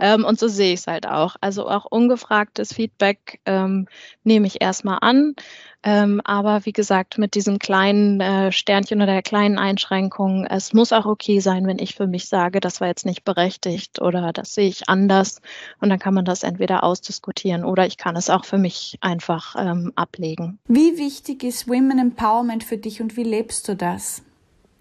Ähm, 0.00 0.24
und 0.24 0.38
so 0.38 0.48
sehe 0.48 0.74
ich 0.74 0.80
es 0.80 0.86
halt 0.88 1.06
auch. 1.06 1.36
Also 1.40 1.68
auch 1.68 1.86
ungefragtes 1.86 2.74
Feedback 2.74 3.40
ähm, 3.46 3.86
nehme 4.24 4.46
ich 4.48 4.60
erstmal 4.60 4.98
an. 5.00 5.36
Ähm, 5.84 6.20
aber 6.24 6.64
wie 6.64 6.72
gesagt, 6.72 7.18
mit 7.18 7.34
diesen 7.34 7.58
kleinen 7.58 8.20
äh, 8.20 8.50
Sternchen 8.50 9.02
oder 9.02 9.12
der 9.12 9.22
kleinen 9.22 9.58
Einschränkung, 9.58 10.46
es 10.46 10.72
muss 10.72 10.92
auch 10.92 11.04
okay 11.04 11.40
sein, 11.40 11.66
wenn 11.66 11.78
ich 11.78 11.94
für 11.94 12.06
mich 12.06 12.26
sage, 12.26 12.60
das 12.60 12.80
war 12.80 12.88
jetzt 12.88 13.04
nicht 13.04 13.22
berechtigt 13.22 14.00
oder 14.00 14.32
das 14.32 14.54
sehe 14.54 14.68
ich 14.68 14.88
anders. 14.88 15.40
Und 15.80 15.90
dann 15.90 15.98
kann 15.98 16.14
man 16.14 16.24
das 16.24 16.42
entweder 16.42 16.82
ausdiskutieren 16.82 17.64
oder 17.64 17.86
ich 17.86 17.98
kann 17.98 18.16
es 18.16 18.30
auch 18.30 18.46
für 18.46 18.58
mich 18.58 18.98
einfach 19.00 19.54
ähm, 19.58 19.92
ablegen. 19.94 20.58
Wie 20.66 20.98
wichtig 20.98 21.44
ist 21.44 21.68
Women 21.68 21.98
Empowerment 21.98 22.64
für 22.64 22.78
dich 22.78 23.00
und 23.00 23.16
wie 23.16 23.22
lebst 23.22 23.68
du 23.68 23.76
das? 23.76 24.22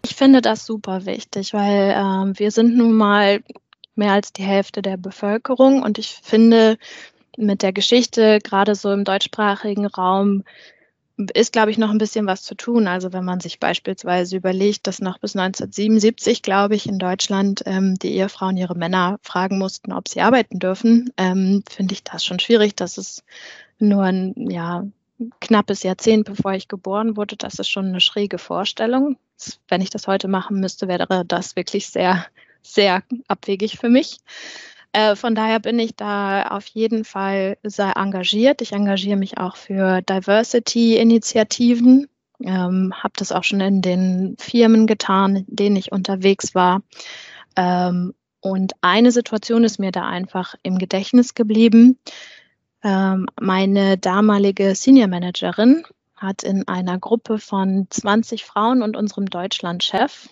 Ich 0.05 0.15
finde 0.15 0.41
das 0.41 0.65
super 0.65 1.05
wichtig, 1.05 1.53
weil 1.53 1.95
ähm, 1.95 2.37
wir 2.37 2.51
sind 2.51 2.75
nun 2.75 2.93
mal 2.93 3.41
mehr 3.95 4.11
als 4.11 4.33
die 4.33 4.43
Hälfte 4.43 4.81
der 4.81 4.97
Bevölkerung 4.97 5.81
und 5.81 5.97
ich 5.97 6.19
finde 6.21 6.77
mit 7.37 7.61
der 7.61 7.71
Geschichte 7.71 8.39
gerade 8.43 8.75
so 8.75 8.91
im 8.91 9.05
deutschsprachigen 9.05 9.85
Raum 9.85 10.43
ist, 11.33 11.53
glaube 11.53 11.71
ich, 11.71 11.77
noch 11.77 11.91
ein 11.91 11.99
bisschen 11.99 12.25
was 12.25 12.41
zu 12.41 12.55
tun. 12.55 12.87
Also 12.87 13.13
wenn 13.13 13.23
man 13.23 13.39
sich 13.39 13.59
beispielsweise 13.59 14.35
überlegt, 14.35 14.87
dass 14.87 14.99
noch 14.99 15.19
bis 15.19 15.35
1977, 15.35 16.41
glaube 16.41 16.75
ich, 16.75 16.87
in 16.87 16.97
Deutschland 16.97 17.61
ähm, 17.65 17.95
die 17.95 18.15
Ehefrauen 18.15 18.57
ihre 18.57 18.75
Männer 18.75 19.19
fragen 19.21 19.57
mussten, 19.57 19.93
ob 19.93 20.07
sie 20.09 20.21
arbeiten 20.21 20.59
dürfen, 20.59 21.11
ähm, 21.17 21.63
finde 21.69 21.93
ich 21.93 22.03
das 22.03 22.25
schon 22.25 22.39
schwierig. 22.39 22.75
dass 22.75 22.97
es 22.97 23.23
nur 23.79 24.03
ein 24.03 24.33
ja, 24.49 24.85
knappes 25.39 25.83
Jahrzehnt, 25.83 26.25
bevor 26.25 26.53
ich 26.53 26.67
geboren 26.67 27.15
wurde. 27.15 27.37
Das 27.37 27.59
ist 27.59 27.69
schon 27.69 27.85
eine 27.85 28.01
schräge 28.01 28.39
Vorstellung 28.39 29.17
wenn 29.67 29.81
ich 29.81 29.89
das 29.89 30.07
heute 30.07 30.27
machen 30.27 30.59
müsste, 30.59 30.87
wäre 30.87 31.25
das 31.25 31.55
wirklich 31.55 31.87
sehr, 31.87 32.25
sehr 32.61 33.03
abwegig 33.27 33.77
für 33.77 33.89
mich. 33.89 34.19
Äh, 34.93 35.15
von 35.15 35.35
daher 35.35 35.59
bin 35.59 35.79
ich 35.79 35.95
da 35.95 36.43
auf 36.43 36.67
jeden 36.67 37.03
Fall 37.03 37.57
sehr 37.63 37.97
engagiert. 37.97 38.61
Ich 38.61 38.73
engagiere 38.73 39.17
mich 39.17 39.39
auch 39.39 39.55
für 39.55 40.03
Diversity-Initiativen, 40.03 42.07
ähm, 42.43 42.93
habe 42.95 43.13
das 43.17 43.31
auch 43.31 43.43
schon 43.43 43.59
in 43.59 43.81
den 43.81 44.35
Firmen 44.39 44.85
getan, 44.85 45.37
in 45.37 45.45
denen 45.47 45.75
ich 45.75 45.91
unterwegs 45.91 46.53
war. 46.53 46.83
Ähm, 47.55 48.13
und 48.39 48.73
eine 48.81 49.11
Situation 49.11 49.63
ist 49.63 49.79
mir 49.79 49.91
da 49.91 50.07
einfach 50.07 50.53
im 50.63 50.77
Gedächtnis 50.77 51.33
geblieben. 51.33 51.97
Ähm, 52.83 53.27
meine 53.39 53.97
damalige 53.97 54.75
Senior 54.75 55.07
Managerin 55.07 55.85
hat 56.23 56.43
in 56.43 56.67
einer 56.67 56.97
Gruppe 56.97 57.37
von 57.37 57.87
20 57.89 58.45
Frauen 58.45 58.81
und 58.81 58.97
unserem 58.97 59.27
Deutschlandchef 59.29 60.29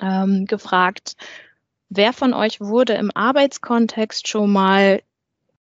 ähm, 0.00 0.46
gefragt, 0.46 1.14
wer 1.88 2.12
von 2.12 2.34
euch 2.34 2.60
wurde 2.60 2.94
im 2.94 3.10
Arbeitskontext 3.14 4.28
schon 4.28 4.52
mal 4.52 5.02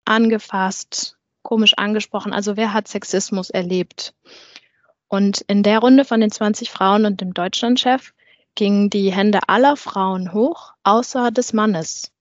angefasst, 0.05 1.18
komisch 1.43 1.74
angesprochen, 1.78 2.34
also 2.34 2.57
wer 2.57 2.74
hat 2.74 2.88
Sexismus 2.88 3.49
erlebt? 3.49 4.14
Und 5.07 5.41
in 5.41 5.64
der 5.64 5.80
Runde 5.80 6.05
von 6.05 6.22
den 6.22 6.32
20 6.32 6.70
Frauen 6.70 7.05
und 7.05 7.22
dem 7.22 7.34
Deutschlandchef 7.34 8.14
gingen 8.55 8.89
die 8.89 9.12
Hände 9.12 9.39
aller 9.47 9.76
Frauen 9.76 10.34
hoch, 10.34 10.74
außer 10.84 11.32
des 11.32 11.53
Mannes, 11.53 12.12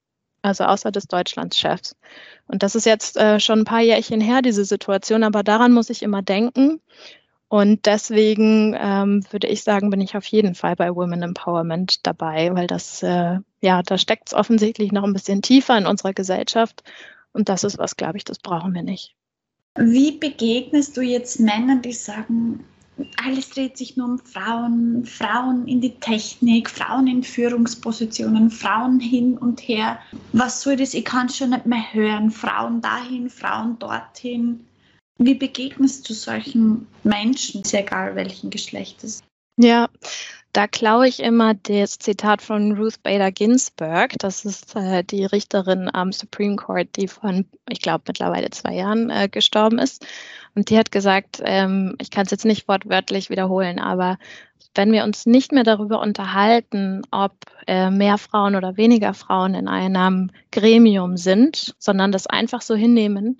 also 0.42 0.64
außer 0.64 0.90
des 0.90 1.06
Deutschlandchefs. 1.06 1.96
Und 2.46 2.62
das 2.62 2.74
ist 2.74 2.86
jetzt 2.86 3.16
äh, 3.16 3.40
schon 3.40 3.60
ein 3.60 3.64
paar 3.64 3.82
Jährchen 3.82 4.20
her, 4.20 4.40
diese 4.40 4.64
Situation, 4.64 5.22
aber 5.22 5.42
daran 5.42 5.72
muss 5.72 5.90
ich 5.90 6.02
immer 6.02 6.22
denken. 6.22 6.80
Und 7.48 7.86
deswegen 7.86 8.76
ähm, 8.78 9.24
würde 9.30 9.46
ich 9.46 9.62
sagen, 9.62 9.88
bin 9.88 10.02
ich 10.02 10.16
auf 10.16 10.26
jeden 10.26 10.54
Fall 10.54 10.76
bei 10.76 10.94
Women 10.94 11.22
Empowerment 11.22 12.06
dabei, 12.06 12.54
weil 12.54 12.66
das, 12.66 13.02
äh, 13.02 13.38
ja, 13.62 13.82
da 13.82 13.96
steckt 13.96 14.28
es 14.28 14.34
offensichtlich 14.34 14.92
noch 14.92 15.04
ein 15.04 15.14
bisschen 15.14 15.40
tiefer 15.40 15.78
in 15.78 15.86
unserer 15.86 16.12
Gesellschaft. 16.12 16.82
Und 17.32 17.48
das 17.48 17.64
ist 17.64 17.78
was, 17.78 17.96
glaube 17.96 18.18
ich, 18.18 18.24
das 18.24 18.38
brauchen 18.38 18.74
wir 18.74 18.82
nicht. 18.82 19.14
Wie 19.76 20.12
begegnest 20.12 20.96
du 20.96 21.00
jetzt 21.00 21.40
Männern, 21.40 21.80
die 21.80 21.92
sagen, 21.92 22.64
alles 23.24 23.50
dreht 23.50 23.78
sich 23.78 23.96
nur 23.96 24.08
um 24.08 24.18
Frauen, 24.18 25.04
Frauen 25.04 25.66
in 25.68 25.80
die 25.80 25.94
Technik, 25.94 26.68
Frauen 26.68 27.06
in 27.06 27.22
Führungspositionen, 27.22 28.50
Frauen 28.50 29.00
hin 29.00 29.38
und 29.38 29.60
her. 29.60 29.98
Was 30.32 30.62
soll 30.62 30.76
das? 30.76 30.94
Ich 30.94 31.04
kann 31.04 31.28
schon 31.28 31.50
nicht 31.50 31.66
mehr 31.66 31.92
hören. 31.92 32.30
Frauen 32.30 32.80
dahin, 32.80 33.30
Frauen 33.30 33.78
dorthin. 33.78 34.67
Wie 35.18 35.34
begegnest 35.34 36.08
du 36.08 36.14
solchen 36.14 36.86
Menschen, 37.02 37.62
egal 37.72 38.14
welchen 38.14 38.50
Geschlechtes? 38.50 39.22
Ja, 39.56 39.88
da 40.52 40.68
klaue 40.68 41.08
ich 41.08 41.20
immer 41.20 41.54
das 41.54 41.98
Zitat 41.98 42.40
von 42.40 42.76
Ruth 42.76 43.02
Bader 43.02 43.32
Ginsburg. 43.32 44.14
Das 44.18 44.44
ist 44.44 44.76
äh, 44.76 45.02
die 45.02 45.24
Richterin 45.24 45.90
am 45.92 46.12
Supreme 46.12 46.54
Court, 46.56 46.88
die 46.96 47.08
von, 47.08 47.44
ich 47.68 47.82
glaube, 47.82 48.04
mittlerweile 48.06 48.50
zwei 48.50 48.74
Jahren 48.74 49.10
äh, 49.10 49.28
gestorben 49.28 49.78
ist. 49.78 50.06
Und 50.54 50.70
die 50.70 50.78
hat 50.78 50.92
gesagt, 50.92 51.42
ähm, 51.44 51.96
ich 52.00 52.10
kann 52.10 52.24
es 52.24 52.30
jetzt 52.30 52.44
nicht 52.44 52.68
wortwörtlich 52.68 53.30
wiederholen, 53.30 53.80
aber 53.80 54.18
wenn 54.74 54.92
wir 54.92 55.02
uns 55.02 55.26
nicht 55.26 55.50
mehr 55.50 55.64
darüber 55.64 56.00
unterhalten, 56.00 57.02
ob 57.10 57.32
äh, 57.66 57.90
mehr 57.90 58.16
Frauen 58.18 58.54
oder 58.54 58.76
weniger 58.76 59.14
Frauen 59.14 59.54
in 59.54 59.66
einem 59.66 60.30
Gremium 60.52 61.16
sind, 61.16 61.74
sondern 61.78 62.12
das 62.12 62.28
einfach 62.28 62.62
so 62.62 62.76
hinnehmen, 62.76 63.38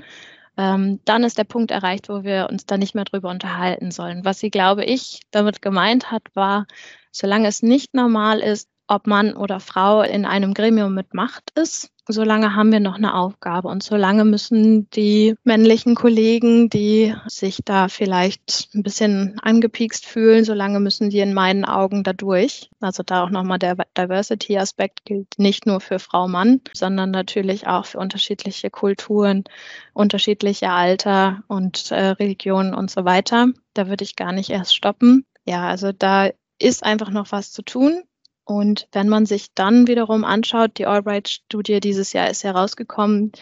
ähm, 0.59 1.01
dann 1.05 1.25
ist 1.25 1.39
der 1.39 1.45
Punkt 1.45 1.71
erreicht, 1.71 2.09
wo 2.09 2.25
wir 2.25 2.49
uns 2.51 2.67
da 2.67 2.77
nicht 2.77 2.95
mehr 2.95 3.05
drüber 3.05 3.31
unterhalten 3.31 3.93
sollen. 3.93 4.25
Was 4.25 4.41
sie, 4.41 4.51
glaube 4.51 4.85
ich, 4.85 5.21
damit 5.31 5.63
gemeint 5.63 6.11
hat, 6.11 6.25
war, 6.35 6.67
solange 7.13 7.49
es 7.49 7.63
nicht 7.63 7.95
normal 7.95 8.41
ist, 8.41 8.69
ob 8.89 9.07
Mann 9.07 9.35
oder 9.35 9.61
Frau 9.61 10.03
in 10.03 10.27
einem 10.27 10.55
Gremium 10.55 10.95
mit 10.95 11.15
Macht 11.15 11.51
ist, 11.57 11.91
solange 12.13 12.55
haben 12.55 12.73
wir 12.73 12.81
noch 12.81 12.97
eine 12.97 13.15
Aufgabe 13.15 13.69
und 13.69 13.83
solange 13.83 14.25
müssen 14.25 14.89
die 14.91 15.35
männlichen 15.45 15.95
Kollegen, 15.95 16.71
die 16.71 17.15
sich 17.27 17.61
da 17.65 17.89
vielleicht 17.89 18.69
ein 18.75 18.83
bisschen 18.83 19.39
angepiekst 19.41 20.07
fühlen, 20.07 20.45
solange 20.45 20.81
müssen 20.81 21.11
die 21.11 21.21
in 21.21 21.35
meinen 21.35 21.65
Augen 21.65 22.05
da 22.05 22.13
durch. 22.13 22.71
Also 22.81 23.03
da 23.03 23.25
auch 23.25 23.31
nochmal 23.31 23.59
der 23.59 23.77
Diversity-Aspekt 23.97 25.05
gilt 25.05 25.39
nicht 25.39 25.67
nur 25.67 25.81
für 25.81 25.99
Frau 25.99 26.29
Mann, 26.29 26.61
sondern 26.73 27.11
natürlich 27.11 27.67
auch 27.67 27.87
für 27.87 27.99
unterschiedliche 27.99 28.71
Kulturen, 28.71 29.45
unterschiedliche 29.93 30.71
Alter 30.71 31.43
und 31.49 31.91
äh, 31.91 32.11
Religionen 32.11 32.75
und 32.75 32.91
so 32.91 33.05
weiter. 33.05 33.49
Da 33.75 33.89
würde 33.89 34.05
ich 34.05 34.17
gar 34.17 34.33
nicht 34.33 34.51
erst 34.51 34.75
stoppen. 34.75 35.25
Ja, 35.45 35.69
also 35.69 35.93
da 35.93 36.31
ist 36.59 36.85
einfach 36.85 37.11
noch 37.11 37.33
was 37.33 37.53
zu 37.53 37.63
tun. 37.63 38.03
Und 38.49 38.89
wenn 38.93 39.11
man 39.11 39.27
sich 39.27 39.53
dann 39.55 39.89
wiederum 39.89 40.25
anschaut, 40.25 40.79
die 40.79 40.87
Albright-Studie 40.87 41.81
dieses 41.81 42.15
Jahr 42.15 42.31
ist 42.31 42.45
herausgekommen, 42.45 43.33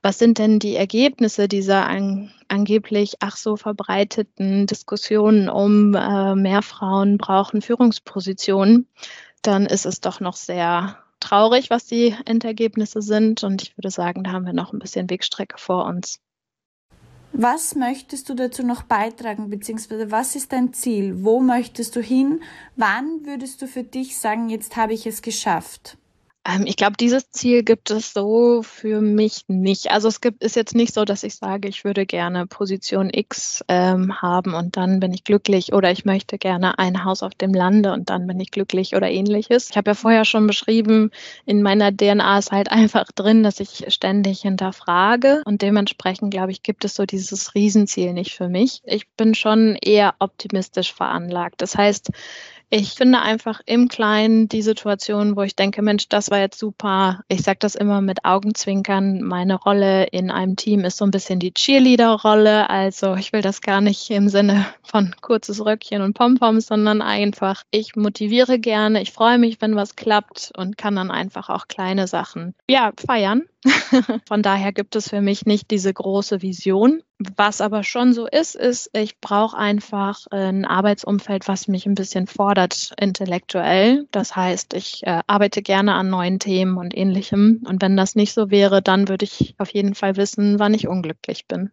was 0.00 0.20
sind 0.20 0.38
denn 0.38 0.60
die 0.60 0.76
Ergebnisse 0.76 1.48
dieser 1.48 1.86
an, 1.88 2.32
angeblich 2.46 3.16
ach 3.18 3.36
so 3.36 3.56
verbreiteten 3.56 4.68
Diskussionen 4.68 5.48
um 5.48 5.94
äh, 5.94 6.36
mehr 6.36 6.62
Frauen 6.62 7.18
brauchen 7.18 7.62
Führungspositionen, 7.62 8.86
dann 9.42 9.66
ist 9.66 9.86
es 9.86 10.00
doch 10.00 10.20
noch 10.20 10.36
sehr 10.36 10.98
traurig, 11.18 11.70
was 11.70 11.86
die 11.86 12.14
Endergebnisse 12.24 13.02
sind. 13.02 13.42
Und 13.42 13.62
ich 13.62 13.76
würde 13.76 13.90
sagen, 13.90 14.22
da 14.22 14.30
haben 14.30 14.46
wir 14.46 14.52
noch 14.52 14.72
ein 14.72 14.78
bisschen 14.78 15.10
Wegstrecke 15.10 15.58
vor 15.58 15.84
uns. 15.84 16.20
Was 17.34 17.74
möchtest 17.74 18.28
du 18.28 18.34
dazu 18.34 18.62
noch 18.62 18.82
beitragen, 18.82 19.48
beziehungsweise 19.48 20.10
was 20.10 20.36
ist 20.36 20.52
dein 20.52 20.74
Ziel? 20.74 21.24
Wo 21.24 21.40
möchtest 21.40 21.96
du 21.96 22.02
hin? 22.02 22.42
Wann 22.76 23.24
würdest 23.24 23.62
du 23.62 23.66
für 23.66 23.84
dich 23.84 24.18
sagen, 24.18 24.50
jetzt 24.50 24.76
habe 24.76 24.92
ich 24.92 25.06
es 25.06 25.22
geschafft? 25.22 25.96
Ähm, 26.44 26.64
ich 26.66 26.76
glaube, 26.76 26.96
dieses 26.98 27.30
Ziel 27.30 27.62
gibt 27.62 27.90
es 27.90 28.12
so 28.12 28.62
für 28.62 29.00
mich 29.00 29.44
nicht. 29.46 29.90
Also 29.90 30.08
es 30.08 30.20
gibt, 30.20 30.42
ist 30.42 30.56
jetzt 30.56 30.74
nicht 30.74 30.92
so, 30.92 31.04
dass 31.04 31.22
ich 31.22 31.36
sage, 31.36 31.68
ich 31.68 31.84
würde 31.84 32.04
gerne 32.04 32.46
Position 32.46 33.10
X 33.12 33.64
ähm, 33.68 34.20
haben 34.20 34.54
und 34.54 34.76
dann 34.76 34.98
bin 34.98 35.12
ich 35.12 35.22
glücklich 35.22 35.72
oder 35.72 35.92
ich 35.92 36.04
möchte 36.04 36.38
gerne 36.38 36.78
ein 36.78 37.04
Haus 37.04 37.22
auf 37.22 37.34
dem 37.34 37.54
Lande 37.54 37.92
und 37.92 38.10
dann 38.10 38.26
bin 38.26 38.40
ich 38.40 38.50
glücklich 38.50 38.96
oder 38.96 39.08
ähnliches. 39.08 39.70
Ich 39.70 39.76
habe 39.76 39.90
ja 39.90 39.94
vorher 39.94 40.24
schon 40.24 40.46
beschrieben, 40.48 41.10
in 41.46 41.62
meiner 41.62 41.96
DNA 41.96 42.38
ist 42.38 42.50
halt 42.50 42.70
einfach 42.70 43.06
drin, 43.12 43.44
dass 43.44 43.60
ich 43.60 43.84
ständig 43.88 44.40
hinterfrage 44.40 45.42
und 45.44 45.62
dementsprechend, 45.62 46.32
glaube 46.32 46.50
ich, 46.50 46.64
gibt 46.64 46.84
es 46.84 46.94
so 46.94 47.06
dieses 47.06 47.54
Riesenziel 47.54 48.12
nicht 48.12 48.34
für 48.34 48.48
mich. 48.48 48.82
Ich 48.84 49.08
bin 49.16 49.34
schon 49.34 49.76
eher 49.80 50.14
optimistisch 50.18 50.92
veranlagt. 50.92 51.62
Das 51.62 51.76
heißt, 51.76 52.10
ich 52.74 52.92
finde 52.92 53.20
einfach 53.20 53.60
im 53.66 53.88
Kleinen 53.88 54.48
die 54.48 54.62
Situation, 54.62 55.36
wo 55.36 55.42
ich 55.42 55.54
denke, 55.54 55.82
Mensch, 55.82 56.08
das 56.08 56.30
war 56.30 56.38
jetzt 56.38 56.58
super. 56.58 57.20
Ich 57.28 57.42
sage 57.42 57.58
das 57.60 57.74
immer 57.74 58.00
mit 58.00 58.24
Augenzwinkern. 58.24 59.20
Meine 59.20 59.56
Rolle 59.56 60.04
in 60.04 60.30
einem 60.30 60.56
Team 60.56 60.80
ist 60.80 60.96
so 60.96 61.04
ein 61.04 61.10
bisschen 61.10 61.38
die 61.38 61.52
Cheerleader-Rolle. 61.52 62.70
Also 62.70 63.14
ich 63.14 63.34
will 63.34 63.42
das 63.42 63.60
gar 63.60 63.82
nicht 63.82 64.08
im 64.10 64.30
Sinne 64.30 64.64
von 64.82 65.14
kurzes 65.20 65.62
Röckchen 65.62 66.00
und 66.00 66.14
Pompoms, 66.14 66.68
sondern 66.68 67.02
einfach, 67.02 67.62
ich 67.70 67.94
motiviere 67.94 68.58
gerne, 68.58 69.02
ich 69.02 69.12
freue 69.12 69.36
mich, 69.36 69.60
wenn 69.60 69.76
was 69.76 69.94
klappt 69.94 70.50
und 70.56 70.78
kann 70.78 70.96
dann 70.96 71.10
einfach 71.10 71.50
auch 71.50 71.68
kleine 71.68 72.06
Sachen, 72.06 72.54
ja, 72.70 72.92
feiern. 73.06 73.42
Von 74.26 74.42
daher 74.42 74.72
gibt 74.72 74.96
es 74.96 75.08
für 75.08 75.20
mich 75.20 75.46
nicht 75.46 75.70
diese 75.70 75.92
große 75.92 76.42
Vision. 76.42 77.02
Was 77.36 77.60
aber 77.60 77.84
schon 77.84 78.12
so 78.12 78.26
ist, 78.26 78.56
ist, 78.56 78.90
ich 78.92 79.20
brauche 79.20 79.56
einfach 79.56 80.26
ein 80.30 80.64
Arbeitsumfeld, 80.64 81.46
was 81.46 81.68
mich 81.68 81.86
ein 81.86 81.94
bisschen 81.94 82.26
fordert 82.26 82.92
intellektuell. 82.98 84.08
Das 84.10 84.34
heißt, 84.34 84.74
ich 84.74 85.06
äh, 85.06 85.20
arbeite 85.26 85.62
gerne 85.62 85.94
an 85.94 86.10
neuen 86.10 86.40
Themen 86.40 86.76
und 86.76 86.96
ähnlichem. 86.96 87.62
Und 87.64 87.82
wenn 87.82 87.96
das 87.96 88.16
nicht 88.16 88.32
so 88.34 88.50
wäre, 88.50 88.82
dann 88.82 89.08
würde 89.08 89.24
ich 89.24 89.54
auf 89.58 89.70
jeden 89.70 89.94
Fall 89.94 90.16
wissen, 90.16 90.58
wann 90.58 90.74
ich 90.74 90.88
unglücklich 90.88 91.46
bin. 91.46 91.70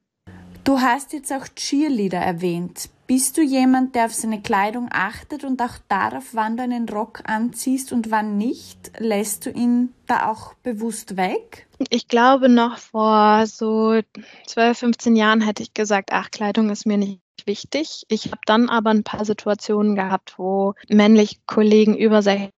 Du 0.64 0.80
hast 0.80 1.14
jetzt 1.14 1.34
auch 1.34 1.48
Cheerleader 1.56 2.20
erwähnt. 2.20 2.90
Bist 3.10 3.38
du 3.38 3.42
jemand, 3.42 3.96
der 3.96 4.06
auf 4.06 4.14
seine 4.14 4.40
Kleidung 4.40 4.88
achtet 4.92 5.44
und 5.44 5.60
auch 5.64 5.80
darauf, 5.88 6.36
wann 6.36 6.58
du 6.58 6.62
einen 6.62 6.88
Rock 6.88 7.24
anziehst 7.26 7.92
und 7.92 8.12
wann 8.12 8.38
nicht? 8.38 8.92
Lässt 9.00 9.48
du 9.48 9.50
ihn 9.50 9.96
da 10.06 10.30
auch 10.30 10.54
bewusst 10.62 11.18
weg? 11.18 11.68
Ich 11.90 12.08
glaube, 12.08 12.50
noch 12.50 12.78
vor 12.78 13.48
so 13.48 14.00
12, 14.46 14.78
15 14.78 15.16
Jahren 15.16 15.42
hätte 15.42 15.64
ich 15.64 15.74
gesagt, 15.74 16.12
ach, 16.14 16.30
Kleidung 16.30 16.70
ist 16.70 16.86
mir 16.86 17.00
nicht 17.00 17.20
wichtig. 17.48 18.04
Ich 18.10 18.28
habe 18.28 18.42
dann 18.46 18.70
aber 18.70 18.92
ein 18.92 19.04
paar 19.04 19.26
Situationen 19.26 19.96
gehabt, 19.96 20.36
wo 20.38 20.76
männliche 20.88 21.38
Kollegen 21.48 21.98
über 21.98 22.22
60 22.22 22.52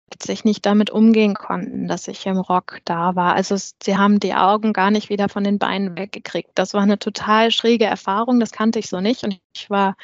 nicht 0.43 0.65
damit 0.65 0.89
umgehen 0.89 1.33
konnten, 1.33 1.87
dass 1.87 2.09
ich 2.09 2.25
im 2.25 2.37
Rock 2.37 2.79
da 2.83 3.15
war. 3.15 3.35
Also 3.35 3.55
sie 3.55 3.97
haben 3.97 4.19
die 4.19 4.33
Augen 4.33 4.73
gar 4.73 4.91
nicht 4.91 5.07
wieder 5.07 5.29
von 5.29 5.45
den 5.45 5.59
Beinen 5.59 5.97
weggekriegt. 5.97 6.51
Das 6.55 6.73
war 6.73 6.81
eine 6.81 6.99
total 6.99 7.51
schräge 7.51 7.85
Erfahrung, 7.85 8.41
das 8.41 8.51
kannte 8.51 8.79
ich 8.79 8.89
so 8.89 8.99
nicht 8.99 9.23
und 9.23 9.39
ich 9.55 9.69
war 9.69 9.95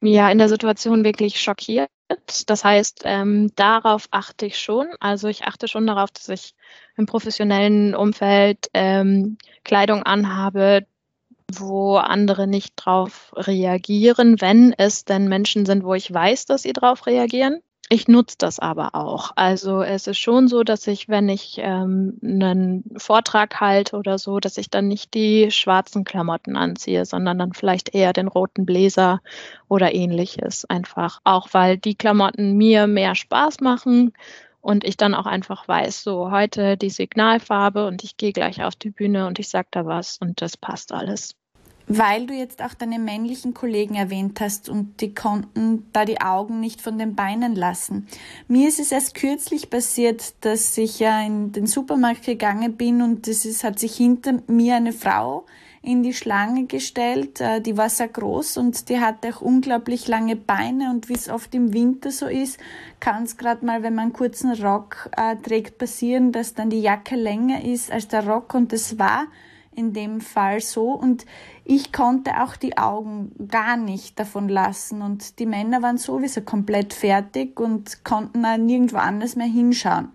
ja 0.00 0.30
in 0.30 0.38
der 0.38 0.48
Situation 0.48 1.04
wirklich 1.04 1.40
schockiert. 1.40 1.88
Das 2.46 2.64
heißt, 2.64 3.02
ähm, 3.04 3.50
darauf 3.56 4.08
achte 4.10 4.46
ich 4.46 4.58
schon. 4.58 4.88
Also 5.00 5.28
ich 5.28 5.44
achte 5.44 5.68
schon 5.68 5.86
darauf, 5.86 6.10
dass 6.10 6.28
ich 6.28 6.54
im 6.96 7.06
professionellen 7.06 7.94
Umfeld 7.94 8.68
ähm, 8.74 9.38
Kleidung 9.64 10.02
anhabe, 10.02 10.86
wo 11.52 11.96
andere 11.96 12.46
nicht 12.46 12.74
drauf 12.76 13.32
reagieren, 13.36 14.40
wenn 14.40 14.74
es 14.76 15.04
denn 15.04 15.28
Menschen 15.28 15.66
sind, 15.66 15.84
wo 15.84 15.94
ich 15.94 16.12
weiß, 16.12 16.46
dass 16.46 16.62
sie 16.62 16.72
drauf 16.72 17.06
reagieren. 17.06 17.60
Ich 17.90 18.08
nutze 18.08 18.36
das 18.38 18.58
aber 18.58 18.94
auch. 18.94 19.32
Also 19.36 19.82
es 19.82 20.06
ist 20.06 20.18
schon 20.18 20.48
so, 20.48 20.64
dass 20.64 20.86
ich, 20.86 21.08
wenn 21.10 21.28
ich 21.28 21.56
ähm, 21.58 22.18
einen 22.22 22.84
Vortrag 22.96 23.60
halte 23.60 23.96
oder 23.96 24.18
so, 24.18 24.40
dass 24.40 24.56
ich 24.56 24.70
dann 24.70 24.88
nicht 24.88 25.12
die 25.12 25.50
schwarzen 25.50 26.04
Klamotten 26.04 26.56
anziehe, 26.56 27.04
sondern 27.04 27.38
dann 27.38 27.52
vielleicht 27.52 27.94
eher 27.94 28.14
den 28.14 28.28
roten 28.28 28.64
Bläser 28.64 29.20
oder 29.68 29.94
ähnliches. 29.94 30.64
Einfach 30.64 31.20
auch, 31.24 31.48
weil 31.52 31.76
die 31.76 31.94
Klamotten 31.94 32.56
mir 32.56 32.86
mehr 32.86 33.14
Spaß 33.14 33.60
machen 33.60 34.14
und 34.62 34.82
ich 34.84 34.96
dann 34.96 35.14
auch 35.14 35.26
einfach 35.26 35.68
weiß, 35.68 36.02
so 36.02 36.30
heute 36.30 36.78
die 36.78 36.90
Signalfarbe 36.90 37.86
und 37.86 38.02
ich 38.02 38.16
gehe 38.16 38.32
gleich 38.32 38.62
auf 38.64 38.76
die 38.76 38.90
Bühne 38.90 39.26
und 39.26 39.38
ich 39.38 39.50
sage 39.50 39.68
da 39.70 39.84
was 39.84 40.16
und 40.18 40.40
das 40.40 40.56
passt 40.56 40.90
alles. 40.90 41.36
Weil 41.86 42.26
du 42.26 42.34
jetzt 42.34 42.62
auch 42.62 42.74
deine 42.74 42.98
männlichen 42.98 43.52
Kollegen 43.52 43.94
erwähnt 43.94 44.40
hast 44.40 44.68
und 44.68 45.00
die 45.00 45.14
konnten 45.14 45.86
da 45.92 46.04
die 46.04 46.20
Augen 46.20 46.60
nicht 46.60 46.80
von 46.80 46.98
den 46.98 47.14
Beinen 47.14 47.54
lassen. 47.54 48.06
Mir 48.48 48.68
ist 48.68 48.80
es 48.80 48.90
erst 48.90 49.14
kürzlich 49.14 49.68
passiert, 49.68 50.34
dass 50.40 50.78
ich 50.78 50.98
ja 50.98 51.20
in 51.22 51.52
den 51.52 51.66
Supermarkt 51.66 52.24
gegangen 52.24 52.76
bin 52.76 53.02
und 53.02 53.28
es 53.28 53.44
ist, 53.44 53.64
hat 53.64 53.78
sich 53.78 53.96
hinter 53.96 54.42
mir 54.46 54.76
eine 54.76 54.92
Frau 54.92 55.44
in 55.84 56.02
die 56.02 56.14
Schlange 56.14 56.64
gestellt. 56.64 57.40
Äh, 57.40 57.60
die 57.60 57.76
war 57.76 57.90
sehr 57.90 58.08
groß 58.08 58.56
und 58.56 58.88
die 58.88 59.00
hatte 59.00 59.28
auch 59.28 59.40
unglaublich 59.40 60.08
lange 60.08 60.36
Beine 60.36 60.90
und 60.90 61.08
wie 61.08 61.14
es 61.14 61.28
oft 61.28 61.54
im 61.54 61.72
Winter 61.72 62.10
so 62.10 62.26
ist, 62.26 62.58
kann 63.00 63.24
es 63.24 63.36
gerade 63.36 63.64
mal, 63.64 63.82
wenn 63.82 63.94
man 63.94 64.04
einen 64.04 64.12
kurzen 64.12 64.52
Rock 64.52 65.10
äh, 65.16 65.36
trägt, 65.36 65.78
passieren, 65.78 66.32
dass 66.32 66.54
dann 66.54 66.70
die 66.70 66.80
Jacke 66.80 67.16
länger 67.16 67.62
ist 67.64 67.92
als 67.92 68.08
der 68.08 68.26
Rock 68.26 68.54
und 68.54 68.72
das 68.72 68.98
war 68.98 69.26
in 69.76 69.92
dem 69.92 70.20
Fall 70.20 70.60
so. 70.60 70.90
Und 70.90 71.26
ich 71.64 71.92
konnte 71.92 72.42
auch 72.42 72.56
die 72.56 72.78
Augen 72.78 73.32
gar 73.48 73.76
nicht 73.76 74.18
davon 74.18 74.48
lassen. 74.48 75.02
Und 75.02 75.38
die 75.38 75.46
Männer 75.46 75.82
waren 75.82 75.98
sowieso 75.98 76.40
komplett 76.42 76.94
fertig 76.94 77.58
und 77.60 78.04
konnten 78.04 78.44
auch 78.44 78.56
nirgendwo 78.56 78.98
anders 78.98 79.36
mehr 79.36 79.46
hinschauen. 79.46 80.08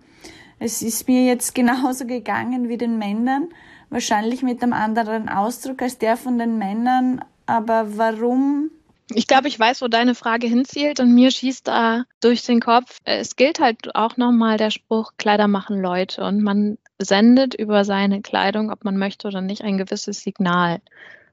Es 0.58 0.82
ist 0.82 1.08
mir 1.08 1.24
jetzt 1.24 1.54
genauso 1.56 2.06
gegangen 2.06 2.68
wie 2.68 2.76
den 2.76 2.98
Männern, 2.98 3.48
wahrscheinlich 3.88 4.42
mit 4.42 4.62
einem 4.62 4.72
anderen 4.72 5.28
Ausdruck 5.28 5.82
als 5.82 5.98
der 5.98 6.16
von 6.16 6.38
den 6.38 6.58
Männern, 6.58 7.24
aber 7.46 7.96
warum 7.98 8.70
ich 9.14 9.26
glaube, 9.26 9.48
ich 9.48 9.58
weiß, 9.58 9.82
wo 9.82 9.88
deine 9.88 10.14
Frage 10.14 10.46
hinzielt 10.46 11.00
und 11.00 11.14
mir 11.14 11.30
schießt 11.30 11.66
da 11.66 12.04
durch 12.20 12.42
den 12.42 12.60
Kopf. 12.60 12.98
Es 13.04 13.36
gilt 13.36 13.60
halt 13.60 13.94
auch 13.94 14.16
nochmal 14.16 14.56
der 14.56 14.70
Spruch, 14.70 15.12
Kleider 15.18 15.48
machen 15.48 15.80
Leute 15.80 16.24
und 16.24 16.42
man 16.42 16.78
sendet 16.98 17.54
über 17.54 17.84
seine 17.84 18.22
Kleidung, 18.22 18.70
ob 18.70 18.84
man 18.84 18.96
möchte 18.96 19.28
oder 19.28 19.40
nicht, 19.40 19.62
ein 19.62 19.78
gewisses 19.78 20.20
Signal. 20.20 20.80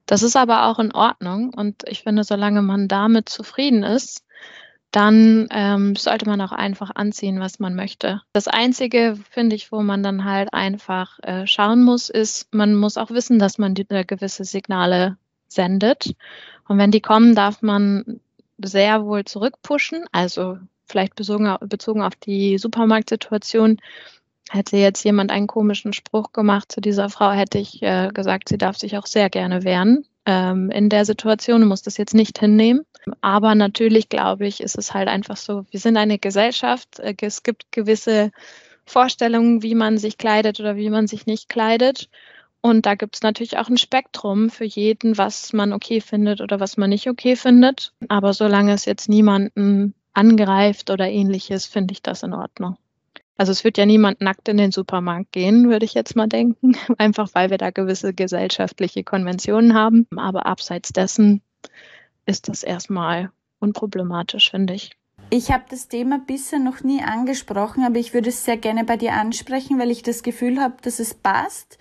Das 0.05 0.23
ist 0.23 0.37
aber 0.37 0.67
auch 0.67 0.79
in 0.79 0.93
Ordnung 0.93 1.53
und 1.53 1.83
ich 1.87 2.03
finde, 2.03 2.23
solange 2.23 2.61
man 2.61 2.87
damit 2.87 3.29
zufrieden 3.29 3.83
ist, 3.83 4.23
dann 4.91 5.47
ähm, 5.51 5.95
sollte 5.95 6.25
man 6.27 6.39
auch 6.41 6.53
einfach 6.53 6.91
anziehen, 6.95 7.39
was 7.39 7.59
man 7.59 7.75
möchte. 7.75 8.21
Das 8.31 8.47
Einzige, 8.47 9.17
finde 9.29 9.55
ich, 9.55 9.71
wo 9.71 9.81
man 9.81 10.01
dann 10.01 10.23
halt 10.23 10.53
einfach 10.53 11.19
äh, 11.23 11.45
schauen 11.45 11.83
muss, 11.83 12.09
ist, 12.09 12.53
man 12.53 12.73
muss 12.73 12.97
auch 12.97 13.11
wissen, 13.11 13.37
dass 13.37 13.57
man 13.57 13.75
die, 13.75 13.85
äh, 13.89 14.05
gewisse 14.05 14.45
Signale 14.45 15.17
sendet. 15.49 16.15
Und 16.67 16.77
wenn 16.77 16.91
die 16.91 17.01
kommen, 17.01 17.35
darf 17.35 17.61
man 17.61 18.19
sehr 18.57 19.05
wohl 19.05 19.25
zurückpushen. 19.25 20.05
Also 20.11 20.57
vielleicht 20.85 21.15
bezogen, 21.15 21.55
bezogen 21.61 22.01
auf 22.01 22.15
die 22.15 22.57
Supermarktsituation. 22.57 23.77
Hätte 24.49 24.77
jetzt 24.77 25.03
jemand 25.03 25.31
einen 25.31 25.47
komischen 25.47 25.93
Spruch 25.93 26.31
gemacht 26.31 26.71
zu 26.71 26.79
dieser 26.79 27.09
Frau, 27.09 27.31
hätte 27.31 27.57
ich 27.57 27.81
äh, 27.83 28.09
gesagt, 28.13 28.49
sie 28.49 28.57
darf 28.57 28.77
sich 28.77 28.97
auch 28.97 29.05
sehr 29.05 29.29
gerne 29.29 29.65
wehren 29.65 30.05
ähm, 30.27 30.69
in 30.71 30.89
der 30.89 31.05
Situation 31.05 31.65
muss 31.65 31.81
das 31.81 31.97
jetzt 31.97 32.13
nicht 32.13 32.37
hinnehmen. 32.37 32.85
Aber 33.21 33.55
natürlich 33.55 34.09
glaube 34.09 34.45
ich, 34.45 34.59
ist 34.59 34.77
es 34.77 34.93
halt 34.93 35.07
einfach 35.07 35.37
so, 35.37 35.65
wir 35.71 35.79
sind 35.79 35.95
eine 35.95 36.19
Gesellschaft, 36.19 36.99
äh, 36.99 37.15
es 37.21 37.41
gibt 37.43 37.71
gewisse 37.71 38.31
Vorstellungen, 38.85 39.63
wie 39.63 39.73
man 39.73 39.97
sich 39.97 40.17
kleidet 40.17 40.59
oder 40.59 40.75
wie 40.75 40.89
man 40.89 41.07
sich 41.07 41.25
nicht 41.25 41.47
kleidet. 41.47 42.09
Und 42.61 42.85
da 42.85 42.95
gibt 42.95 43.15
es 43.15 43.21
natürlich 43.21 43.57
auch 43.57 43.69
ein 43.69 43.77
Spektrum 43.77 44.49
für 44.49 44.65
jeden, 44.65 45.17
was 45.17 45.53
man 45.53 45.73
okay 45.73 46.01
findet 46.01 46.41
oder 46.41 46.59
was 46.59 46.77
man 46.77 46.89
nicht 46.89 47.09
okay 47.09 47.35
findet. 47.35 47.93
Aber 48.09 48.33
solange 48.33 48.73
es 48.73 48.85
jetzt 48.85 49.09
niemanden 49.09 49.93
angreift 50.13 50.89
oder 50.89 51.07
ähnliches, 51.07 51.65
finde 51.65 51.93
ich 51.93 52.01
das 52.01 52.23
in 52.23 52.33
Ordnung. 52.33 52.77
Also 53.37 53.51
es 53.51 53.63
wird 53.63 53.77
ja 53.77 53.85
niemand 53.85 54.19
nackt 54.19 54.49
in 54.49 54.57
den 54.57 54.71
Supermarkt 54.71 55.31
gehen, 55.31 55.69
würde 55.69 55.85
ich 55.85 55.93
jetzt 55.93 56.15
mal 56.15 56.27
denken, 56.27 56.75
einfach 56.97 57.29
weil 57.33 57.51
wir 57.51 57.59
da 57.59 57.69
gewisse 57.69 58.13
gesellschaftliche 58.13 59.03
Konventionen 59.03 59.75
haben. 59.75 60.07
Aber 60.15 60.47
abseits 60.47 60.91
dessen 60.91 61.41
ist 62.25 62.49
das 62.49 62.63
erstmal 62.63 63.31
unproblematisch, 63.59 64.49
finde 64.51 64.73
ich. 64.73 64.91
Ich 65.29 65.51
habe 65.51 65.65
das 65.69 65.87
Thema 65.87 66.19
bisher 66.25 66.59
noch 66.59 66.83
nie 66.83 67.01
angesprochen, 67.01 67.83
aber 67.83 67.97
ich 67.97 68.13
würde 68.13 68.29
es 68.29 68.45
sehr 68.45 68.57
gerne 68.57 68.85
bei 68.85 68.97
dir 68.97 69.13
ansprechen, 69.13 69.77
weil 69.77 69.91
ich 69.91 70.01
das 70.01 70.23
Gefühl 70.23 70.59
habe, 70.59 70.75
dass 70.81 70.99
es 70.99 71.13
passt. 71.13 71.77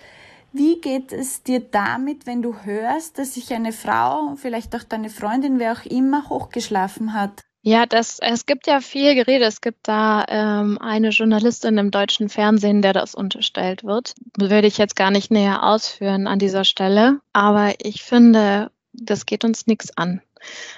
Wie 0.56 0.80
geht 0.80 1.12
es 1.12 1.42
dir 1.42 1.60
damit, 1.60 2.26
wenn 2.26 2.40
du 2.40 2.56
hörst, 2.62 3.18
dass 3.18 3.34
sich 3.34 3.52
eine 3.52 3.72
Frau, 3.72 4.36
vielleicht 4.36 4.74
auch 4.74 4.84
deine 4.84 5.10
Freundin, 5.10 5.58
wer 5.58 5.72
auch 5.72 5.84
immer, 5.84 6.30
hochgeschlafen 6.30 7.12
hat? 7.12 7.42
Ja, 7.60 7.84
das, 7.84 8.20
es 8.20 8.46
gibt 8.46 8.66
ja 8.66 8.80
viel 8.80 9.14
Gerede. 9.14 9.44
Es 9.44 9.60
gibt 9.60 9.86
da 9.86 10.24
ähm, 10.28 10.78
eine 10.78 11.10
Journalistin 11.10 11.76
im 11.76 11.90
deutschen 11.90 12.30
Fernsehen, 12.30 12.80
der 12.80 12.94
das 12.94 13.14
unterstellt 13.14 13.84
wird. 13.84 14.14
Würde 14.38 14.66
ich 14.66 14.78
jetzt 14.78 14.96
gar 14.96 15.10
nicht 15.10 15.30
näher 15.30 15.62
ausführen 15.62 16.26
an 16.26 16.38
dieser 16.38 16.64
Stelle. 16.64 17.20
Aber 17.34 17.74
ich 17.82 18.02
finde, 18.02 18.70
das 18.94 19.26
geht 19.26 19.44
uns 19.44 19.66
nichts 19.66 19.94
an. 19.98 20.22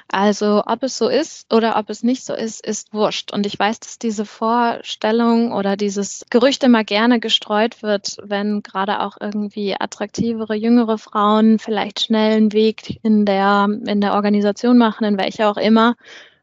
Also 0.08 0.62
ob 0.66 0.82
es 0.82 0.96
so 0.96 1.08
ist 1.08 1.52
oder 1.52 1.76
ob 1.76 1.90
es 1.90 2.02
nicht 2.02 2.24
so 2.24 2.34
ist, 2.34 2.64
ist 2.64 2.92
wurscht. 2.92 3.32
Und 3.32 3.46
ich 3.46 3.58
weiß, 3.58 3.80
dass 3.80 3.98
diese 3.98 4.24
Vorstellung 4.24 5.52
oder 5.52 5.76
dieses 5.76 6.24
Gerücht 6.30 6.64
immer 6.64 6.84
gerne 6.84 7.20
gestreut 7.20 7.82
wird, 7.82 8.16
wenn 8.22 8.62
gerade 8.62 9.00
auch 9.00 9.16
irgendwie 9.20 9.76
attraktivere, 9.78 10.54
jüngere 10.54 10.98
Frauen 10.98 11.58
vielleicht 11.58 12.00
schnell 12.00 12.36
einen 12.36 12.52
Weg 12.52 13.00
in 13.02 13.26
der, 13.26 13.68
in 13.86 14.00
der 14.00 14.14
Organisation 14.14 14.78
machen, 14.78 15.04
in 15.04 15.18
welcher 15.18 15.50
auch 15.50 15.58
immer, 15.58 15.96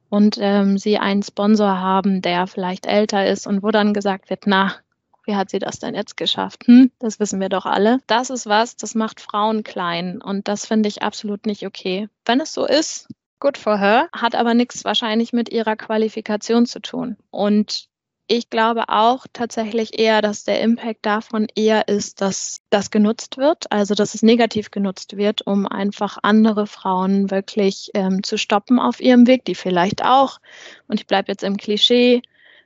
und 0.10 0.38
ähm, 0.40 0.78
sie 0.78 0.98
einen 0.98 1.24
Sponsor 1.24 1.80
haben, 1.80 2.22
der 2.22 2.48
vielleicht 2.48 2.86
älter 2.86 3.26
ist 3.28 3.48
und 3.48 3.64
wo 3.64 3.72
dann 3.72 3.94
gesagt 3.94 4.30
wird, 4.30 4.44
na, 4.46 4.76
wie 5.26 5.36
hat 5.36 5.50
sie 5.50 5.60
das 5.60 5.80
denn 5.80 5.96
jetzt 5.96 6.18
geschafft? 6.18 6.68
Hm, 6.68 6.92
das 7.00 7.20
wissen 7.20 7.40
wir 7.40 7.50
doch 7.50 7.66
alle. 7.66 8.00
Das 8.08 8.30
ist 8.30 8.46
was, 8.46 8.76
das 8.76 8.96
macht 8.96 9.20
Frauen 9.20 9.64
klein 9.64 10.22
und 10.22 10.48
das 10.48 10.66
finde 10.66 10.90
ich 10.90 11.02
absolut 11.02 11.46
nicht 11.46 11.66
okay. 11.66 12.08
Wenn 12.26 12.40
es 12.40 12.54
so 12.54 12.66
ist, 12.66 13.08
good 13.40 13.58
for 13.58 13.78
her, 13.78 14.10
hat 14.14 14.36
aber 14.36 14.54
nichts 14.54 14.86
wahrscheinlich 14.86 15.34
mit 15.34 15.50
ihrer 15.50 15.76
Qualifikation 15.76 16.66
zu 16.66 16.80
tun. 16.80 17.18
Und 17.32 17.90
ich 18.28 18.50
glaube 18.50 18.90
auch 18.90 19.28
tatsächlich 19.34 20.00
eher, 20.00 20.22
dass 20.22 20.44
der 20.44 20.62
Impact 20.62 21.06
davon 21.06 21.46
eher 21.54 21.88
ist, 21.88 22.22
dass 22.22 22.62
das 22.72 22.90
genutzt 22.90 23.38
wird, 23.38 23.72
also 23.72 23.94
dass 23.94 24.16
es 24.16 24.24
negativ 24.24 24.72
genutzt 24.72 25.16
wird, 25.16 25.46
um 25.46 25.68
einfach 25.68 26.18
andere 26.24 26.66
Frauen 26.66 27.30
wirklich 27.30 27.92
ähm, 27.94 28.24
zu 28.24 28.38
stoppen 28.38 28.80
auf 28.80 29.00
ihrem 29.00 29.28
Weg, 29.28 29.46
die 29.46 29.54
vielleicht 29.54 30.04
auch, 30.04 30.40
und 30.88 31.00
ich 31.00 31.06
bleibe 31.06 31.32
jetzt 31.32 31.44
im 31.44 31.58
Klischee, 31.58 32.24